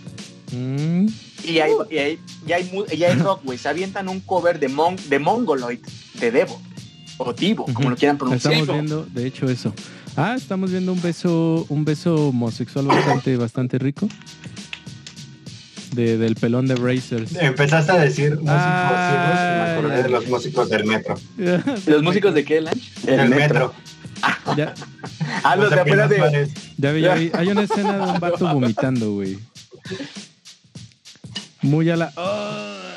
Mm, 0.53 1.07
y 1.43 1.59
hay, 1.59 1.71
y 1.91 1.97
hay, 1.97 2.19
y 2.47 2.51
hay, 2.53 2.85
y 2.93 3.03
hay 3.03 3.15
rock, 3.19 3.41
güey. 3.43 3.57
Se 3.57 3.67
avientan 3.67 4.07
un 4.07 4.21
cover 4.21 4.59
de, 4.61 4.69
Mon 4.69 4.95
de 5.09 5.19
Mongoloid, 5.19 5.79
de 6.21 6.31
Devo. 6.31 6.61
o 7.17 7.33
Divo, 7.33 7.65
como 7.73 7.89
lo 7.89 7.97
quieran 7.97 8.17
pronunciar. 8.17 8.53
Estamos 8.53 8.73
viendo, 8.73 9.05
de 9.13 9.27
hecho, 9.27 9.49
eso. 9.49 9.73
Ah, 10.19 10.33
estamos 10.35 10.71
viendo 10.71 10.91
un 10.91 11.01
beso, 11.01 11.67
un 11.69 11.85
beso 11.85 12.29
homosexual 12.29 12.87
bastante, 12.87 13.37
bastante 13.37 13.77
rico. 13.77 14.09
De, 15.93 16.17
del 16.17 16.35
pelón 16.35 16.65
de 16.65 16.73
Brazers. 16.73 17.35
Empezaste 17.35 17.91
a 17.91 17.97
decir 17.99 18.31
músicos 18.31 18.51
Ah, 18.51 19.65
me 19.77 19.79
acordé 19.79 20.03
de 20.03 20.09
los 20.09 20.27
músicos 20.27 20.69
del 20.69 20.85
metro. 20.85 21.15
¿Los 21.85 22.01
músicos 22.01 22.33
de 22.33 22.43
qué, 22.43 22.61
Lanch? 22.61 22.93
Del 23.03 23.29
metro. 23.29 23.73
Ya, 24.57 24.73
Ah, 25.43 25.55
los 25.55 25.69
de 25.69 25.79
afuera 25.79 26.07
de... 26.07 26.49
Ya 26.77 26.91
vi, 26.91 27.01
ya 27.01 27.13
vi. 27.13 27.31
Hay 27.33 27.49
una 27.49 27.61
escena 27.61 27.93
de 27.97 28.11
un 28.13 28.19
vato 28.19 28.51
vomitando, 28.51 29.13
güey. 29.13 29.37
Muy 31.61 31.89
a 31.91 31.95
la. 31.95 32.11
¡Oh! 32.15 32.96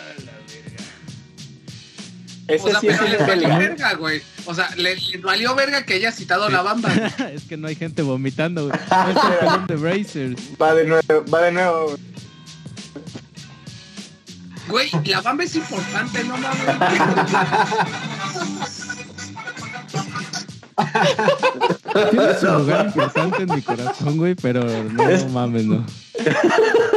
Ese 2.51 2.67
O 2.67 2.71
sea, 2.71 2.81
sí 2.81 2.87
pero 2.89 3.05
es 3.05 3.11
le 3.11 3.19
valió 3.19 3.49
verga, 3.59 3.95
güey. 3.95 4.23
O 4.47 4.55
sea, 4.55 4.71
le, 4.77 4.97
le 4.97 5.19
valió 5.19 5.55
verga 5.55 5.85
que 5.85 5.95
haya 5.95 6.11
citado 6.13 6.49
la 6.49 6.63
bamba. 6.63 6.89
güey. 6.93 7.35
es 7.35 7.45
que 7.45 7.57
no 7.57 7.69
hay 7.69 7.77
gente 7.77 8.03
vomitando, 8.03 8.67
güey. 8.69 8.77
Es 8.77 9.17
el 9.17 9.39
pelón 9.39 9.67
de 9.67 9.77
Brazers. 9.77 10.41
Va 10.61 10.75
de 10.75 10.85
nuevo, 10.87 11.25
va 11.33 11.43
de 11.43 11.53
nuevo. 11.53 11.97
Güey, 14.69 14.91
la 15.07 15.21
bamba 15.21 15.45
es 15.45 15.57
importante, 15.57 16.25
no 16.25 16.37
mames. 16.37 16.61
Tiene 22.11 22.35
su 22.39 22.47
lugar 22.47 22.87
importante 22.87 23.43
en 23.43 23.55
mi 23.55 23.63
corazón, 23.63 24.17
güey, 24.17 24.35
pero 24.35 24.65
no, 24.65 25.09
no 25.09 25.29
mames, 25.29 25.65
no. 25.65 25.85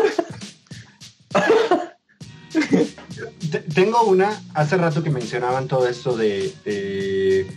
Tengo 3.73 4.03
una, 4.03 4.41
hace 4.53 4.77
rato 4.77 5.03
que 5.03 5.09
mencionaban 5.09 5.67
todo 5.67 5.87
esto 5.87 6.15
de, 6.15 6.53
de 6.65 7.47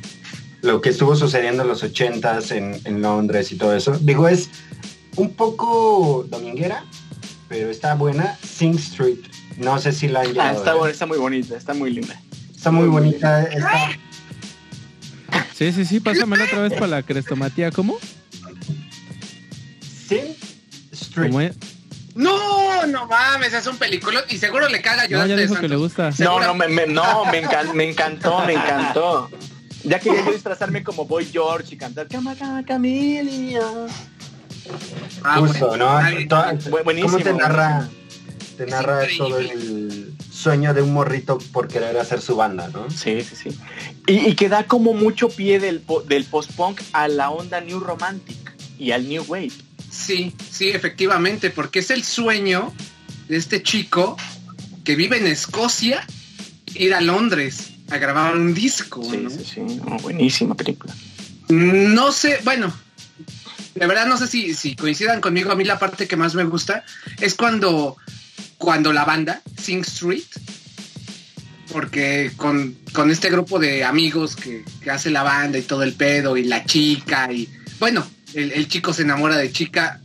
lo 0.62 0.80
que 0.80 0.90
estuvo 0.90 1.14
sucediendo 1.14 1.62
en 1.62 1.68
los 1.68 1.82
ochentas 1.82 2.50
en, 2.50 2.80
en 2.84 3.02
Londres 3.02 3.52
y 3.52 3.56
todo 3.56 3.74
eso. 3.74 3.98
Digo, 4.00 4.28
es 4.28 4.48
un 5.16 5.30
poco 5.30 6.26
dominguera, 6.28 6.84
pero 7.48 7.70
está 7.70 7.94
buena. 7.94 8.38
Sing 8.42 8.76
Street. 8.76 9.18
No 9.58 9.78
sé 9.78 9.92
si 9.92 10.08
la 10.08 10.20
han 10.20 10.38
Ah, 10.38 10.52
está, 10.52 10.74
buena, 10.74 10.92
está 10.92 11.06
muy 11.06 11.18
bonita, 11.18 11.56
está 11.56 11.74
muy 11.74 11.90
linda. 11.92 12.20
Está 12.54 12.70
muy 12.70 12.88
bonita. 12.88 13.44
Está, 13.44 13.90
Sí, 15.54 15.72
sí, 15.72 15.86
sí, 15.86 16.00
pásamela 16.00 16.44
otra 16.44 16.60
vez 16.60 16.72
para 16.74 16.86
la 16.86 17.02
crestomatía. 17.02 17.70
¿Cómo? 17.70 17.98
Sing 20.06 20.36
Street. 20.92 21.30
¿Cómo 21.30 21.40
es? 21.40 21.56
No, 22.16 22.86
no 22.86 23.06
mames, 23.06 23.52
es 23.52 23.66
un 23.66 23.76
película 23.76 24.24
y 24.28 24.38
seguro 24.38 24.68
le 24.68 24.80
caga 24.80 25.02
a 25.02 25.04
No, 25.04 25.10
Jonathan 25.10 25.28
ya 25.28 25.36
de 25.36 25.42
dijo 25.42 25.54
que 25.54 25.60
Santos. 25.60 25.70
le 25.70 25.76
gusta. 25.76 26.04
No, 26.10 26.12
Segura- 26.16 26.46
no, 26.46 26.54
me, 26.54 26.68
me- 26.68 26.86
no, 26.86 27.24
me, 27.26 27.42
encan- 27.44 27.72
me 27.74 27.88
encantó, 27.88 28.40
me 28.46 28.54
encantó. 28.54 29.30
Ya 29.84 30.00
quería 30.00 30.24
yo 30.24 30.32
disfrazarme 30.32 30.82
como 30.82 31.04
Boy 31.04 31.26
George 31.26 31.74
y 31.74 31.78
cantar 31.78 32.08
Cama, 32.08 32.34
cama, 32.34 32.64
Camilia. 32.64 33.60
Ah, 35.22 35.36
Justo, 35.38 35.68
bueno. 35.68 36.00
¿no? 36.00 36.82
Buenísimo, 36.84 37.12
¿Cómo 37.12 37.22
te 37.24 37.32
narra, 37.34 37.88
te 38.56 38.66
narra 38.66 39.00
todo 39.16 39.38
el 39.38 40.12
sueño 40.32 40.74
de 40.74 40.82
un 40.82 40.92
morrito 40.92 41.38
por 41.52 41.68
querer 41.68 41.96
hacer 41.98 42.20
su 42.20 42.34
banda, 42.36 42.68
¿no? 42.72 42.90
Sí, 42.90 43.22
sí, 43.22 43.36
sí. 43.36 43.58
Y, 44.06 44.28
y 44.30 44.34
que 44.34 44.48
da 44.48 44.64
como 44.64 44.92
mucho 44.94 45.28
pie 45.28 45.60
del 45.60 45.80
post-punk 45.82 46.80
a 46.92 47.06
la 47.08 47.30
onda 47.30 47.60
New 47.60 47.80
Romantic 47.80 48.45
y 48.78 48.90
al 48.92 49.08
New 49.08 49.24
Wave. 49.26 49.52
Sí, 49.90 50.32
sí, 50.50 50.68
efectivamente, 50.70 51.50
porque 51.50 51.78
es 51.80 51.90
el 51.90 52.04
sueño 52.04 52.72
de 53.28 53.36
este 53.36 53.62
chico 53.62 54.16
que 54.84 54.94
vive 54.96 55.18
en 55.18 55.26
Escocia 55.26 56.06
ir 56.74 56.94
a 56.94 57.00
Londres 57.00 57.70
a 57.90 57.98
grabar 57.98 58.36
un 58.36 58.52
disco, 58.52 59.02
Sí, 59.10 59.16
¿no? 59.18 59.30
sí, 59.30 59.44
sí. 59.54 59.60
No, 59.60 59.96
buenísima 59.98 60.54
película. 60.54 60.94
No 61.48 62.10
sé, 62.12 62.40
bueno, 62.44 62.72
de 63.74 63.86
verdad 63.86 64.06
no 64.06 64.16
sé 64.16 64.26
si, 64.26 64.54
si 64.54 64.74
coincidan 64.74 65.20
conmigo. 65.20 65.52
A 65.52 65.56
mí 65.56 65.64
la 65.64 65.78
parte 65.78 66.08
que 66.08 66.16
más 66.16 66.34
me 66.34 66.44
gusta 66.44 66.84
es 67.20 67.34
cuando, 67.34 67.96
cuando 68.58 68.92
la 68.92 69.04
banda, 69.04 69.40
Sing 69.60 69.80
Street, 69.82 70.24
porque 71.72 72.32
con, 72.36 72.76
con 72.92 73.10
este 73.10 73.30
grupo 73.30 73.58
de 73.58 73.84
amigos 73.84 74.34
que, 74.36 74.64
que 74.82 74.90
hace 74.90 75.10
la 75.10 75.22
banda 75.22 75.58
y 75.58 75.62
todo 75.62 75.82
el 75.82 75.92
pedo 75.94 76.36
y 76.36 76.44
la 76.44 76.64
chica 76.64 77.30
y 77.32 77.48
bueno, 77.78 78.06
el, 78.36 78.52
el 78.52 78.68
chico 78.68 78.92
se 78.92 79.02
enamora 79.02 79.36
de 79.36 79.50
chica. 79.50 80.00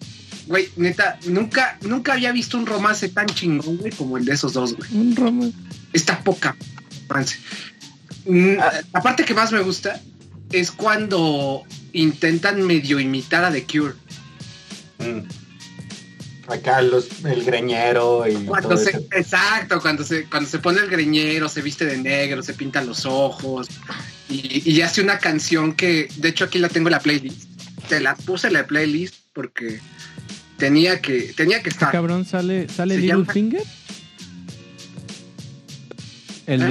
Güey, 0.48 0.70
neta, 0.76 1.20
nunca, 1.28 1.78
nunca 1.82 2.14
había 2.14 2.32
visto 2.32 2.58
un 2.58 2.66
romance 2.66 3.08
tan 3.10 3.28
chingón, 3.28 3.78
güey, 3.78 3.92
como 3.92 4.18
el 4.18 4.26
de 4.26 4.34
esos 4.34 4.54
dos, 4.54 4.76
güey. 4.76 4.90
Un 4.94 5.16
romance. 5.16 5.58
Está 5.94 6.20
poca 6.24 6.56
romance. 7.08 7.38
Mm, 8.26 8.56
La 8.94 9.02
parte 9.02 9.24
que 9.24 9.34
más 9.34 9.52
me 9.52 9.62
gusta 9.62 10.02
es 10.52 10.72
cuando 10.72 11.64
intentan 11.94 12.62
medio 12.64 13.00
imitar 13.00 13.44
a 13.46 13.52
The 13.52 13.64
Cure. 13.66 13.94
Mm. 15.00 15.22
Acá 16.48 16.82
los, 16.82 17.08
el 17.24 17.46
greñero 17.46 18.28
y 18.28 18.34
Cuando 18.46 18.70
todo 18.70 18.78
se, 18.78 18.90
eso. 18.90 19.00
exacto, 19.12 19.80
cuando 19.80 20.04
se, 20.04 20.26
cuando 20.26 20.50
se 20.50 20.60
pone 20.60 20.80
el 20.82 20.90
greñero, 20.90 21.48
se 21.48 21.62
viste 21.62 21.86
de 21.86 21.98
negro, 21.98 22.44
se 22.44 22.54
pinta 22.54 22.84
los 22.84 23.06
ojos 23.06 23.70
y, 24.28 24.70
y 24.70 24.82
hace 24.82 25.02
una 25.02 25.18
canción 25.18 25.74
que, 25.74 26.10
de 26.18 26.28
hecho, 26.30 26.44
aquí 26.44 26.60
la 26.60 26.68
tengo 26.68 26.90
en 26.90 26.92
la 26.94 27.00
playlist. 27.00 27.51
Te 27.92 28.00
la 28.00 28.16
puse 28.16 28.48
en 28.48 28.54
la 28.54 28.66
playlist 28.66 29.16
porque 29.34 29.82
tenía 30.56 31.02
que, 31.02 31.34
tenía 31.36 31.58
que 31.62 31.68
Este 31.68 31.80
estar. 31.84 31.92
cabrón 31.92 32.24
sale, 32.24 32.70
sale 32.70 32.96
Little 32.96 33.10
llama- 33.20 33.34
Finger. 33.34 33.64
El 36.48 36.62
¿Eh? 36.62 36.66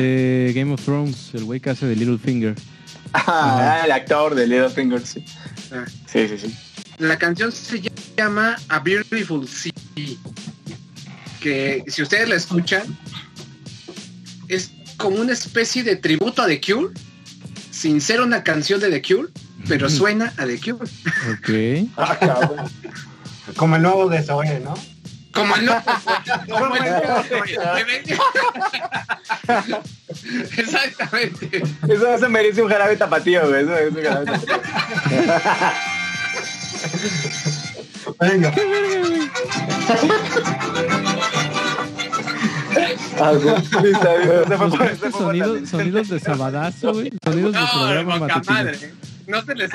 de 0.47 0.53
Game 0.55 0.73
of 0.73 0.83
Thrones, 0.83 1.29
el 1.35 1.45
güey 1.45 1.61
que 1.61 1.69
hace 1.69 1.85
de 1.85 1.95
Little 1.95 2.17
Finger. 2.17 2.55
Ah, 3.13 3.83
el 3.85 3.93
actor 3.93 4.35
de 4.35 4.47
Little 4.47 4.71
Finger, 4.71 5.05
sí. 5.07 5.23
Ah. 5.73 5.85
Sí, 6.11 6.27
sí, 6.27 6.39
sí. 6.39 6.55
La 6.97 7.19
canción 7.19 7.53
se 7.53 7.83
llama 8.17 8.57
A 8.71 8.79
Beautiful 8.79 9.47
Sea, 9.47 9.73
que 11.39 11.85
si 11.87 12.01
ustedes 12.01 12.31
la 12.31 12.37
escuchan, 12.37 12.83
es 14.49 14.71
como 14.97 15.17
una 15.21 15.35
especie 15.35 15.83
de 15.83 15.97
tributo 15.97 16.41
a 16.41 16.47
The 16.47 16.63
Cure, 16.63 16.95
sin 17.71 18.01
ser 18.01 18.23
una 18.23 18.43
canción 18.43 18.81
de 18.81 18.89
The 18.89 19.03
Cure, 19.03 19.29
pero 19.71 19.89
suena 19.89 20.33
a 20.37 20.45
The 20.47 20.61
Cure. 20.61 20.91
Ok. 21.33 21.89
Ah, 21.97 22.17
cabrón. 22.19 22.71
Como 23.57 23.77
el 23.77 23.83
nuevo 23.83 24.09
de 24.09 24.23
Zoe, 24.23 24.61
¿no? 24.61 24.75
Como 25.33 25.55
el 25.57 25.65
no- 25.65 25.83
como 26.49 26.75
el 26.77 26.83
Exactamente. 30.57 31.63
Eso 31.89 32.19
se 32.19 32.29
merece 32.29 32.63
un 32.63 32.69
jarabe 32.69 32.97
tapatío, 32.97 33.49
güey. 33.49 33.63
Eso 33.63 33.77
es 33.77 33.95
un 33.95 34.03
jarabe 34.03 34.27
tapatío. 34.27 34.59
Venga. 38.21 38.53
Ah, 43.21 43.33
Estos 43.33 43.69
fue 43.69 43.93
por 45.11 45.21
sonidos, 45.67 46.09
de 46.09 46.21
sabadazo, 46.21 46.93
güey. 46.95 47.13
Sonidos 47.23 47.53
de 47.53 47.61
No, 47.61 47.71
programa 47.73 48.15
poca 48.19 48.27
matutino. 48.35 48.55
madre. 48.55 48.93
No 49.31 49.45
se 49.45 49.55
les 49.55 49.71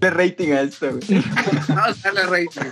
de 0.00 0.10
rating 0.10 0.52
a 0.52 0.62
esto, 0.62 0.90
güey. 0.90 1.22
A 1.68 1.94
darle 2.02 2.22
rating. 2.24 2.70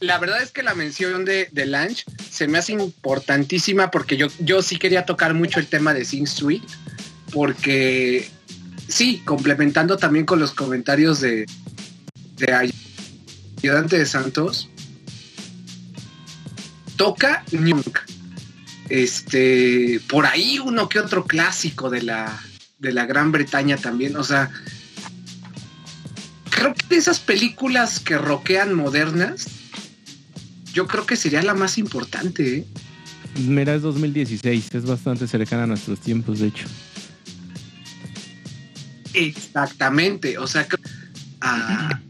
La 0.00 0.18
verdad 0.18 0.42
es 0.42 0.52
que 0.52 0.62
la 0.62 0.74
mención 0.74 1.24
de, 1.24 1.48
de 1.50 1.66
Lange 1.66 2.04
se 2.30 2.46
me 2.46 2.58
hace 2.58 2.72
importantísima 2.72 3.90
porque 3.90 4.16
yo, 4.16 4.28
yo 4.38 4.62
sí 4.62 4.78
quería 4.78 5.06
tocar 5.06 5.34
mucho 5.34 5.58
el 5.58 5.66
tema 5.66 5.92
de 5.92 6.04
Sing 6.04 6.24
Street, 6.24 6.62
porque 7.32 8.28
sí, 8.88 9.22
complementando 9.24 9.96
también 9.96 10.24
con 10.24 10.38
los 10.38 10.52
comentarios 10.52 11.20
de, 11.20 11.46
de 12.36 12.70
ayudante 13.62 13.98
de 13.98 14.06
Santos, 14.06 14.68
toca 16.96 17.44
York. 17.50 18.06
Este, 18.88 20.00
por 20.08 20.26
ahí 20.26 20.58
uno 20.58 20.88
que 20.88 21.00
otro 21.00 21.24
clásico 21.24 21.88
de 21.88 22.02
la, 22.02 22.38
de 22.84 22.92
la 22.92 23.06
Gran 23.06 23.32
Bretaña 23.32 23.76
también, 23.76 24.16
o 24.16 24.22
sea, 24.24 24.50
creo 26.50 26.74
que 26.74 26.86
de 26.88 26.96
esas 26.96 27.18
películas 27.20 27.98
que 27.98 28.16
roquean 28.18 28.74
modernas, 28.74 29.46
yo 30.72 30.86
creo 30.86 31.06
que 31.06 31.16
sería 31.16 31.42
la 31.42 31.54
más 31.54 31.78
importante. 31.78 32.58
¿eh? 32.58 32.66
Mira, 33.40 33.74
es 33.74 33.82
2016, 33.82 34.68
es 34.74 34.84
bastante 34.86 35.26
cercana 35.26 35.64
a 35.64 35.66
nuestros 35.66 35.98
tiempos, 36.00 36.38
de 36.40 36.48
hecho. 36.48 36.66
Exactamente, 39.12 40.38
o 40.38 40.46
sea, 40.46 40.66
que- 40.66 40.76
a, 41.40 42.00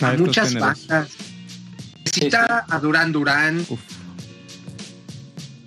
A 0.00 0.12
muchas 0.14 0.48
géneros. 0.48 0.86
bandas. 0.88 1.08
Se 2.04 2.20
cita 2.24 2.64
a 2.68 2.78
Duran 2.80 3.12
Duran, 3.12 3.64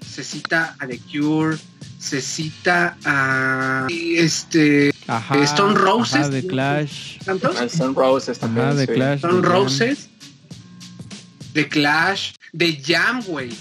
se 0.06 0.24
cita 0.24 0.76
a 0.80 0.88
The 0.88 1.00
Cure, 1.00 1.58
se 2.02 2.20
cita 2.22 2.98
a 3.06 3.88
este 3.90 4.92
Ajá. 5.08 5.38
Stone 5.44 5.76
Roses. 5.76 6.16
Ajá, 6.16 6.30
de 6.30 6.48
Clash. 6.48 7.20
Sun 7.70 7.94
Roses 7.96 8.38
Ajá, 8.42 8.48
también. 8.48 8.76
de 8.76 8.86
sí. 8.88 8.94
Clash. 8.94 9.16
Stone 9.18 9.36
de 9.36 9.42
Jam. 9.42 9.52
Roses, 9.52 10.10
de 11.54 11.68
Clash, 11.70 12.32
de 12.54 12.82
Jam, 12.84 13.22
güey. 13.24 13.52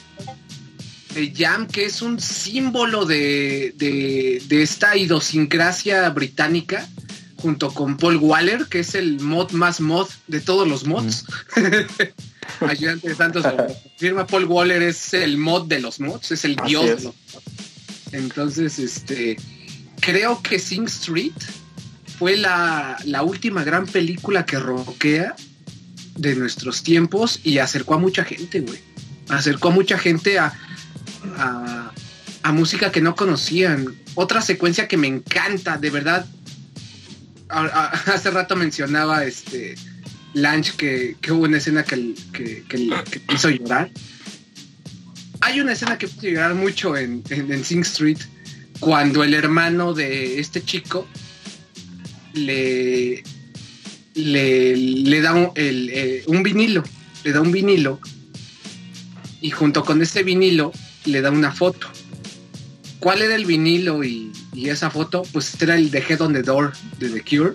de 1.14 1.34
Jam, 1.36 1.66
que 1.66 1.84
es 1.84 2.00
un 2.02 2.18
símbolo 2.18 3.04
de, 3.04 3.74
de, 3.76 4.42
de 4.46 4.62
esta 4.62 4.96
idiosincrasia 4.96 6.08
británica, 6.10 6.88
junto 7.36 7.72
con 7.74 7.96
Paul 7.98 8.16
Waller, 8.16 8.66
que 8.66 8.80
es 8.80 8.94
el 8.94 9.20
mod 9.20 9.50
más 9.52 9.80
mod 9.80 10.08
de 10.28 10.40
todos 10.40 10.66
los 10.66 10.86
mods. 10.86 11.24
Ayudante 12.60 13.08
de 13.08 13.14
Santos 13.14 13.44
firma 13.96 14.26
Paul 14.26 14.44
Waller 14.46 14.82
es 14.82 15.12
el 15.14 15.36
mod 15.36 15.66
de 15.66 15.80
los 15.80 16.00
mods, 16.00 16.30
es 16.32 16.44
el 16.44 16.56
Así 16.58 16.68
dios 16.70 16.84
es. 16.84 16.96
de 16.98 17.04
los 17.04 17.14
mods. 17.34 17.69
Entonces, 18.12 18.78
este 18.78 19.36
creo 20.00 20.42
que 20.42 20.58
Sing 20.58 20.84
Street 20.84 21.34
fue 22.18 22.36
la, 22.36 22.98
la 23.04 23.22
última 23.22 23.64
gran 23.64 23.86
película 23.86 24.44
que 24.44 24.58
roquea 24.58 25.34
de 26.16 26.34
nuestros 26.34 26.82
tiempos 26.82 27.40
y 27.44 27.58
acercó 27.58 27.94
a 27.94 27.98
mucha 27.98 28.24
gente, 28.24 28.60
güey. 28.60 28.78
Acercó 29.28 29.68
a 29.68 29.70
mucha 29.70 29.96
gente 29.98 30.38
a, 30.38 30.52
a, 32.42 32.52
música 32.52 32.90
que 32.90 33.00
no 33.00 33.14
conocían. 33.14 33.94
Otra 34.16 34.42
secuencia 34.42 34.88
que 34.88 34.96
me 34.96 35.06
encanta, 35.06 35.78
de 35.78 35.90
verdad. 35.90 36.26
hace 37.48 38.30
rato 38.30 38.54
mencionaba 38.54 39.24
este 39.24 39.76
Lange 40.34 40.72
que, 40.76 41.16
que 41.20 41.32
hubo 41.32 41.44
una 41.44 41.58
escena 41.58 41.84
que, 41.84 42.14
que, 42.32 42.64
que, 42.68 42.88
que 43.04 43.34
hizo 43.34 43.50
llorar. 43.50 43.90
Hay 45.50 45.58
una 45.60 45.72
escena 45.72 45.98
que 45.98 46.06
hizo 46.06 46.20
llorar 46.28 46.54
mucho 46.54 46.96
en, 46.96 47.24
en, 47.28 47.52
en 47.52 47.64
Sing 47.64 47.80
Street 47.80 48.18
cuando 48.78 49.24
el 49.24 49.34
hermano 49.34 49.94
de 49.94 50.38
este 50.38 50.62
chico 50.62 51.08
le, 52.34 53.24
le, 54.14 54.76
le 54.76 55.20
da 55.20 55.34
un, 55.34 55.50
el, 55.56 55.90
eh, 55.92 56.22
un 56.28 56.44
vinilo, 56.44 56.84
le 57.24 57.32
da 57.32 57.40
un 57.40 57.50
vinilo 57.50 57.98
y 59.40 59.50
junto 59.50 59.84
con 59.84 60.00
este 60.02 60.22
vinilo 60.22 60.70
le 61.06 61.20
da 61.20 61.32
una 61.32 61.50
foto. 61.50 61.88
¿Cuál 63.00 63.20
era 63.22 63.34
el 63.34 63.44
vinilo 63.44 64.04
y, 64.04 64.30
y 64.54 64.68
esa 64.68 64.88
foto? 64.88 65.24
Pues 65.32 65.60
era 65.60 65.74
el 65.74 65.90
de 65.90 65.98
Head 65.98 66.20
on 66.20 66.32
the 66.32 66.42
Door 66.42 66.74
de 67.00 67.08
The 67.08 67.22
Cure. 67.22 67.54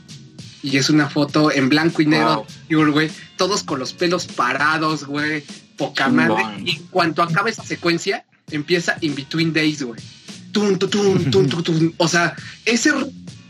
Y 0.64 0.76
es 0.78 0.90
una 0.90 1.10
foto 1.10 1.50
en 1.50 1.70
blanco 1.70 2.02
y 2.02 2.08
negro 2.08 2.36
Wow. 2.36 2.46
de 2.46 2.54
The 2.68 2.76
Cure, 2.76 2.92
güey. 2.92 3.10
Todos 3.38 3.64
con 3.64 3.80
los 3.80 3.94
pelos 3.94 4.26
parados, 4.26 5.06
güey. 5.06 5.46
Poca 5.78 6.08
madre. 6.10 6.44
Y 6.64 6.72
en 6.78 6.84
cuanto 6.88 7.22
acaba 7.24 7.50
esa 7.50 7.64
secuencia, 7.64 8.26
empieza 8.52 8.98
In 9.02 9.16
Between 9.16 9.52
Days, 9.54 9.84
güey. 9.84 10.00
Tun, 10.52 10.80
tun, 10.80 10.90
tun, 10.90 11.32
tun, 11.32 11.50
tun, 11.50 11.64
tun. 11.66 11.94
O 11.98 12.08
sea, 12.08 12.36
ese 12.66 12.92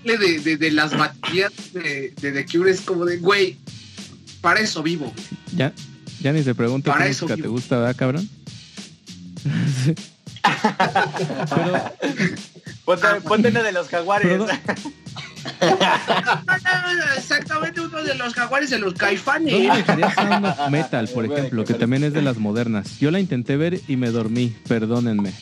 de, 0.04 0.40
de, 0.40 0.58
de 0.58 0.72
las 0.72 0.96
baterías 0.98 1.52
de, 1.74 2.14
de 2.22 2.32
The 2.32 2.46
Cure 2.46 2.72
es 2.72 2.82
como 2.82 3.06
de, 3.06 3.18
güey, 3.18 3.58
para 4.42 4.60
eso 4.60 4.82
vivo. 4.84 5.06
güey. 5.14 5.26
Ya, 5.56 5.74
ya 6.22 6.32
ni 6.34 6.42
te 6.42 6.54
pregunto 6.56 6.92
Para 6.92 7.06
qué 7.06 7.12
eso 7.12 7.28
música 7.28 7.42
te 7.42 7.48
gusta, 7.48 7.78
¿verdad, 7.78 7.96
cabrón? 7.96 8.30
Pero, 11.50 11.96
Ponte, 12.86 13.08
ponte 13.28 13.48
una 13.50 13.64
de 13.64 13.72
los 13.72 13.88
jaguares. 13.90 14.28
Pero- 14.28 14.48
Exactamente 17.18 17.82
uno 17.82 18.04
de 18.04 18.16
los 18.16 18.34
jaguares 18.34 18.70
de 18.70 18.80
los 18.80 18.94
caifanes. 18.94 19.54
¿dónde 19.54 19.78
dejarías 19.78 20.14
Sound 20.16 20.46
of 20.46 20.70
Metal, 20.70 21.08
por 21.10 21.26
ejemplo, 21.26 21.64
que 21.64 21.74
también 21.74 22.04
es 22.04 22.14
de 22.14 22.22
las 22.22 22.38
modernas? 22.38 23.00
Yo 23.00 23.12
la 23.12 23.20
intenté 23.20 23.58
ver 23.58 23.80
y 23.88 23.96
me 23.96 24.12
dormí, 24.12 24.56
perdónenme. 24.68 25.34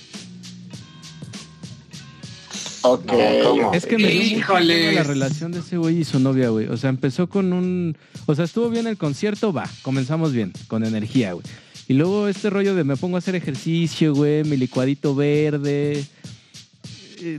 ok. 2.83 3.11
¿cómo? 3.43 3.73
Es 3.73 3.85
que 3.85 3.97
me 3.97 4.09
dio 4.09 4.43
la 4.59 5.03
relación 5.03 5.51
de 5.51 5.59
ese 5.59 5.77
güey 5.77 5.99
y 5.99 6.03
su 6.05 6.19
novia, 6.19 6.49
güey. 6.49 6.67
O 6.67 6.77
sea, 6.77 6.89
empezó 6.89 7.27
con 7.27 7.53
un... 7.53 7.97
O 8.25 8.35
sea, 8.35 8.45
estuvo 8.45 8.69
bien 8.69 8.87
el 8.87 8.97
concierto, 8.97 9.51
va, 9.51 9.67
comenzamos 9.81 10.31
bien, 10.31 10.53
con 10.67 10.85
energía, 10.85 11.33
güey. 11.33 11.45
Y 11.87 11.93
luego 11.93 12.27
este 12.27 12.49
rollo 12.49 12.75
de 12.75 12.83
me 12.83 12.95
pongo 12.95 13.17
a 13.17 13.19
hacer 13.19 13.35
ejercicio, 13.35 14.13
güey, 14.13 14.43
mi 14.43 14.55
licuadito 14.55 15.15
verde, 15.15 16.05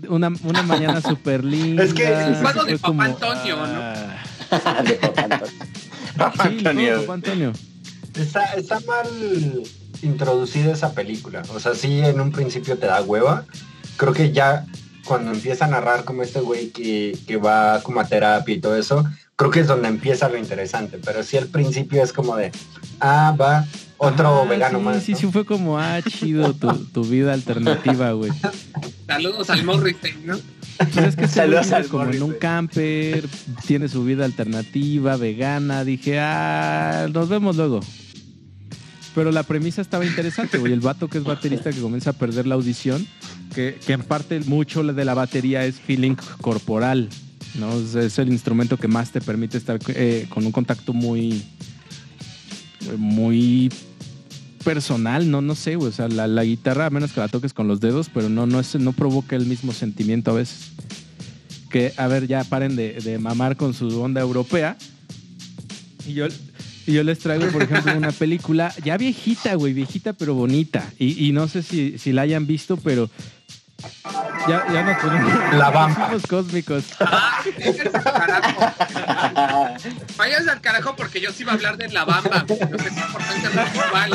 una, 0.09 0.33
una 0.45 0.63
mañana 0.63 1.01
súper 1.03 1.45
linda. 1.45 1.83
Es 1.85 1.95
que 1.95 2.07
el 2.07 2.33
licuado 2.33 2.65
de 2.65 2.79
Fue 2.79 2.91
Papá 2.97 3.05
Antonio, 3.05 3.57
¿no? 3.57 3.81
ah, 4.51 4.83
De 4.83 4.95
Papá 6.17 6.45
Antonio. 6.45 6.73
Sí, 6.73 6.91
de. 6.91 6.99
Papá 7.01 7.15
Antonio. 7.15 7.53
Está, 8.15 8.45
está 8.55 8.79
mal 8.81 9.09
introducida 10.03 10.73
esa 10.73 10.93
película. 10.93 11.43
O 11.55 11.61
sea, 11.61 11.75
sí, 11.75 12.01
en 12.01 12.21
un 12.21 12.31
principio 12.31 12.79
te 12.79 12.87
da 12.87 13.03
hueva. 13.03 13.45
Creo 13.97 14.13
que 14.13 14.33
ya 14.33 14.67
cuando 15.05 15.33
empieza 15.33 15.65
a 15.65 15.69
narrar 15.69 16.05
como 16.05 16.23
este 16.23 16.41
güey 16.41 16.71
que, 16.71 17.17
que 17.27 17.37
va 17.37 17.83
como 17.83 18.01
a 18.01 18.07
terapia 18.07 18.55
y 18.55 18.61
todo 18.61 18.77
eso, 18.77 19.05
creo 19.37 19.51
que 19.51 19.61
es 19.61 19.67
donde 19.67 19.89
empieza 19.89 20.29
lo 20.29 20.39
interesante. 20.39 20.99
Pero 21.05 21.23
sí, 21.23 21.37
al 21.37 21.47
principio 21.49 22.03
es 22.03 22.13
como 22.13 22.37
de, 22.37 22.53
ah, 23.01 23.35
va, 23.39 23.65
otro 23.99 24.43
Ah, 24.43 24.49
vegano 24.49 24.79
sí, 24.79 24.85
más. 24.85 25.03
Sí, 25.03 25.13
¿no? 25.13 25.19
sí, 25.19 25.27
fue 25.33 25.45
como, 25.45 25.79
ah, 25.79 26.01
chido 26.03 26.55
tu, 26.55 26.73
tu 26.87 27.05
vida 27.05 27.33
alternativa, 27.33 28.13
güey. 28.13 28.31
Saludos 29.07 29.51
al 29.51 29.65
Morrissey, 29.65 30.15
¿no? 30.25 30.39
Pues 30.79 30.97
es 30.97 31.17
que 31.17 31.25
ese 31.25 31.35
Saludos 31.35 31.73
al 31.73 31.87
como 31.89 32.11
en 32.11 32.23
un 32.23 32.35
camper, 32.35 33.29
tiene 33.67 33.89
su 33.89 34.05
vida 34.05 34.25
alternativa, 34.25 35.17
vegana. 35.17 35.85
Dije, 35.85 36.19
ah, 36.19 37.09
nos 37.13 37.29
vemos 37.29 37.57
luego. 37.57 37.81
Pero 39.15 39.31
la 39.31 39.45
premisa 39.45 39.81
estaba 39.81 40.05
interesante, 40.05 40.59
güey. 40.59 40.73
El 40.73 40.81
vato 40.81 41.09
que 41.09 41.19
es 41.19 41.25
baterista 41.25 41.71
que 41.71 41.81
comienza 41.81 42.11
a 42.11 42.13
perder 42.15 42.47
la 42.47 42.57
audición, 42.57 43.07
que, 43.55 43.79
que 43.87 43.93
en 43.93 44.03
parte 44.03 44.41
mucho 44.41 44.83
de 44.83 45.05
la 45.05 45.15
batería 45.15 45.65
es 45.65 45.79
feeling 45.79 46.17
corporal, 46.41 47.09
¿no? 47.55 47.79
Es, 47.79 47.95
es 47.95 48.19
el 48.19 48.31
instrumento 48.31 48.77
que 48.77 48.89
más 48.89 49.13
te 49.13 49.21
permite 49.21 49.59
estar 49.59 49.79
eh, 49.89 50.27
con 50.29 50.45
un 50.45 50.51
contacto 50.51 50.93
muy, 50.93 51.45
muy 52.97 53.71
personal, 54.65 55.31
no, 55.31 55.41
no 55.41 55.55
sé, 55.55 55.77
güey. 55.77 55.91
O 55.91 55.93
sea, 55.93 56.09
la, 56.09 56.27
la 56.27 56.45
guitarra, 56.45 56.87
a 56.87 56.91
menos 56.91 57.13
que 57.13 57.21
la 57.21 57.29
toques 57.29 57.53
con 57.53 57.69
los 57.69 57.81
dedos, 57.81 58.11
pero 58.13 58.29
no, 58.29 58.47
no, 58.47 58.59
es, 58.59 58.75
no 58.75 58.93
provoca 58.93 59.37
el 59.37 59.47
mismo 59.47 59.73
sentimiento 59.73 60.31
a 60.31 60.35
veces. 60.35 60.73
Que, 61.71 61.93
a 61.97 62.07
ver, 62.07 62.27
ya 62.27 62.45
paren 62.45 62.75
de, 62.77 62.95
de 62.95 63.19
mamar 63.19 63.57
con 63.57 63.75
su 63.75 64.01
onda 64.01 64.21
europea. 64.21 64.77
Y 66.07 66.15
yo, 66.15 66.27
y 66.87 66.93
yo 66.93 67.03
les 67.03 67.19
traigo, 67.19 67.47
por 67.49 67.63
ejemplo, 67.63 67.97
una 67.97 68.13
película 68.13 68.75
ya 68.85 68.97
viejita, 68.97 69.55
güey, 69.55 69.73
viejita 69.73 70.13
pero 70.13 70.35
bonita. 70.35 70.93
Y, 70.99 71.27
y 71.27 71.33
no 71.33 71.49
sé 71.49 71.63
si, 71.63 71.99
si 71.99 72.13
la 72.13 72.23
hayan 72.23 72.47
visto, 72.47 72.77
pero 72.77 73.11
ya, 74.49 74.65
ya 74.73 74.83
nos 74.83 74.99
ponemos 74.99 75.33
La 75.55 75.71
Bamba. 75.71 76.09
nos 76.13 76.23
cósmicos. 76.27 76.85
Váyanse 76.99 77.91
al 77.95 78.03
carajo. 78.03 78.73
Váyanse 80.17 80.51
al 80.51 80.61
carajo 80.61 80.97
porque 80.97 81.21
yo 81.21 81.33
sí 81.33 81.43
iba 81.43 81.53
a 81.53 81.55
hablar 81.57 81.77
de 81.77 81.89
la 81.91 82.05
bamba. 82.05 82.45
No 82.49 82.79
sé 82.79 82.89
es 82.89 82.97
importante 82.97 83.49
ritual. 83.49 84.11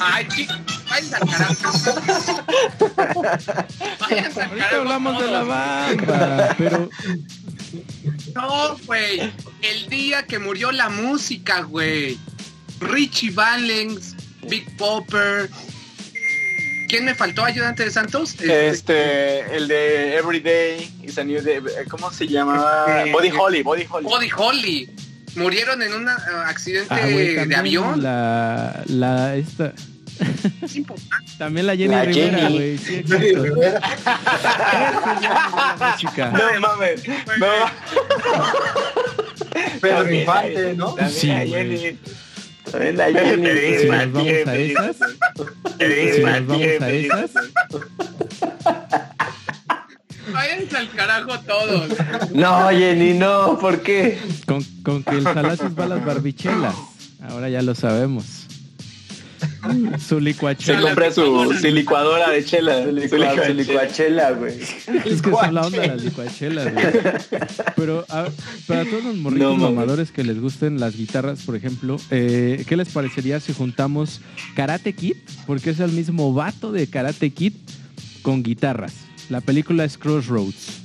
Ay, 0.00 0.28
chicos, 0.28 0.56
váyanse 0.88 1.16
al 1.16 1.28
carajo. 1.28 1.72
Váyanse 4.00 4.40
al 4.42 4.48
Ahorita 4.48 4.64
carajo. 4.68 4.76
hablamos 4.76 5.20
de 5.22 5.30
la 5.30 5.42
bamba, 5.42 6.54
pero 6.58 6.88
No, 8.34 8.76
güey. 8.86 9.32
El 9.62 9.88
día 9.88 10.24
que 10.26 10.38
murió 10.38 10.70
la 10.72 10.88
música, 10.88 11.62
güey. 11.62 12.18
Richie 12.80 13.30
Valens, 13.30 14.14
Big 14.48 14.76
Popper. 14.76 15.50
¿Quién 16.88 17.04
me 17.04 17.14
faltó? 17.14 17.44
¿Ayudante 17.44 17.84
de 17.84 17.90
Santos? 17.90 18.32
Este, 18.34 18.68
Este, 18.68 19.56
el 19.56 19.68
de 19.68 20.16
Everyday 20.16 20.90
is 21.02 21.18
a 21.18 21.24
New 21.24 21.42
Day. 21.42 21.60
¿Cómo 21.90 22.10
se 22.12 22.26
llamaba? 22.26 23.04
Eh, 23.04 23.12
Body 23.12 23.30
Holly, 23.36 23.62
Body 23.62 23.86
Holly. 23.90 24.04
Buddy 24.06 24.28
Holly. 24.36 24.90
Murieron 25.36 25.82
en 25.82 25.92
un 25.92 26.08
accidente 26.08 26.94
Ah, 26.94 27.00
güey, 27.10 27.34
de 27.46 27.54
avión. 27.56 28.02
La, 28.02 28.82
la, 28.86 29.36
esta, 29.36 29.74
Es 30.62 30.76
importante. 30.76 31.30
también 31.38 31.66
la 31.66 31.76
Jenny 31.76 31.94
La 31.94 32.04
Rivera, 32.04 32.48
güey. 32.48 32.78
Sí. 32.78 33.02
No 36.16 36.60
mames. 36.60 37.02
No. 37.38 37.46
También 39.80 40.20
Infante, 40.20 40.62
la- 40.62 40.72
¿no? 40.74 40.94
También 40.94 41.10
Sí. 41.12 41.28
Jenny. 41.28 41.98
La 42.78 43.06
Jenny. 43.12 43.78
Si 43.78 43.88
nos 43.88 44.12
vamos 44.12 44.28
a 44.46 44.56
esas, 44.56 44.96
si 45.78 46.22
nos 46.22 46.46
vamos 46.46 46.66
a 46.80 46.90
esas, 46.90 47.30
Váyanse 50.32 50.76
al 50.76 50.90
carajo 50.90 51.38
todos. 51.40 51.88
No, 52.34 52.68
Jenny, 52.70 53.14
no, 53.14 53.58
¿por 53.58 53.80
qué? 53.82 54.18
con, 54.46 54.62
con 54.82 55.02
que 55.02 55.16
el 55.16 55.22
Salacios 55.22 55.78
va 55.78 55.84
a 55.84 55.88
las 55.88 56.04
barbichelas. 56.04 56.74
Ahora 57.22 57.48
ya 57.48 57.62
lo 57.62 57.74
sabemos. 57.74 58.45
Su 59.98 60.16
Se 60.16 60.20
licuachela. 60.20 60.80
compra 60.80 61.12
su, 61.12 61.54
su 61.60 61.66
licuadora 61.68 62.30
de 62.30 62.44
chela. 62.44 62.82
Su 62.84 62.88
Su 62.90 63.16
licua- 63.16 63.46
su 63.46 63.54
licuachela. 63.54 64.30
güey. 64.32 64.54
Es 64.60 65.22
que 65.22 65.30
son 65.30 65.54
la 65.54 65.66
onda 65.66 65.80
de 65.80 65.88
las 65.88 66.02
licuachelas, 66.04 66.72
güey. 66.72 66.86
Pero 67.76 68.04
a- 68.08 68.28
para 68.66 68.84
todos 68.84 69.04
los 69.04 69.16
morritos 69.16 69.58
No, 69.58 69.70
mamadores 69.70 70.10
que 70.10 70.24
les 70.24 70.40
gusten 70.40 70.80
las 70.80 70.96
guitarras, 70.96 71.42
por 71.42 71.56
ejemplo, 71.56 71.96
eh, 72.10 72.64
¿qué 72.68 72.76
les 72.76 72.88
parecería 72.88 73.40
si 73.40 73.52
juntamos 73.52 74.20
Karate 74.54 74.92
Kid? 74.94 75.16
Porque 75.46 75.70
es 75.70 75.80
el 75.80 75.92
mismo 75.92 76.32
vato 76.34 76.72
de 76.72 76.86
Karate 76.88 77.30
Kid 77.30 77.52
con 78.22 78.42
guitarras. 78.42 78.94
La 79.28 79.40
película 79.40 79.84
es 79.84 79.98
Crossroads. 79.98 80.82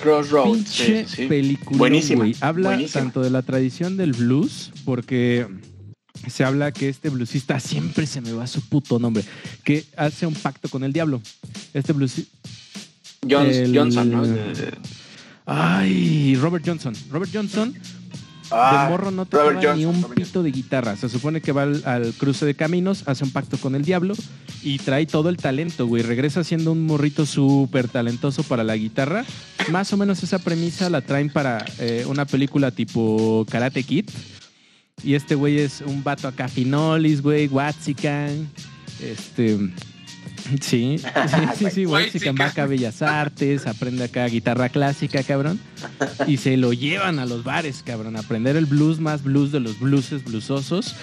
Crossroads. 0.00 0.50
Pinche 0.52 1.06
sí, 1.06 1.16
sí. 1.16 1.26
película, 1.26 1.78
Buenísima. 1.78 2.26
Habla 2.40 2.70
buenísima. 2.70 3.02
tanto 3.04 3.22
de 3.22 3.30
la 3.30 3.42
tradición 3.42 3.96
del 3.96 4.12
blues, 4.12 4.72
porque 4.84 5.46
se 6.28 6.44
habla 6.44 6.72
que 6.72 6.88
este 6.88 7.08
bluesista, 7.10 7.58
siempre 7.60 8.06
se 8.06 8.20
me 8.20 8.32
va 8.32 8.46
su 8.46 8.60
puto 8.62 8.98
nombre, 8.98 9.24
que 9.64 9.84
hace 9.96 10.26
un 10.26 10.34
pacto 10.34 10.68
con 10.68 10.84
el 10.84 10.92
diablo. 10.92 11.20
Este 11.74 11.92
bluesista... 11.92 12.30
Jones- 13.28 13.56
El- 13.56 13.76
Johnson, 13.76 14.10
¿no? 14.10 14.24
Ay, 15.46 16.36
Robert 16.36 16.64
Johnson. 16.66 16.94
Robert 17.10 17.30
Johnson 17.32 17.74
Ah, 18.54 18.84
de 18.84 18.90
morro 18.90 19.10
no 19.10 19.24
Robert 19.24 19.30
tocaba 19.30 19.74
ni 19.74 19.84
Johnson, 19.84 19.86
un 19.88 20.02
Robert 20.02 20.18
Johnson. 20.18 20.24
pito 20.26 20.42
de 20.42 20.50
guitarra. 20.50 20.96
Se 20.96 21.08
supone 21.08 21.40
que 21.40 21.52
va 21.52 21.62
al, 21.62 21.82
al 21.86 22.12
cruce 22.12 22.44
de 22.44 22.54
caminos, 22.54 23.02
hace 23.06 23.24
un 23.24 23.30
pacto 23.30 23.56
con 23.56 23.74
el 23.74 23.82
diablo 23.82 24.14
y 24.62 24.76
trae 24.78 25.06
todo 25.06 25.30
el 25.30 25.38
talento, 25.38 25.86
güey. 25.86 26.02
Regresa 26.02 26.44
siendo 26.44 26.70
un 26.72 26.84
morrito 26.84 27.24
súper 27.24 27.88
talentoso 27.88 28.42
para 28.42 28.62
la 28.62 28.76
guitarra. 28.76 29.24
Más 29.70 29.90
o 29.94 29.96
menos 29.96 30.22
esa 30.22 30.38
premisa 30.38 30.90
la 30.90 31.00
traen 31.00 31.30
para 31.30 31.64
eh, 31.78 32.04
una 32.06 32.26
película 32.26 32.70
tipo 32.72 33.46
Karate 33.50 33.84
Kid. 33.84 34.10
Y 35.02 35.14
este 35.14 35.34
güey 35.34 35.58
es 35.58 35.80
un 35.80 36.04
vato 36.04 36.28
acá 36.28 36.48
finolis, 36.48 37.22
güey, 37.22 37.48
Watsican. 37.48 38.48
Este. 39.00 39.58
Sí, 40.60 40.98
sí, 41.28 41.36
sí, 41.56 41.70
sí, 41.70 41.86
Watsican 41.86 42.34
va 42.40 42.46
acá 42.46 42.64
a 42.64 42.66
Bellas 42.66 43.00
Artes, 43.00 43.66
aprende 43.66 44.04
acá 44.04 44.26
guitarra 44.26 44.68
clásica, 44.68 45.22
cabrón. 45.22 45.60
Y 46.26 46.36
se 46.36 46.56
lo 46.56 46.72
llevan 46.72 47.18
a 47.18 47.26
los 47.26 47.44
bares, 47.44 47.82
cabrón, 47.84 48.16
a 48.16 48.20
aprender 48.20 48.56
el 48.56 48.66
blues 48.66 49.00
más 49.00 49.22
blues 49.22 49.52
de 49.52 49.60
los 49.60 49.78
blueses 49.78 50.24
bluesosos. 50.24 50.96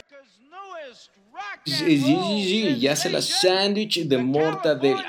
Sí, 1.66 1.74
sí, 1.76 2.00
sí, 2.00 2.44
sí, 2.44 2.80
ya 2.80 2.96
se 2.96 3.10
la 3.10 3.22
sándwich 3.22 4.08
de 4.08 4.18
mortadela. 4.18 5.06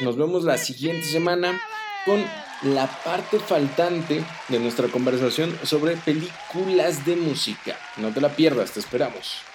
Nos 0.00 0.16
vemos 0.16 0.44
la 0.44 0.58
siguiente 0.58 1.06
semana 1.06 1.60
con 2.04 2.22
la 2.62 2.86
parte 2.86 3.38
faltante 3.38 4.24
de 4.48 4.58
nuestra 4.58 4.88
conversación 4.88 5.56
sobre 5.64 5.96
películas 5.96 7.04
de 7.04 7.16
música. 7.16 7.76
No 7.96 8.10
te 8.10 8.20
la 8.20 8.30
pierdas, 8.30 8.72
te 8.72 8.80
esperamos. 8.80 9.51